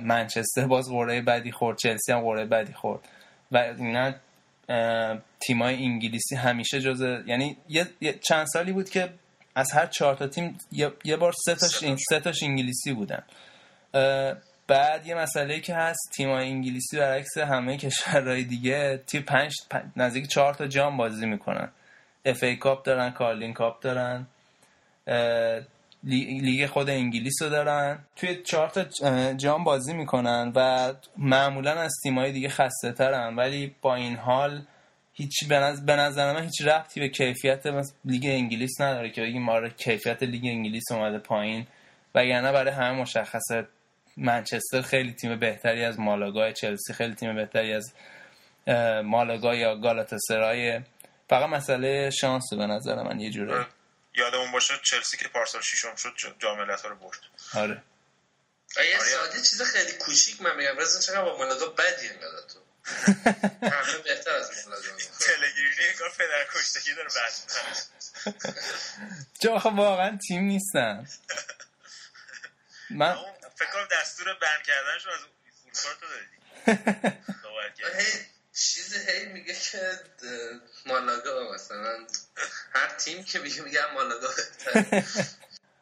منچستر 0.03 0.67
باز 0.67 0.89
قرعه 0.89 1.21
بدی 1.21 1.51
خورد 1.51 1.77
چلسی 1.77 2.11
هم 2.11 2.21
قرعه 2.21 2.45
بدی 2.45 2.73
خورد. 2.73 3.09
و 3.53 3.57
اینا 3.57 4.13
تیمای 5.39 5.75
انگلیسی 5.75 6.35
همیشه 6.35 6.81
جزه 6.81 7.23
یعنی 7.25 7.57
یه 7.69 8.13
چند 8.21 8.47
سالی 8.53 8.71
بود 8.71 8.89
که 8.89 9.09
از 9.55 9.71
هر 9.71 9.85
چهار 9.85 10.15
تا 10.15 10.27
تیم 10.27 10.57
یه, 11.03 11.17
بار 11.17 11.33
سه 11.45 11.55
تاش 11.55 11.71
سه 12.09 12.19
تاش. 12.19 12.43
انگلیسی 12.43 12.93
بودن. 12.93 13.23
بعد 14.67 15.07
یه 15.07 15.15
مسئله 15.15 15.59
که 15.59 15.75
هست 15.75 16.11
تیمای 16.15 16.49
انگلیسی 16.49 16.97
برعکس 16.97 17.37
همه 17.37 17.77
کشورهای 17.77 18.43
دیگه 18.43 19.03
تیم 19.07 19.21
پنج, 19.21 19.53
نزدیک 19.95 20.27
چهار 20.27 20.53
تا 20.53 20.67
جام 20.67 20.97
بازی 20.97 21.25
می‌کنن. 21.25 21.69
FA 22.25 22.43
Cup 22.43 22.85
دارن 22.85 23.11
Carling 23.11 23.53
Cup 23.53 23.81
دارن. 23.81 24.27
لیگ 26.03 26.65
خود 26.65 26.89
انگلیس 26.89 27.41
رو 27.41 27.49
دارن. 27.49 27.99
توی 28.15 28.35
چهار 28.35 28.69
تا 28.69 28.83
جام 29.33 29.63
بازی 29.63 29.93
می‌کنن 29.93 30.51
و 30.55 30.93
معمولا 31.17 31.71
از 31.71 31.91
تیمای 32.03 32.31
دیگه 32.31 32.49
خسته 32.49 32.91
ترن 32.91 33.35
ولی 33.35 33.75
با 33.81 33.95
این 33.95 34.15
حال 34.15 34.61
هیچ 35.13 35.47
به 35.85 35.95
نظر 35.95 36.33
من 36.33 36.43
هیچ 36.43 36.61
ربطی 36.61 36.99
به 36.99 37.09
کیفیت 37.09 37.63
لیگ 38.05 38.25
انگلیس 38.25 38.81
نداره 38.81 39.09
که 39.09 39.21
بگیم 39.21 39.49
آره 39.49 39.69
کیفیت 39.69 40.23
لیگ 40.23 40.45
انگلیس 40.45 40.91
اومده 40.91 41.17
پایین. 41.17 41.67
وگرنه 42.15 42.51
برای 42.51 42.73
همه 42.73 43.01
مشخصه 43.01 43.67
منچستر 44.17 44.81
خیلی 44.81 45.13
تیم 45.13 45.39
بهتری 45.39 45.83
از 45.83 45.99
مالاگا 45.99 46.51
چلسی 46.51 46.93
خیلی 46.93 47.13
تیم 47.13 47.35
بهتری 47.35 47.73
از 47.73 47.93
مالاگا 49.03 49.55
یا 49.55 49.75
گالاتاسرای. 49.75 50.79
فقط 51.29 51.49
مسئله 51.49 52.09
شانس 52.09 52.53
به 52.53 52.67
نظر 52.67 53.03
من 53.03 53.19
یه 53.19 53.29
جوره. 53.29 53.65
یادمون 54.15 54.51
باشه 54.51 54.79
چلسی 54.83 55.17
که 55.17 55.27
پارسال 55.27 55.61
ششم 55.61 55.95
شد 55.95 56.35
جام 56.39 56.57
ها 56.71 56.89
رو 56.89 56.95
برد. 56.95 57.19
آره. 57.53 57.83
یه 58.77 58.99
ساده 58.99 59.41
چیز 59.41 59.61
خیلی 59.61 59.91
کوچیک 59.91 60.41
من 60.41 60.55
میگم. 60.55 60.77
رضا 60.77 60.99
چقدر 60.99 61.21
با 61.21 61.37
مالاگا 61.37 61.65
بدی 61.65 62.09
انقدر 62.09 62.41
تو. 62.53 62.59
همه 63.61 63.97
بهتر 63.97 64.31
از 64.31 64.67
مالاگا 64.67 64.87
تلگیرینی 65.19 65.89
انگار 65.93 66.09
پدر 66.09 66.45
کشتگی 66.53 66.93
داره 66.93 67.09
بد 67.09 67.33
چون 69.41 69.75
واقعا 69.75 70.17
تیم 70.27 70.43
نیستن. 70.43 71.07
من 72.89 73.17
فکر 73.55 73.71
کنم 73.71 73.87
دستور 73.91 74.33
بند 74.33 74.63
کردنشون 74.63 75.13
از 75.13 75.19
اروپا 75.65 75.99
تو 75.99 76.05
دادی. 76.07 77.17
چیز 78.53 79.07
هی 79.07 79.25
میگه 79.25 79.53
که 79.53 79.99
مالاگا 80.85 81.53
مثلا 81.53 82.07
هر 82.73 82.89
تیم 82.97 83.23
که 83.23 83.39
میگه 83.39 83.61
میگه 83.61 83.79
مالاگا 83.93 84.27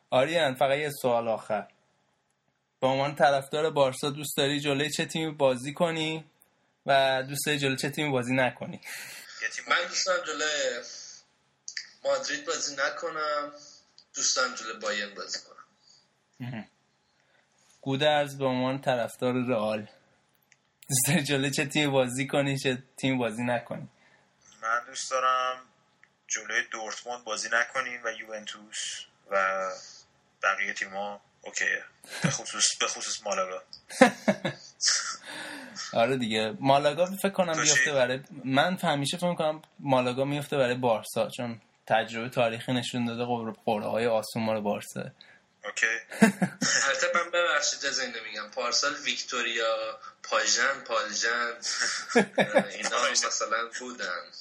آریان 0.10 0.56
فقط 0.56 0.78
یه 0.78 0.92
سوال 1.02 1.28
آخر. 1.28 1.68
به 2.80 2.88
عنوان 2.88 3.16
طرفدار 3.16 3.70
بارسا 3.70 4.10
دوست 4.10 4.38
داری 4.38 4.60
جلوی 4.60 4.90
چه 4.90 5.06
تیمی 5.06 5.32
بازی 5.32 5.74
کنی؟ 5.74 6.26
و 6.86 7.24
دوست 7.24 7.46
داری 7.46 7.60
جلوی 7.60 7.78
چه 7.78 7.90
تیمی 7.90 8.12
بازی 8.12 8.34
نکنی؟ 8.34 8.82
من 9.68 9.88
دوست 9.88 10.06
دارم 10.08 10.26
جلوی 10.26 10.84
مادرید 12.06 12.46
بازی 12.46 12.76
نکنم. 12.76 13.52
دوست 14.16 14.38
دارم 14.38 14.56
جلوی 14.56 14.80
بایرن 14.80 15.16
بازی 15.16 15.40
کنم. 15.40 16.68
گودرز 17.82 18.38
به 18.38 18.46
عنوان 18.46 18.82
طرفدار 18.82 19.34
رئال. 19.34 19.88
دوست 20.90 21.08
داری 21.08 21.24
جلوی 21.24 21.52
چه 21.52 21.66
تیمی 21.66 21.92
بازی 21.92 22.28
کنی 22.28 22.58
چه 22.58 22.84
تیم 22.98 23.18
بازی 23.18 23.44
نکنی؟ 23.44 23.88
من 24.62 24.86
دوست 24.88 25.12
دارم 25.12 25.58
جلوی 26.32 26.64
دورتموند 26.72 27.24
بازی 27.24 27.50
نکنیم 27.54 28.02
و 28.04 28.12
یوونتوس 28.20 29.06
و 29.32 29.68
بقیه 30.44 30.74
تیما 30.74 31.22
اوکیه. 31.42 31.84
به 32.24 32.30
خصوص 32.30 32.78
به 32.80 32.88
خصوص 32.88 33.26
مالاگا. 33.26 33.62
آره 35.94 36.18
دیگه. 36.18 36.54
مالاگا 36.60 37.06
فکر 37.06 37.30
کنم 37.30 37.60
میفته 37.60 37.94
برای 37.94 38.20
من 38.46 38.78
همیشه 38.78 39.18
فکر 39.18 39.36
کنم 39.36 39.62
مالاگا 39.80 40.26
میفته 40.26 40.58
برای 40.58 40.76
بارسا 40.76 41.30
چون 41.30 41.62
تجربه 41.88 42.30
تاریخی 42.30 42.74
نشون 42.74 43.06
داده 43.06 43.54
قرعه 43.66 43.88
های 43.88 44.08
آسون 44.08 44.44
مال 44.44 44.62
بارسا 44.62 45.12
اوکی؟ 45.64 46.00
البته 46.88 47.12
من 47.16 47.32
ببخشید 47.32 47.86
از 47.86 48.00
این 48.00 48.18
نمیگم 48.18 48.50
پارسال 48.52 48.96
ویکتوریا 48.96 50.00
پاژن 50.24 50.80
پالژن 50.80 51.58
اینا 52.70 53.10
مثلا 53.12 53.70
بودن. 53.80 54.32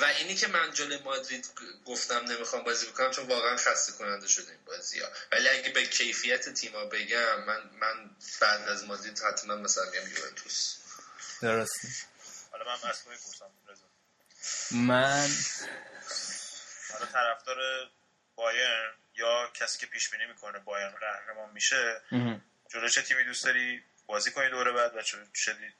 و 0.00 0.04
اینی 0.18 0.34
که 0.34 0.46
من 0.46 0.72
جلوی 0.72 0.98
مادرید 0.98 1.46
گفتم 1.86 2.24
نمی‌خوام 2.24 2.64
بازی 2.64 2.86
بکنم 2.86 3.10
چون 3.10 3.26
واقعا 3.26 3.56
خسته 3.56 3.92
کننده 3.92 4.28
شده 4.28 4.50
این 4.50 4.64
بازی 4.66 5.00
ها. 5.00 5.08
ولی 5.32 5.48
اگه 5.48 5.70
به 5.70 5.86
کیفیت 5.86 6.48
تیما 6.48 6.84
بگم 6.84 7.44
من 7.44 7.70
من 7.80 8.10
بعد 8.40 8.68
از 8.68 8.84
مادرید 8.84 9.18
حتما 9.18 9.56
مثلا 9.56 9.84
میگم 9.84 10.08
یوونتوس. 10.16 10.76
درسته. 11.42 11.88
حالا 12.52 12.64
من 12.64 12.90
از 12.90 13.02
می‌پرسم. 13.06 13.50
من 14.70 15.30
حالا 16.92 17.06
طرفدار 17.06 17.56
بایرن؟ 18.34 18.92
یا 19.20 19.48
کسی 19.54 19.78
که 19.78 19.86
پیش 19.86 20.10
بینی 20.10 20.26
می‌کنه 20.26 20.58
بایرن 20.58 20.90
قهرمان 21.00 21.50
میشه 21.54 22.00
جلو 22.68 22.88
چه 22.88 23.02
تیمی 23.02 23.24
دوست 23.24 23.44
داری 23.44 23.80
بازی 24.06 24.30
کنی 24.30 24.50
دوره 24.50 24.72
بعد 24.72 24.96
و 24.96 25.00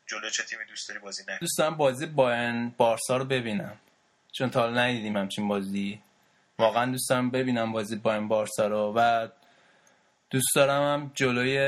جلو 0.07 0.31
چه 0.31 0.43
تیمی 0.43 0.65
دوست 0.65 0.89
داری 0.89 1.01
بازی 1.01 1.23
نکنی؟ 1.23 1.39
دوست 1.39 1.59
دارم 1.59 1.77
بازی 1.77 2.07
بایرن 2.07 2.69
بارسا 2.77 3.17
رو 3.17 3.25
ببینم. 3.25 3.77
چون 4.33 4.51
تا 4.51 4.61
حالا 4.61 4.81
ندیدیم 4.81 5.17
همچین 5.17 5.49
بازی. 5.49 6.03
واقعا 6.59 6.93
دوست 6.93 7.11
دارم 7.11 7.31
ببینم 7.31 7.73
بازی 7.73 7.97
بایرن 7.97 8.29
بارسا 8.29 8.67
رو. 8.67 8.93
و 8.97 9.29
دوست 10.31 10.55
دارم 10.55 10.83
هم 10.83 11.13
جلوی 11.15 11.59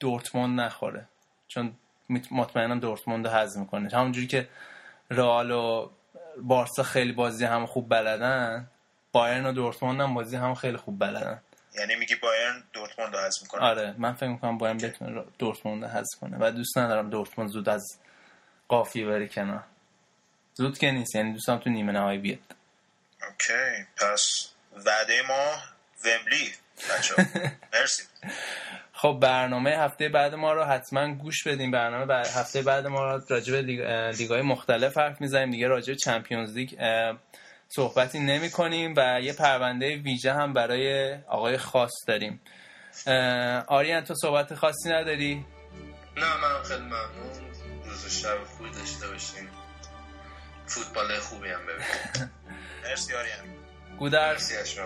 دورتموند 0.00 0.60
نخوره. 0.60 1.08
چون 1.48 1.76
مطمئنم 2.30 2.80
دورتموند 2.80 3.26
رو 3.26 3.32
حذف 3.32 3.56
می‌کنه. 3.56 3.88
همونجوری 3.96 4.26
که 4.26 4.48
رئال 5.10 5.50
و 5.50 5.90
بارسا 6.42 6.82
خیلی 6.82 7.12
بازی 7.12 7.44
هم 7.44 7.66
خوب 7.66 7.88
بلدن 7.88 8.70
بایرن 9.12 9.46
و 9.46 9.52
دورتموند 9.52 10.00
هم 10.00 10.14
بازی 10.14 10.36
هم 10.36 10.54
خیلی 10.54 10.76
خوب 10.76 10.98
بلدن. 10.98 11.40
یعنی 11.78 11.94
میگی 11.94 12.14
بایرن 12.14 12.62
دورتموند 12.72 13.16
رو 13.16 13.20
حذف 13.20 13.42
می‌کنه؟ 13.42 13.62
آره 13.62 13.94
من 13.98 14.12
فکر 14.12 14.28
می‌کنم 14.28 14.58
بایرن 14.58 14.78
بتونه 14.78 15.24
دورتموند 15.38 15.84
رو 15.84 15.90
حذف 15.90 16.18
کنه. 16.20 16.36
و 16.40 16.50
دوست 16.50 16.78
ندارم 16.78 17.10
دورتموند 17.10 17.50
زود 17.50 17.68
از 17.68 17.98
قافیه 18.68 19.06
بره 19.06 19.28
کنار. 19.28 19.64
زود 20.54 20.78
که 20.78 20.90
نیست 20.90 21.14
یعنی 21.14 21.32
دوستم 21.32 21.58
تو 21.58 21.70
نیمه 21.70 21.92
نهایی 21.92 22.18
بیاد. 22.18 22.38
اوکی 23.28 23.84
پس 23.96 24.50
وعده 24.72 25.22
ما 25.28 25.62
ومبلی 26.04 26.52
بچه 26.98 27.14
مرسی. 27.72 28.02
خب 28.92 29.18
برنامه 29.22 29.70
هفته 29.70 30.08
بعد 30.08 30.34
ما 30.34 30.52
رو 30.52 30.64
حتما 30.64 31.14
گوش 31.14 31.46
بدیم 31.46 31.70
برنامه 31.70 32.06
بعد 32.06 32.26
هفته 32.26 32.62
بعد 32.62 32.86
ما 32.86 33.12
رو 33.12 33.22
راجع 33.28 33.52
به 33.52 33.62
لیگ 34.18 34.30
های 34.30 34.42
مختلف 34.42 34.98
حرف 34.98 35.20
می‌زنیم. 35.20 35.50
دیگه 35.50 35.66
راجع 35.66 35.92
به 35.92 35.96
Champions 35.96 36.56
League 36.56 36.74
صحبتی 37.72 38.18
نمی 38.18 38.50
کنیم 38.50 38.94
و 38.96 39.20
یه 39.22 39.32
پرونده 39.32 39.96
ویژه 39.96 40.32
هم 40.32 40.52
برای 40.52 41.14
آقای 41.28 41.58
خاص 41.58 41.92
داریم. 42.06 42.40
آریان 43.68 44.04
تو 44.04 44.14
صحبت 44.14 44.54
خاصی 44.54 44.88
نداری؟ 44.88 45.46
نه 46.16 46.36
من 46.36 46.62
خیلی 46.62 46.80
ممنون. 46.80 47.50
روز 47.84 48.06
شب 48.22 48.44
خوبی 48.44 48.70
داشته 48.70 49.08
باشیم 49.08 49.48
فوتبال 50.66 51.18
خوبی 51.18 51.48
هم 51.48 51.66
ببینیم. 51.66 52.30
مرسی 52.84 53.14
آریان. 53.14 53.38
گودر 53.98 54.36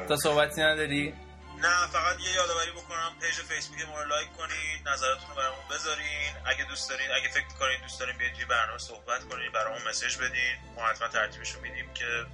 تو 0.08 0.16
صحبتی 0.16 0.62
نداری؟ 0.62 1.14
نه 1.62 1.86
فقط 1.92 2.20
یه 2.20 2.34
یادآوری 2.34 2.70
بکنم. 2.70 3.12
page 3.20 3.34
فیسبوک 3.34 3.88
ما 3.88 4.02
رو 4.02 4.08
like 4.08 4.32
کنید 4.32 4.88
نظراتتون 4.88 5.28
رو 5.28 5.36
برامون 5.36 5.64
بذارین. 5.70 6.32
اگه 6.46 6.64
دوست 6.64 6.90
دارین 6.90 7.06
اگه 7.10 7.28
فکر 7.28 7.46
کنید 7.60 7.80
دوست 7.82 8.00
دارین 8.00 8.18
بیاید 8.18 8.48
برنامه 8.48 8.78
صحبت 8.78 9.24
کنید 9.24 9.52
برامون 9.52 9.82
message 9.88 10.16
بدین. 10.16 10.54
ما 10.76 10.82
حتما 10.86 11.08
ترتیبش 11.08 11.50
رو 11.52 11.60
میدیم 11.60 11.94
که 11.94 12.26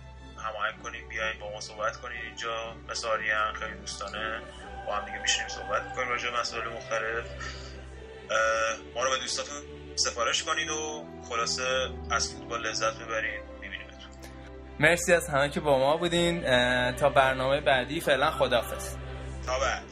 هماهنگ 0.44 0.82
کنید 0.82 1.08
بیاین 1.08 1.38
با 1.40 1.50
ما 1.50 1.60
صحبت 1.60 1.96
کنید 1.96 2.24
اینجا 2.24 2.74
مثل 2.88 3.08
آریان 3.08 3.54
خیلی 3.54 3.74
دوستانه. 3.74 4.40
با 4.86 4.96
هم 4.96 5.04
دیگه 5.04 5.18
میشینیم 5.22 5.48
صحبت 5.48 5.94
کنیم 5.94 6.08
راجع 6.08 6.30
به 6.30 6.40
مسائل 6.40 6.68
مختلف. 6.68 7.26
ما 8.94 9.04
رو 9.04 9.10
به 9.10 9.18
دوستاتون 9.18 9.62
سفارش 9.94 10.42
کنید 10.42 10.68
و 10.68 11.04
خلاصه 11.28 11.90
از 12.10 12.34
فوتبال 12.34 12.66
لذت 12.66 12.98
ببرید 12.98 13.42
میبینیمتون. 13.60 14.10
مرسی 14.80 15.12
از 15.12 15.28
همه 15.28 15.50
که 15.50 15.60
با 15.60 15.78
ما 15.78 15.96
بودین. 15.96 16.42
تا 16.96 17.08
برنامه 17.08 17.60
بعدی 17.60 18.00
فعلا 18.00 18.30
خدافظ 18.30 18.96
تا 19.46 19.58
بعد. 19.58 19.84